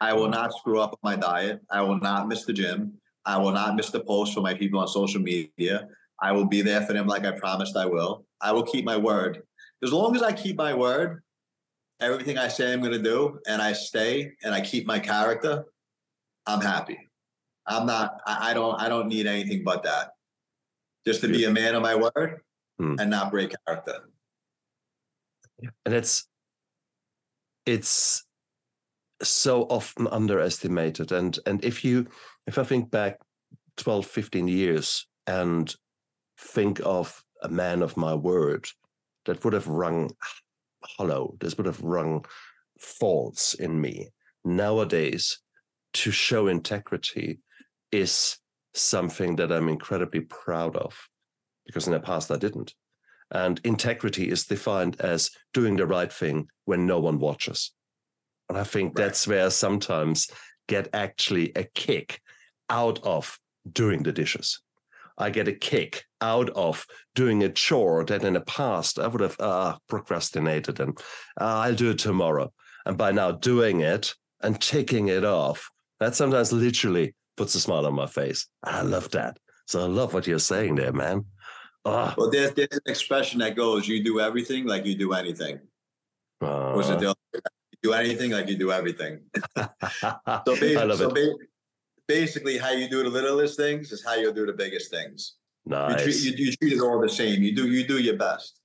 I 0.00 0.12
will 0.12 0.28
not 0.28 0.52
screw 0.54 0.80
up 0.80 0.98
my 1.02 1.16
diet. 1.16 1.60
I 1.70 1.80
will 1.82 1.98
not 2.00 2.28
miss 2.28 2.44
the 2.44 2.52
gym. 2.52 2.92
I 3.24 3.36
will 3.38 3.52
not 3.52 3.76
miss 3.76 3.90
the 3.90 4.00
post 4.00 4.34
for 4.34 4.40
my 4.40 4.54
people 4.54 4.78
on 4.80 4.88
social 4.88 5.20
media. 5.20 5.88
I 6.22 6.32
will 6.32 6.44
be 6.46 6.62
there 6.62 6.82
for 6.82 6.92
them 6.92 7.06
like 7.06 7.24
I 7.24 7.32
promised 7.32 7.76
I 7.76 7.86
will. 7.86 8.24
I 8.40 8.52
will 8.52 8.62
keep 8.62 8.84
my 8.84 8.96
word. 8.96 9.42
As 9.82 9.92
long 9.92 10.16
as 10.16 10.22
I 10.22 10.32
keep 10.32 10.56
my 10.56 10.74
word, 10.74 11.22
everything 12.00 12.38
I 12.38 12.48
say 12.48 12.72
I'm 12.72 12.80
going 12.80 12.92
to 12.92 13.02
do, 13.02 13.38
and 13.46 13.60
I 13.60 13.72
stay 13.72 14.32
and 14.42 14.54
I 14.54 14.60
keep 14.60 14.86
my 14.86 14.98
character, 14.98 15.64
I'm 16.46 16.60
happy. 16.60 16.98
I'm 17.66 17.86
not. 17.86 18.20
I, 18.26 18.50
I 18.50 18.54
don't. 18.54 18.80
I 18.80 18.88
don't 18.88 19.08
need 19.08 19.26
anything 19.26 19.64
but 19.64 19.82
that. 19.82 20.10
Just 21.06 21.20
to 21.22 21.28
be 21.28 21.44
a 21.44 21.50
man 21.50 21.74
of 21.74 21.82
my 21.82 21.94
word 21.94 22.40
Hmm. 22.78 22.96
and 23.00 23.08
not 23.10 23.30
break 23.30 23.54
character. 23.66 24.00
and 25.86 25.94
it's 25.94 26.28
it's 27.64 28.22
so 29.22 29.62
often 29.62 30.06
underestimated 30.08 31.10
and 31.12 31.38
and 31.46 31.64
if 31.64 31.82
you 31.82 32.06
if 32.46 32.58
i 32.58 32.62
think 32.64 32.90
back 32.90 33.18
12 33.78 34.04
15 34.04 34.46
years 34.48 35.06
and 35.26 35.74
think 36.38 36.80
of 36.84 37.24
a 37.42 37.48
man 37.48 37.80
of 37.82 37.96
my 37.96 38.12
word 38.12 38.66
that 39.26 39.44
would 39.44 39.52
have 39.52 39.66
rung 39.66 40.10
hollow 40.82 41.34
this 41.40 41.56
would 41.56 41.66
have 41.66 41.80
rung 41.82 42.24
false 42.78 43.54
in 43.54 43.80
me 43.80 44.08
nowadays 44.44 45.40
to 45.92 46.10
show 46.10 46.46
integrity 46.46 47.38
is 47.92 48.38
something 48.74 49.36
that 49.36 49.50
i'm 49.50 49.68
incredibly 49.68 50.20
proud 50.20 50.76
of 50.76 51.08
because 51.64 51.86
in 51.86 51.92
the 51.92 52.00
past 52.00 52.30
i 52.30 52.36
didn't 52.36 52.74
and 53.30 53.60
integrity 53.64 54.28
is 54.30 54.44
defined 54.46 55.00
as 55.00 55.30
doing 55.52 55.76
the 55.76 55.86
right 55.86 56.12
thing 56.12 56.48
when 56.64 56.86
no 56.86 57.00
one 57.00 57.18
watches. 57.18 57.72
And 58.48 58.56
I 58.56 58.64
think 58.64 58.96
Right. 58.96 59.06
that's 59.06 59.26
where 59.26 59.46
I 59.46 59.48
sometimes 59.48 60.28
get 60.68 60.88
actually 60.92 61.52
a 61.56 61.64
kick 61.64 62.20
out 62.70 63.04
of 63.04 63.38
doing 63.70 64.02
the 64.02 64.12
dishes. 64.12 64.60
I 65.18 65.30
get 65.30 65.48
a 65.48 65.52
kick 65.52 66.04
out 66.20 66.50
of 66.50 66.86
doing 67.14 67.42
a 67.42 67.48
chore 67.48 68.04
that 68.04 68.24
in 68.24 68.34
the 68.34 68.40
past 68.40 68.98
I 68.98 69.06
would 69.06 69.20
have 69.20 69.36
uh, 69.40 69.76
procrastinated 69.88 70.80
and 70.80 70.98
uh, 71.40 71.62
I'll 71.64 71.74
do 71.74 71.90
it 71.90 71.98
tomorrow. 71.98 72.52
And 72.84 72.96
by 72.96 73.12
now 73.12 73.32
doing 73.32 73.80
it 73.80 74.14
and 74.42 74.60
ticking 74.60 75.08
it 75.08 75.24
off, 75.24 75.70
that 76.00 76.14
sometimes 76.14 76.52
literally 76.52 77.14
puts 77.36 77.54
a 77.54 77.60
smile 77.60 77.86
on 77.86 77.94
my 77.94 78.06
face. 78.06 78.46
I 78.62 78.82
love 78.82 79.10
that. 79.10 79.38
So 79.66 79.82
I 79.82 79.86
love 79.86 80.14
what 80.14 80.26
you're 80.26 80.38
saying 80.38 80.76
there, 80.76 80.92
man. 80.92 81.24
Ah, 81.84 82.14
Well, 82.16 82.30
there's, 82.30 82.52
there's 82.54 82.68
an 82.72 82.80
expression 82.86 83.38
that 83.40 83.56
goes, 83.56 83.86
"You 83.86 84.02
do 84.02 84.20
everything 84.20 84.66
like 84.66 84.84
you 84.86 84.96
do 84.96 85.12
anything." 85.12 85.60
Or 86.40 86.80
is 86.80 86.88
it 86.90 86.96
uh, 86.96 87.00
the 87.00 87.10
other 87.10 87.20
you 87.34 87.78
do 87.82 87.92
anything 87.92 88.30
like 88.32 88.48
you 88.48 88.56
do 88.56 88.72
everything? 88.72 89.20
So, 90.46 90.54
I 90.54 90.84
love 90.84 90.98
so 90.98 91.10
it. 91.10 91.36
Ba- 92.08 92.14
basically, 92.14 92.58
how 92.58 92.70
you 92.70 92.88
do 92.88 93.02
the 93.02 93.10
littlest 93.10 93.56
things 93.56 93.92
is 93.92 94.04
how 94.04 94.14
you'll 94.14 94.32
do 94.32 94.46
the 94.46 94.52
biggest 94.52 94.90
things. 94.90 95.36
You, 95.66 95.72
treat, 95.72 96.06
Nice. 96.06 96.24
you, 96.24 96.32
you 96.36 96.52
treat 96.52 96.72
it 96.74 96.80
all 96.80 97.00
the 97.00 97.08
same. 97.08 97.42
You 97.42 97.54
do 97.54 97.68
you 97.68 97.86
do 97.86 97.98
your 97.98 98.16
best. 98.16 98.60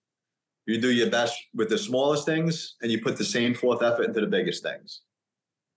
You 0.68 0.80
do 0.80 0.92
your 0.92 1.10
best 1.10 1.36
with 1.54 1.70
the 1.70 1.78
smallest 1.78 2.26
things, 2.26 2.76
and 2.82 2.92
you 2.92 3.02
put 3.02 3.18
the 3.18 3.26
same 3.26 3.56
fourth 3.56 3.82
effort 3.82 4.04
into 4.04 4.22
the 4.22 4.28
biggest 4.28 4.64
things. 4.64 5.02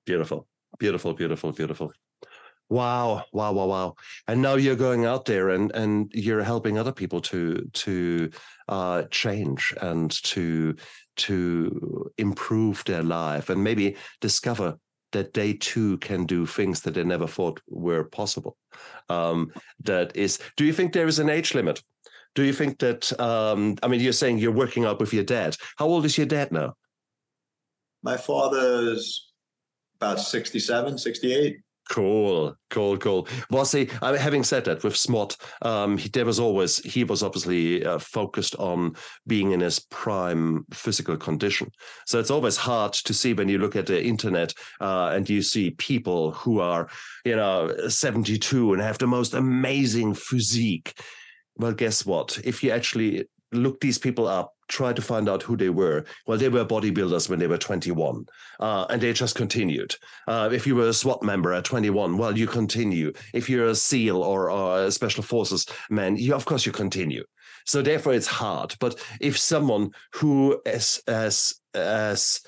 Beautiful, 0.05 0.47
beautiful, 0.79 1.15
beautiful, 1.15 1.53
beautiful. 1.53 1.93
Wow, 2.71 3.25
wow, 3.33 3.53
wow, 3.53 3.67
wow. 3.67 3.95
And 4.27 4.43
now 4.43 4.55
you're 4.55 4.77
going 4.77 5.05
out 5.05 5.25
there 5.25 5.51
and 5.51 5.71
and 5.73 6.11
you're 6.15 6.43
helping 6.43 6.79
other 6.79 6.93
people 6.93 7.21
to 7.23 7.69
to 7.73 8.31
uh 8.69 9.03
change 9.11 9.75
and 9.81 10.11
to 10.25 10.75
to 11.17 12.11
improve 12.19 12.85
their 12.85 13.03
life 13.03 13.51
and 13.51 13.63
maybe 13.63 13.97
discover 14.21 14.79
that 15.15 15.33
they 15.33 15.55
too 15.55 15.97
can 15.99 16.27
do 16.27 16.45
things 16.45 16.83
that 16.83 16.95
they 16.95 17.05
never 17.05 17.27
thought 17.27 17.61
were 17.69 18.05
possible. 18.05 18.57
Um, 19.09 19.53
that 19.85 20.15
is, 20.17 20.39
do 20.57 20.65
you 20.65 20.73
think 20.73 20.93
there 20.93 21.07
is 21.07 21.21
an 21.21 21.31
age 21.31 21.55
limit? 21.55 21.83
Do 22.35 22.43
you 22.43 22.53
think 22.53 22.81
that 22.81 23.19
um, 23.21 23.77
I 23.83 23.89
mean 23.89 24.01
you're 24.01 24.13
saying 24.13 24.39
you're 24.39 24.53
working 24.53 24.85
out 24.85 25.01
with 25.01 25.13
your 25.15 25.25
dad. 25.25 25.57
How 25.77 25.87
old 25.87 26.05
is 26.05 26.19
your 26.19 26.27
dad 26.27 26.51
now? 26.51 26.75
My 28.03 28.17
father's 28.17 29.31
about 30.01 30.19
67, 30.21 30.99
68. 30.99 31.57
Cool, 31.91 32.57
cool, 32.71 32.97
cool. 32.97 33.29
I 33.53 33.65
mean, 33.75 33.89
having 34.03 34.43
said 34.43 34.65
that, 34.65 34.83
with 34.83 34.95
Smot, 34.95 35.37
um, 35.61 35.99
he, 35.99 36.09
there 36.09 36.25
was 36.25 36.41
always 36.41 36.79
he 36.79 37.05
was 37.05 37.23
obviously 37.23 37.85
uh, 37.85 37.99
focused 37.99 38.57
on 38.57 38.95
being 39.27 39.53
in 39.53 39.61
his 39.61 39.81
prime 39.81 40.65
physical 40.73 41.19
condition. 41.19 41.71
So 42.07 42.19
it's 42.19 42.31
always 42.31 42.57
hard 42.57 42.95
to 42.95 43.13
see 43.13 43.35
when 43.35 43.51
you 43.51 43.59
look 43.59 43.77
at 43.77 43.85
the 43.87 44.03
internet 44.03 44.55
uh, 44.81 45.11
and 45.15 45.29
you 45.29 45.43
see 45.43 45.73
people 45.73 46.33
who 46.33 46.59
are, 46.59 46.89
you 47.27 47.37
know, 47.37 47.71
seventy 47.89 48.39
two 48.39 48.73
and 48.73 48.81
have 48.81 48.99
the 48.99 49.07
most 49.07 49.35
amazing 49.35 50.15
physique. 50.15 50.99
Well, 51.57 51.75
guess 51.75 52.07
what? 52.07 52.41
If 52.45 52.65
you 52.65 52.71
actually 52.71 53.29
look 53.53 53.81
these 53.81 53.99
people 53.99 54.27
up, 54.27 54.54
try 54.69 54.93
to 54.93 55.03
find 55.03 55.29
out 55.29 55.43
who 55.43 55.57
they 55.57 55.71
were. 55.71 56.05
Well, 56.27 56.39
they 56.39 56.49
were 56.49 56.65
bodybuilders 56.65 57.29
when 57.29 57.39
they 57.39 57.47
were 57.47 57.59
21, 57.59 58.27
uh, 58.61 58.87
and 58.91 59.01
they 59.01 59.13
just 59.13 59.35
continued. 59.35 59.97
Uh, 60.27 60.51
if 60.53 60.67
you 60.67 60.77
were 60.77 60.89
a 60.89 60.95
SWAT 60.95 61.23
member 61.23 61.53
at 61.53 61.65
21, 61.65 62.17
well, 62.17 62.37
you 62.37 62.47
continue. 62.47 63.13
If 63.33 63.49
you're 63.49 63.67
a 63.67 63.75
SEAL 63.75 64.23
or, 64.23 64.51
or 64.51 64.85
a 64.85 64.91
Special 64.91 65.23
Forces 65.23 65.67
man, 65.91 66.17
you 66.17 66.35
of 66.35 66.45
course 66.45 66.67
you 66.67 66.73
continue. 66.73 67.25
So 67.67 67.83
therefore, 67.83 68.15
it's 68.15 68.27
hard. 68.27 68.75
But 68.79 69.03
if 69.21 69.39
someone 69.39 69.91
who 70.13 70.61
has, 70.67 71.01
has, 71.07 71.55
has 71.73 72.41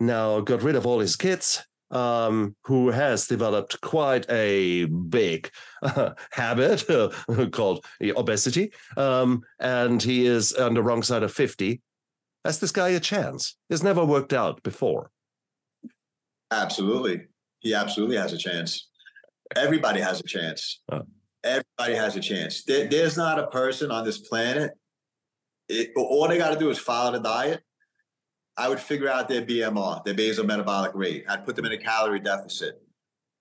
now 0.00 0.40
got 0.40 0.62
rid 0.62 0.76
of 0.76 0.86
all 0.86 1.00
his 1.00 1.16
kids, 1.16 1.62
um, 1.92 2.56
who 2.64 2.90
has 2.90 3.26
developed 3.26 3.80
quite 3.82 4.28
a 4.30 4.86
big 4.86 5.50
uh, 5.82 6.10
habit 6.32 6.88
uh, 6.90 7.10
called 7.52 7.84
obesity, 8.16 8.72
um, 8.96 9.42
and 9.60 10.02
he 10.02 10.26
is 10.26 10.52
on 10.54 10.74
the 10.74 10.82
wrong 10.82 11.02
side 11.02 11.22
of 11.22 11.32
50. 11.32 11.80
Has 12.44 12.58
this 12.58 12.72
guy 12.72 12.88
a 12.88 13.00
chance? 13.00 13.56
It's 13.70 13.84
never 13.84 14.04
worked 14.04 14.32
out 14.32 14.62
before. 14.64 15.10
Absolutely. 16.50 17.26
He 17.60 17.72
absolutely 17.74 18.16
has 18.16 18.32
a 18.32 18.38
chance. 18.38 18.88
Everybody 19.54 20.00
has 20.00 20.18
a 20.18 20.24
chance. 20.24 20.80
Oh. 20.90 21.02
Everybody 21.44 21.94
has 21.94 22.16
a 22.16 22.20
chance. 22.20 22.64
There, 22.64 22.88
there's 22.88 23.16
not 23.16 23.38
a 23.38 23.46
person 23.48 23.90
on 23.90 24.04
this 24.04 24.18
planet. 24.18 24.72
It, 25.68 25.90
all 25.96 26.26
they 26.28 26.38
got 26.38 26.52
to 26.52 26.58
do 26.58 26.70
is 26.70 26.78
follow 26.78 27.12
the 27.12 27.20
diet 27.20 27.62
I 28.56 28.68
would 28.68 28.80
figure 28.80 29.08
out 29.08 29.28
their 29.28 29.42
BMR, 29.42 30.04
their 30.04 30.14
basal 30.14 30.44
metabolic 30.44 30.92
rate. 30.94 31.24
I'd 31.28 31.44
put 31.44 31.56
them 31.56 31.64
in 31.64 31.72
a 31.72 31.78
calorie 31.78 32.20
deficit. 32.20 32.82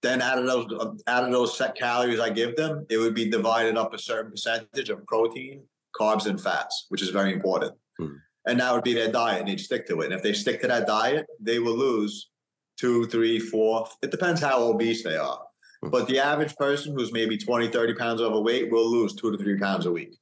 Then 0.01 0.21
out 0.21 0.39
of 0.39 0.45
those 0.45 1.01
out 1.07 1.23
of 1.25 1.31
those 1.31 1.55
set 1.55 1.75
calories 1.75 2.19
I 2.19 2.29
give 2.29 2.55
them, 2.55 2.85
it 2.89 2.97
would 2.97 3.13
be 3.13 3.29
divided 3.29 3.77
up 3.77 3.93
a 3.93 3.99
certain 3.99 4.31
percentage 4.31 4.89
of 4.89 5.05
protein, 5.05 5.63
carbs, 5.99 6.25
and 6.25 6.41
fats, 6.41 6.85
which 6.89 7.01
is 7.01 7.09
very 7.09 7.33
important. 7.33 7.73
Hmm. 7.99 8.13
And 8.47 8.59
that 8.59 8.73
would 8.73 8.83
be 8.83 8.93
their 8.93 9.11
diet, 9.11 9.41
and 9.41 9.49
they'd 9.49 9.59
stick 9.59 9.85
to 9.87 10.01
it. 10.01 10.05
And 10.05 10.13
if 10.13 10.23
they 10.23 10.33
stick 10.33 10.61
to 10.61 10.67
that 10.67 10.87
diet, 10.87 11.27
they 11.39 11.59
will 11.59 11.77
lose 11.77 12.31
two, 12.79 13.05
three, 13.07 13.37
four. 13.37 13.87
It 14.01 14.09
depends 14.09 14.41
how 14.41 14.63
obese 14.63 15.03
they 15.03 15.17
are. 15.17 15.41
Hmm. 15.83 15.89
But 15.89 16.07
the 16.07 16.19
average 16.19 16.55
person 16.55 16.95
who's 16.95 17.11
maybe 17.11 17.37
20, 17.37 17.67
30 17.67 17.93
pounds 17.93 18.21
overweight 18.21 18.71
will 18.71 18.89
lose 18.89 19.13
two 19.13 19.31
to 19.31 19.37
three 19.37 19.59
pounds 19.59 19.85
a 19.85 19.91
week. 19.91 20.17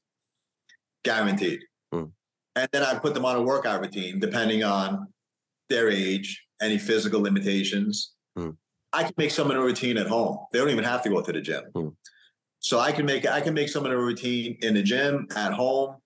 Guaranteed. 1.05 1.61
Hmm 1.93 2.05
and 2.55 2.69
then 2.71 2.83
I'd 2.83 3.01
put 3.01 3.13
them 3.13 3.25
on 3.25 3.35
a 3.35 3.41
workout 3.41 3.81
routine 3.81 4.19
depending 4.19 4.63
on 4.63 5.07
their 5.69 5.89
age, 5.89 6.45
any 6.61 6.77
physical 6.77 7.21
limitations. 7.21 8.13
Mm. 8.37 8.55
I 8.91 9.03
can 9.03 9.13
make 9.17 9.31
someone 9.31 9.57
a 9.57 9.61
routine 9.61 9.97
at 9.97 10.07
home. 10.07 10.39
They 10.51 10.59
don't 10.59 10.69
even 10.69 10.83
have 10.83 11.03
to 11.03 11.09
go 11.09 11.21
to 11.21 11.31
the 11.31 11.41
gym. 11.41 11.63
Mm. 11.75 11.95
So 12.59 12.79
I 12.79 12.91
can 12.91 13.05
make 13.05 13.25
I 13.25 13.41
can 13.41 13.53
make 13.53 13.69
someone 13.69 13.91
a 13.91 13.97
routine 13.97 14.57
in 14.61 14.73
the 14.73 14.83
gym, 14.83 15.27
at 15.35 15.53
home, 15.53 15.97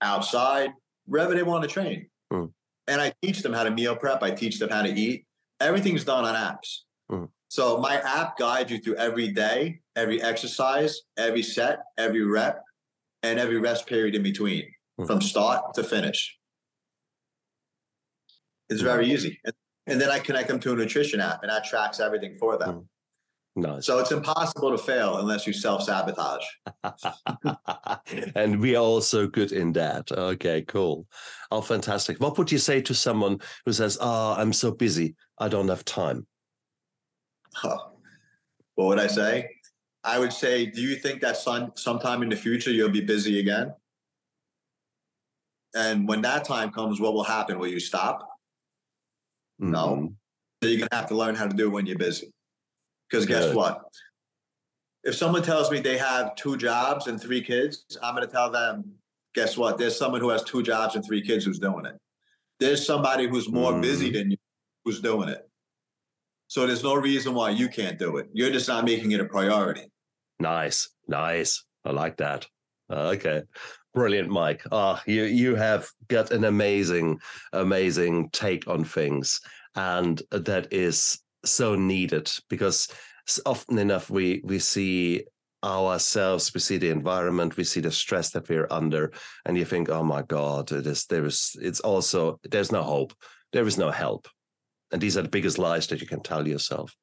outside, 0.00 0.70
wherever 1.06 1.34
they 1.34 1.42
want 1.42 1.62
to 1.62 1.68
train. 1.68 2.08
Mm. 2.32 2.50
And 2.88 3.00
I 3.00 3.12
teach 3.22 3.42
them 3.42 3.52
how 3.52 3.64
to 3.64 3.70
meal 3.70 3.94
prep. 3.94 4.22
I 4.22 4.30
teach 4.30 4.58
them 4.58 4.70
how 4.70 4.82
to 4.82 4.90
eat. 4.90 5.26
Everything's 5.60 6.04
done 6.04 6.24
on 6.24 6.34
apps. 6.34 6.80
Hmm. 7.08 7.26
So 7.48 7.78
my 7.78 7.96
app 8.00 8.36
guides 8.36 8.70
you 8.70 8.78
through 8.78 8.96
every 8.96 9.28
day, 9.28 9.80
every 9.94 10.20
exercise, 10.20 11.00
every 11.16 11.42
set, 11.42 11.78
every 11.96 12.24
rep, 12.24 12.60
and 13.22 13.38
every 13.38 13.58
rest 13.58 13.86
period 13.86 14.14
in 14.14 14.22
between 14.22 14.64
mm-hmm. 14.98 15.06
from 15.06 15.20
start 15.20 15.74
to 15.74 15.84
finish. 15.84 16.36
It's 18.68 18.80
very 18.80 19.12
easy. 19.12 19.40
And, 19.44 19.54
and, 19.86 20.00
then 20.00 20.10
I 20.10 20.18
connect 20.18 20.48
them 20.48 20.58
to 20.60 20.72
a 20.72 20.76
nutrition 20.76 21.20
app 21.20 21.42
and 21.42 21.50
that 21.50 21.64
tracks 21.64 22.00
everything 22.00 22.36
for 22.36 22.56
them. 22.56 22.74
Mm. 22.74 22.86
Nice. 23.56 23.86
So 23.86 24.00
it's 24.00 24.10
impossible 24.10 24.72
to 24.72 24.78
fail 24.78 25.18
unless 25.18 25.46
you 25.46 25.52
self 25.52 25.84
sabotage. 25.84 26.44
and 28.34 28.58
we 28.60 28.74
are 28.74 28.82
also 28.82 29.28
good 29.28 29.52
in 29.52 29.72
that. 29.74 30.10
Okay, 30.10 30.62
cool. 30.62 31.06
Oh, 31.52 31.60
fantastic. 31.60 32.20
What 32.20 32.36
would 32.36 32.50
you 32.50 32.58
say 32.58 32.80
to 32.82 32.94
someone 32.94 33.38
who 33.64 33.72
says, 33.72 33.96
Oh, 34.00 34.34
I'm 34.36 34.52
so 34.52 34.72
busy, 34.72 35.14
I 35.38 35.48
don't 35.48 35.68
have 35.68 35.84
time? 35.84 36.26
Huh. 37.54 37.78
What 38.74 38.88
would 38.88 38.98
I 38.98 39.06
say? 39.06 39.50
I 40.02 40.18
would 40.18 40.32
say, 40.32 40.66
Do 40.66 40.80
you 40.80 40.96
think 40.96 41.20
that 41.20 41.36
some, 41.36 41.70
sometime 41.76 42.22
in 42.22 42.30
the 42.30 42.36
future 42.36 42.72
you'll 42.72 42.88
be 42.88 43.02
busy 43.02 43.38
again? 43.38 43.72
And 45.74 46.06
when 46.06 46.22
that 46.22 46.44
time 46.44 46.70
comes, 46.70 47.00
what 47.00 47.14
will 47.14 47.24
happen? 47.24 47.58
Will 47.58 47.68
you 47.68 47.80
stop? 47.80 48.28
Mm-hmm. 49.60 49.72
No. 49.72 50.12
So 50.62 50.68
you're 50.68 50.78
going 50.78 50.88
to 50.88 50.96
have 50.96 51.08
to 51.08 51.16
learn 51.16 51.34
how 51.34 51.46
to 51.46 51.56
do 51.56 51.66
it 51.66 51.70
when 51.70 51.86
you're 51.86 51.98
busy. 51.98 52.32
Because 53.10 53.26
guess 53.26 53.46
Good. 53.46 53.56
what? 53.56 53.82
If 55.02 55.14
someone 55.14 55.42
tells 55.42 55.70
me 55.70 55.80
they 55.80 55.98
have 55.98 56.34
two 56.36 56.56
jobs 56.56 57.08
and 57.08 57.20
three 57.20 57.42
kids, 57.42 57.84
I'm 58.02 58.14
going 58.14 58.26
to 58.26 58.32
tell 58.32 58.50
them, 58.50 58.84
guess 59.34 59.58
what? 59.58 59.76
There's 59.76 59.98
someone 59.98 60.20
who 60.20 60.30
has 60.30 60.42
two 60.44 60.62
jobs 60.62 60.94
and 60.94 61.04
three 61.04 61.20
kids 61.20 61.44
who's 61.44 61.58
doing 61.58 61.84
it. 61.84 61.96
There's 62.60 62.86
somebody 62.86 63.28
who's 63.28 63.50
more 63.50 63.72
mm-hmm. 63.72 63.82
busy 63.82 64.10
than 64.10 64.30
you 64.30 64.36
who's 64.84 65.00
doing 65.00 65.28
it. 65.28 65.48
So 66.46 66.66
there's 66.66 66.84
no 66.84 66.94
reason 66.94 67.34
why 67.34 67.50
you 67.50 67.68
can't 67.68 67.98
do 67.98 68.16
it. 68.18 68.28
You're 68.32 68.50
just 68.50 68.68
not 68.68 68.84
making 68.84 69.12
it 69.12 69.20
a 69.20 69.24
priority. 69.24 69.90
Nice. 70.38 70.88
Nice. 71.08 71.64
I 71.84 71.90
like 71.90 72.18
that. 72.18 72.46
Okay. 72.90 73.42
Brilliant, 73.94 74.28
Mike. 74.28 74.62
Ah, 74.72 75.00
you 75.06 75.22
you 75.22 75.54
have 75.54 75.88
got 76.08 76.32
an 76.32 76.44
amazing, 76.44 77.20
amazing 77.52 78.28
take 78.30 78.66
on 78.66 78.82
things, 78.82 79.40
and 79.76 80.20
that 80.32 80.72
is 80.72 81.20
so 81.44 81.76
needed 81.76 82.28
because 82.48 82.88
often 83.46 83.78
enough 83.78 84.10
we 84.10 84.42
we 84.44 84.58
see 84.58 85.24
ourselves, 85.62 86.52
we 86.52 86.60
see 86.60 86.76
the 86.76 86.90
environment, 86.90 87.56
we 87.56 87.62
see 87.62 87.80
the 87.80 87.92
stress 87.92 88.30
that 88.30 88.48
we're 88.48 88.66
under, 88.68 89.12
and 89.46 89.56
you 89.56 89.64
think, 89.64 89.88
oh 89.88 90.02
my 90.02 90.22
God, 90.22 90.72
it 90.72 90.88
is 90.88 91.06
there 91.06 91.24
is 91.24 91.56
it's 91.62 91.80
also 91.80 92.40
there's 92.50 92.72
no 92.72 92.82
hope, 92.82 93.14
there 93.52 93.66
is 93.66 93.78
no 93.78 93.92
help. 93.92 94.26
And 94.90 95.00
these 95.00 95.16
are 95.16 95.22
the 95.22 95.28
biggest 95.28 95.58
lies 95.58 95.86
that 95.88 96.00
you 96.00 96.06
can 96.08 96.20
tell 96.20 96.46
yourself. 96.48 96.94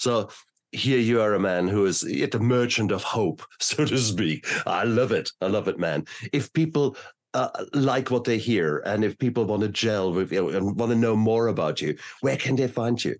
So 0.00 0.28
here 0.72 0.98
you 0.98 1.20
are 1.20 1.34
a 1.34 1.40
man 1.40 1.68
who 1.68 1.84
is 1.84 2.02
a 2.02 2.38
merchant 2.38 2.90
of 2.90 3.02
hope, 3.02 3.42
so 3.60 3.84
to 3.84 3.98
speak. 3.98 4.46
I 4.66 4.84
love 4.84 5.12
it. 5.12 5.30
I 5.40 5.46
love 5.46 5.68
it, 5.68 5.78
man. 5.78 6.06
If 6.32 6.52
people 6.52 6.96
uh, 7.34 7.48
like 7.72 8.10
what 8.10 8.24
they 8.24 8.38
hear 8.38 8.82
and 8.84 9.04
if 9.04 9.18
people 9.18 9.44
want 9.44 9.62
to 9.62 9.68
gel 9.68 10.12
with 10.12 10.32
you 10.32 10.50
and 10.50 10.76
want 10.76 10.90
to 10.90 10.96
know 10.96 11.16
more 11.16 11.48
about 11.48 11.80
you, 11.80 11.96
where 12.20 12.36
can 12.36 12.56
they 12.56 12.68
find 12.68 13.02
you? 13.02 13.16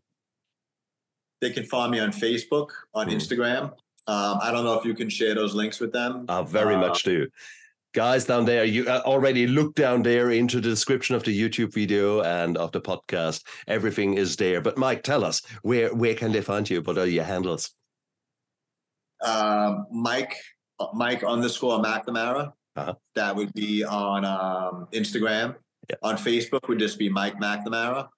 They 1.41 1.51
can 1.51 1.65
find 1.65 1.91
me 1.91 1.99
on 1.99 2.11
Facebook, 2.11 2.69
on 2.95 3.09
mm. 3.09 3.15
Instagram. 3.15 3.73
Um, 4.07 4.39
I 4.43 4.51
don't 4.51 4.65
know 4.65 4.79
if 4.79 4.85
you 4.85 4.95
can 4.95 5.09
share 5.09 5.35
those 5.35 5.55
links 5.55 5.81
with 5.81 5.93
them. 5.93 6.27
I 6.29 6.43
very 6.43 6.75
uh, 6.75 6.81
much 6.81 7.05
do 7.05 7.29
guys 7.93 8.25
down 8.25 8.45
there, 8.45 8.65
you 8.65 8.87
uh, 8.89 9.03
already 9.05 9.47
look 9.47 9.75
down 9.75 10.03
there 10.03 10.31
into 10.31 10.57
the 10.57 10.69
description 10.69 11.15
of 11.15 11.23
the 11.25 11.39
YouTube 11.39 11.73
video 11.73 12.23
and 12.23 12.57
of 12.57 12.73
the 12.73 12.81
podcast. 12.81 13.45
Everything 13.69 14.15
is 14.15 14.37
there. 14.37 14.61
But 14.61 14.79
Mike, 14.79 15.03
tell 15.03 15.25
us 15.25 15.43
where 15.63 15.95
where 15.95 16.15
can 16.15 16.33
they 16.33 16.43
find 16.43 16.69
you? 16.69 16.83
What 16.83 16.99
are 16.99 17.07
your 17.07 17.25
handles? 17.25 17.71
Uh, 19.23 19.85
Mike 19.91 20.37
Mike 20.95 21.23
underscore 21.23 21.83
McNamara. 21.83 22.53
Uh-huh. 22.75 22.95
That 23.15 23.37
would 23.37 23.53
be 23.53 23.85
on 23.85 24.25
um, 24.25 24.89
Instagram. 24.93 25.57
Yeah. 25.91 25.97
On 26.03 26.17
Facebook 26.17 26.69
would 26.69 26.79
just 26.79 26.99
be 26.99 27.09
Mike 27.09 27.39
McNamara. 27.39 28.09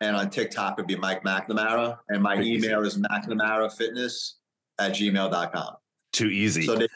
And 0.00 0.16
on 0.16 0.30
TikTok 0.30 0.72
it 0.72 0.82
would 0.82 0.86
be 0.86 0.96
Mike 0.96 1.24
McNamara. 1.24 1.98
And 2.08 2.22
my 2.22 2.36
Pretty 2.36 2.54
email 2.54 2.84
easy. 2.84 3.00
is 3.00 3.06
McNamaraFitness 3.06 4.32
at 4.78 4.92
gmail.com. 4.92 5.76
Too 6.12 6.28
easy. 6.28 6.66
So 6.66 6.76
they, 6.76 6.88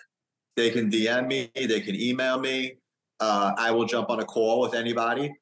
they 0.59 0.70
can 0.70 0.90
DM 0.90 1.28
me, 1.28 1.50
they 1.54 1.80
can 1.80 1.94
email 1.94 2.38
me. 2.38 2.74
Uh, 3.20 3.52
I 3.56 3.70
will 3.70 3.84
jump 3.84 4.11
on 4.11 4.18
a 4.20 4.24
call 4.24 4.61
with 4.61 4.74
anybody, 4.74 5.32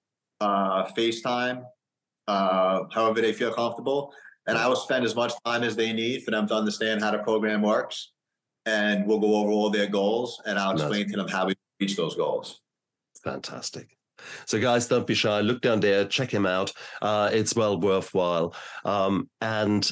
uh, 0.41 0.85
FaceTime, 0.97 1.64
uh, 2.29 2.81
however 2.93 3.23
they 3.23 3.33
feel 3.33 3.53
comfortable. 3.53 4.12
And 4.47 4.57
I 4.59 4.69
will 4.69 4.77
spend 4.77 5.05
as 5.05 5.17
much 5.17 5.33
time 5.45 5.62
as 5.64 5.75
they 5.75 5.93
need 5.93 6.23
for 6.23 6.31
them 6.31 6.47
to 6.49 6.55
understand 6.55 7.03
how 7.03 7.11
the 7.11 7.19
program 7.19 7.62
works. 7.62 8.12
And 8.67 9.07
we'll 9.07 9.19
go 9.19 9.37
over 9.37 9.51
all 9.51 9.71
their 9.71 9.87
goals 9.87 10.41
and 10.45 10.59
I'll 10.59 10.73
Nice. 10.75 10.83
explain 10.83 11.09
to 11.11 11.17
them 11.17 11.29
how 11.29 11.47
we 11.47 11.55
reach 11.81 11.97
those 11.97 12.14
goals. 12.14 12.61
Fantastic. 13.25 13.97
So, 14.45 14.61
guys, 14.61 14.87
don't 14.87 15.07
be 15.07 15.14
shy. 15.14 15.41
Look 15.41 15.62
down 15.62 15.81
there, 15.81 16.05
check 16.05 16.31
him 16.31 16.47
out. 16.47 16.73
Uh, 17.01 17.31
it's 17.33 17.55
well 17.57 17.81
worthwhile. 17.81 18.55
Um, 18.85 19.29
and 19.41 19.89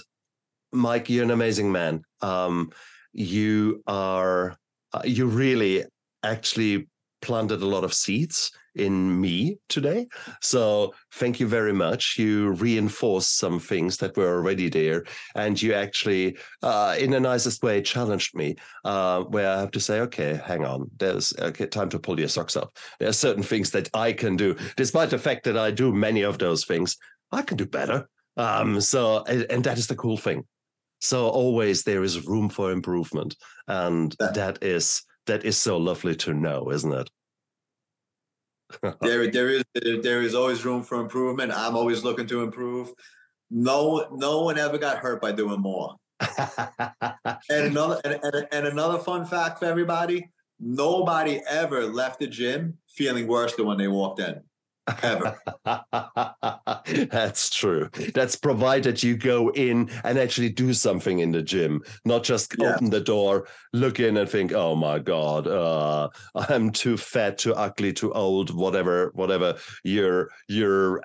Mike, 0.73 1.09
you're 1.09 1.25
an 1.25 1.31
amazing 1.31 1.73
man. 1.73 2.03
Um, 2.21 2.71
you 3.13 3.83
are, 3.87 4.57
uh, 4.95 5.03
you 5.05 5.27
really 5.27 5.85
actually 6.23 6.89
planted 7.21 7.63
a 7.63 7.67
lot 7.67 7.85
of 7.85 7.95
seeds 7.95 8.51
in 8.75 9.19
me 9.21 9.57
today. 9.69 10.07
So, 10.43 10.93
thank 11.15 11.41
you 11.41 11.47
very 11.47 11.73
much. 11.73 12.17
You 12.19 12.51
reinforced 12.53 13.39
some 13.39 13.61
things 13.61 13.97
that 13.99 14.17
were 14.17 14.37
already 14.37 14.69
there, 14.69 15.05
and 15.35 15.61
you 15.61 15.75
actually, 15.75 16.37
uh, 16.63 16.97
in 16.99 17.11
the 17.11 17.21
nicest 17.21 17.63
way, 17.63 17.81
challenged 17.83 18.35
me. 18.35 18.57
Uh, 18.85 19.23
where 19.25 19.49
I 19.49 19.61
have 19.61 19.71
to 19.73 19.81
say, 19.81 20.01
okay, 20.01 20.41
hang 20.45 20.65
on, 20.65 20.91
there's 20.99 21.33
okay, 21.39 21.67
time 21.67 21.89
to 21.91 21.99
pull 21.99 22.19
your 22.19 22.29
socks 22.29 22.57
up 22.57 22.77
there 22.99 23.09
are 23.09 23.13
certain 23.13 23.43
things 23.43 23.71
that 23.73 23.89
I 23.95 24.13
can 24.13 24.37
do, 24.37 24.57
despite 24.77 25.11
the 25.11 25.19
fact 25.19 25.45
that 25.45 25.59
I 25.59 25.71
do 25.71 25.93
many 25.93 26.23
of 26.23 26.39
those 26.39 26.65
things. 26.65 26.97
I 27.33 27.43
can 27.43 27.57
do 27.57 27.67
better. 27.67 28.09
Um, 28.37 28.81
so, 28.81 29.25
and, 29.25 29.47
and 29.51 29.65
that 29.65 29.79
is 29.79 29.87
the 29.87 29.97
cool 29.97 30.17
thing. 30.17 30.45
So 31.05 31.29
always 31.29 31.83
there 31.83 32.03
is 32.03 32.27
room 32.27 32.49
for 32.49 32.73
improvement, 32.73 33.37
and 33.69 34.17
Yeah. 34.19 34.31
that 34.33 34.63
is 34.63 35.03
that 35.27 35.45
is 35.45 35.59
so 35.59 35.77
lovely 35.77 36.17
to 36.17 36.33
know, 36.33 36.71
isn't 36.71 36.93
it? 36.95 37.11
there, 39.03 39.31
there 39.37 39.51
is 39.51 39.65
there 39.75 40.23
is 40.23 40.35
always 40.35 40.65
room 40.65 40.83
for 40.83 40.99
improvement. 41.01 41.53
I'm 41.53 41.77
always 41.77 42.05
looking 42.05 42.27
to 42.29 42.43
improve. 42.43 42.95
No, 43.51 44.09
no 44.13 44.41
one 44.41 44.59
ever 44.59 44.79
got 44.79 44.97
hurt 44.97 45.21
by 45.21 45.33
doing 45.33 45.61
more. 45.61 45.95
And 46.21 47.37
another 47.51 48.01
and, 48.03 48.19
and, 48.23 48.49
and 48.51 48.67
another 48.67 48.99
fun 48.99 49.27
fact 49.27 49.59
for 49.59 49.67
everybody: 49.67 50.31
nobody 50.59 51.43
ever 51.47 51.85
left 51.85 52.19
the 52.21 52.29
gym 52.29 52.79
feeling 52.89 53.27
worse 53.27 53.55
than 53.57 53.67
when 53.67 53.77
they 53.77 53.89
walked 53.89 54.21
in. 54.21 54.43
Ever. 55.03 55.39
That's 57.11 57.49
true. 57.51 57.89
That's 58.15 58.37
provided 58.37 59.03
you 59.03 59.17
go 59.17 59.51
in 59.53 59.89
and 60.05 60.19
actually 60.19 60.51
do 60.51 60.75
something 60.75 61.21
in 61.21 61.33
the 61.33 61.43
gym, 61.43 61.81
not 62.05 62.23
just 62.23 62.55
Yeah. 62.59 62.75
open 62.75 62.91
the 62.91 63.01
door, 63.01 63.49
look 63.73 63.99
in 63.99 64.17
and 64.19 64.29
think, 64.29 64.53
"Oh 64.53 64.75
my 64.77 64.99
god, 64.99 65.47
uh, 65.47 66.09
I'm 66.35 66.71
too 66.71 66.97
fat, 66.99 67.39
too 67.39 67.55
ugly, 67.55 67.93
too 67.95 68.13
old, 68.13 68.55
whatever, 68.55 69.11
whatever 69.15 69.57
your 69.85 70.31
your 70.49 71.03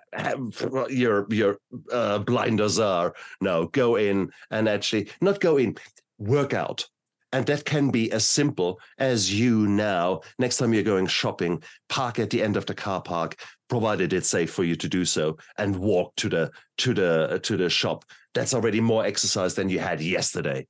your 0.90 1.26
your 1.30 1.58
uh, 1.92 2.20
blinders 2.20 2.80
are." 2.80 3.14
No, 3.40 3.68
go 3.68 3.96
in 3.96 4.30
and 4.52 4.68
actually 4.68 5.10
not 5.22 5.40
go 5.40 5.56
in, 5.58 5.78
work 6.18 6.54
out. 6.54 6.86
And 7.32 7.46
that 7.46 7.64
can 7.64 7.92
be 7.92 8.12
as 8.12 8.26
simple 8.26 8.80
as 8.98 9.32
you 9.32 9.68
now, 9.68 10.22
next 10.40 10.58
time 10.58 10.74
you're 10.74 10.82
going 10.82 11.06
shopping, 11.06 11.62
park 11.88 12.18
at 12.18 12.32
the 12.32 12.42
end 12.42 12.58
of 12.58 12.66
the 12.66 12.74
car 12.74 13.04
park, 13.04 13.36
provided 13.70 14.14
it's 14.14 14.28
safe 14.28 14.52
for 14.52 14.64
you 14.64 14.76
to 14.76 14.90
do 14.90 15.06
so, 15.06 15.38
and 15.58 15.76
walk 15.76 16.16
to 16.18 16.30
the 16.30 16.52
to 16.80 16.94
the 16.94 17.40
to 17.44 17.58
the 17.58 17.70
shop. 17.70 18.06
That's 18.34 18.54
already 18.54 18.82
more 18.82 19.06
exercise 19.06 19.56
than 19.56 19.70
you 19.70 19.80
had 19.80 20.02
yesterday. 20.02 20.68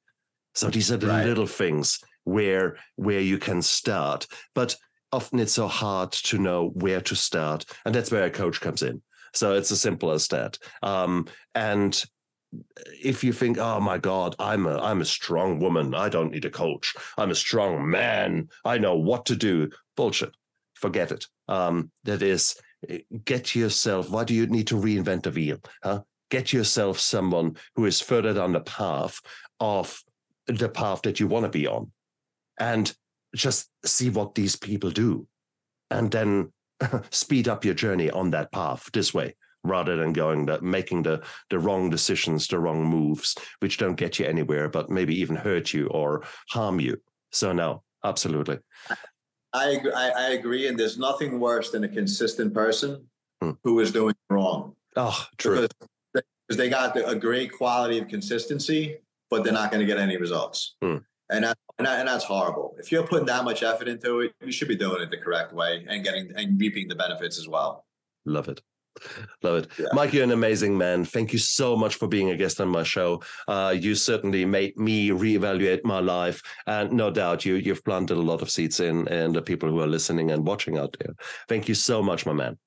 So 0.56 0.70
these 0.70 0.92
are 0.92 0.98
the 0.98 1.08
Right. 1.08 1.26
little 1.26 1.48
things 1.48 2.00
where 2.24 2.78
where 2.96 3.22
you 3.22 3.38
can 3.38 3.62
start. 3.62 4.28
But 4.54 4.76
often 5.12 5.40
it's 5.40 5.54
so 5.54 5.68
hard 5.68 6.12
to 6.12 6.38
know 6.38 6.70
where 6.70 7.02
to 7.02 7.16
start. 7.16 7.66
And 7.86 7.96
that's 7.96 8.12
where 8.12 8.26
a 8.26 8.30
coach 8.30 8.62
comes 8.62 8.82
in. 8.84 9.02
So 9.34 9.54
it's 9.54 9.72
as 9.72 9.82
simple 9.82 10.12
as 10.12 10.28
that. 10.28 10.58
Um, 10.84 11.28
and 11.56 12.04
if 13.04 13.24
you 13.24 13.32
think, 13.32 13.58
oh 13.58 13.80
my 13.80 13.98
God, 13.98 14.36
I'm 14.40 14.66
a 14.66 14.78
I'm 14.80 15.02
a 15.02 15.06
strong 15.06 15.60
woman. 15.60 15.94
I 15.94 16.10
don't 16.10 16.32
need 16.32 16.46
a 16.46 16.50
coach. 16.50 16.96
I'm 17.18 17.32
a 17.32 17.36
strong 17.36 17.90
man. 17.90 18.50
I 18.66 18.78
know 18.78 18.96
what 18.96 19.26
to 19.28 19.36
do. 19.36 19.70
Bullshit. 19.96 20.34
Forget 20.76 21.12
it. 21.12 21.28
Um, 21.48 21.92
that 22.06 22.22
is 22.22 22.56
get 23.26 23.56
yourself, 23.56 24.10
why 24.10 24.24
do 24.24 24.34
you 24.34 24.48
need 24.48 24.68
to 24.68 24.76
reinvent 24.76 25.24
the 25.24 25.32
wheel? 25.32 25.58
Huh? 25.84 26.02
Get 26.30 26.54
yourself 26.54 27.00
someone 27.00 27.58
who 27.76 27.86
is 27.86 28.02
further 28.02 28.34
down 28.34 28.54
the 28.54 28.62
path 28.62 29.20
of 29.60 30.02
the 30.48 30.70
path 30.70 31.02
that 31.04 31.20
you 31.20 31.28
want 31.28 31.46
to 31.46 31.50
be 31.50 31.68
on. 31.68 31.92
And 32.60 32.94
just 33.36 33.70
see 33.86 34.10
what 34.10 34.36
these 34.36 34.56
people 34.56 34.92
do. 34.92 35.28
And 35.92 36.12
then 36.12 36.52
speed 37.12 37.48
up 37.48 37.66
your 37.66 37.74
journey 37.74 38.10
on 38.10 38.32
that 38.32 38.52
path 38.52 38.90
this 38.94 39.14
way 39.14 39.36
rather 39.64 39.98
than 39.98 40.14
going 40.14 40.46
that 40.46 40.64
making 40.64 41.04
the 41.04 41.22
the 41.50 41.60
wrong 41.60 41.90
decisions 41.90 42.48
the 42.48 42.58
wrong 42.58 42.82
moves 42.84 43.36
which 43.60 43.78
don't 43.78 43.96
get 43.96 44.18
you 44.18 44.26
anywhere 44.26 44.70
but 44.70 44.90
maybe 44.90 45.14
even 45.20 45.36
hurt 45.36 45.74
you 45.74 45.88
or 45.88 46.24
harm 46.50 46.80
you 46.80 46.96
so 47.32 47.52
no 47.52 47.84
absolutely 48.06 48.58
I, 49.54 49.72
ag- 49.76 49.92
I 49.96 50.10
I 50.10 50.30
agree, 50.32 50.68
and 50.68 50.78
there's 50.80 50.98
nothing 50.98 51.40
worse 51.40 51.72
than 51.72 51.84
a 51.84 51.90
consistent 51.90 52.54
person 52.54 53.06
Hmm. 53.42 53.52
who 53.64 53.80
is 53.80 53.94
doing 53.94 54.16
wrong 54.30 54.76
oh 54.98 55.26
true 55.38 55.66
because 56.14 56.58
they, 56.58 56.68
got 56.68 56.94
the, 56.94 57.08
a 57.08 57.16
great 57.16 57.54
quality 57.54 57.98
of 58.00 58.10
consistency, 58.10 58.98
but 59.30 59.46
they're 59.46 59.54
not 59.54 59.72
going 59.72 59.80
to 59.80 59.86
get 59.86 59.98
any 59.98 60.18
results. 60.18 60.76
Hmm. 60.82 60.98
And, 61.30 61.46
that, 61.46 61.58
and, 61.78 61.88
that, 61.88 62.00
and 62.00 62.08
that's 62.10 62.26
horrible. 62.26 62.76
If 62.80 62.92
you're 62.92 63.08
putting 63.08 63.28
that 63.28 63.46
much 63.46 63.64
effort 63.64 63.88
into 63.88 64.20
it, 64.22 64.34
you 64.44 64.52
should 64.52 64.68
be 64.68 64.76
doing 64.76 65.02
it 65.02 65.10
the 65.10 65.16
correct 65.18 65.54
way 65.54 65.86
and 65.88 66.04
getting 66.04 66.34
and 66.36 66.60
reaping 66.60 66.90
the 66.90 66.96
benefits 66.96 67.38
as 67.40 67.48
well. 67.48 67.86
love 68.26 68.50
it 68.50 68.62
love 69.44 69.64
it 69.64 69.68
Yeah. 69.80 69.86
mike 69.94 70.12
you're 70.14 70.24
an 70.24 70.32
amazing 70.32 70.78
man 70.78 71.06
thank 71.06 71.32
you 71.32 71.40
so 71.40 71.76
much 71.78 71.96
for 71.96 72.08
being 72.08 72.32
a 72.32 72.36
guest 72.36 72.60
on 72.60 72.68
my 72.68 72.84
show 72.84 73.22
uh, 73.48 73.74
you 73.78 73.96
certainly 73.96 74.44
made 74.46 74.76
me 74.78 75.10
reevaluate 75.10 75.84
my 75.86 76.00
life 76.00 76.42
and 76.68 76.92
no 76.92 77.10
doubt 77.10 77.46
you 77.46 77.56
you've 77.56 77.84
planted 77.86 78.18
a 78.18 78.22
lot 78.22 78.42
of 78.42 78.50
seeds 78.50 78.80
in 78.80 79.08
in 79.08 79.32
the 79.32 79.42
people 79.42 79.70
who 79.70 79.80
are 79.80 79.88
listening 79.88 80.32
and 80.32 80.46
watching 80.46 80.78
out 80.78 80.96
there 81.00 81.14
thank 81.48 81.70
you 81.70 81.76
so 81.76 82.02
much 82.02 82.26
my 82.26 82.34
man 82.34 82.58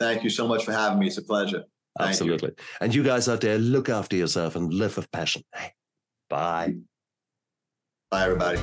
Thank 0.00 0.22
you 0.22 0.30
so 0.30 0.46
much 0.46 0.64
for 0.64 0.70
having 0.70 1.00
me. 1.00 1.08
It's 1.08 1.18
a 1.18 1.22
pleasure. 1.22 1.64
Thank 1.98 1.98
you. 1.98 2.04
absolutely 2.10 2.52
and 2.80 2.94
you 2.94 3.02
guys 3.02 3.28
out 3.28 3.40
there 3.40 3.58
look 3.58 3.88
after 3.88 4.14
yourself 4.14 4.54
and 4.54 4.72
live 4.72 4.96
with 4.96 5.10
passion 5.10 5.42
hey, 5.54 5.72
bye 6.30 6.74
Bye, 8.10 8.24
everybody. 8.24 8.58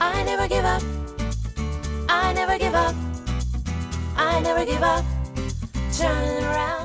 I 0.00 0.22
never 0.22 0.46
give 0.46 0.64
up. 0.64 0.82
I 2.08 2.32
never 2.32 2.56
give 2.58 2.74
up. 2.74 2.94
I 4.16 4.38
never 4.40 4.64
give 4.64 4.80
up. 4.82 5.04
Turn 5.92 6.42
around. 6.42 6.81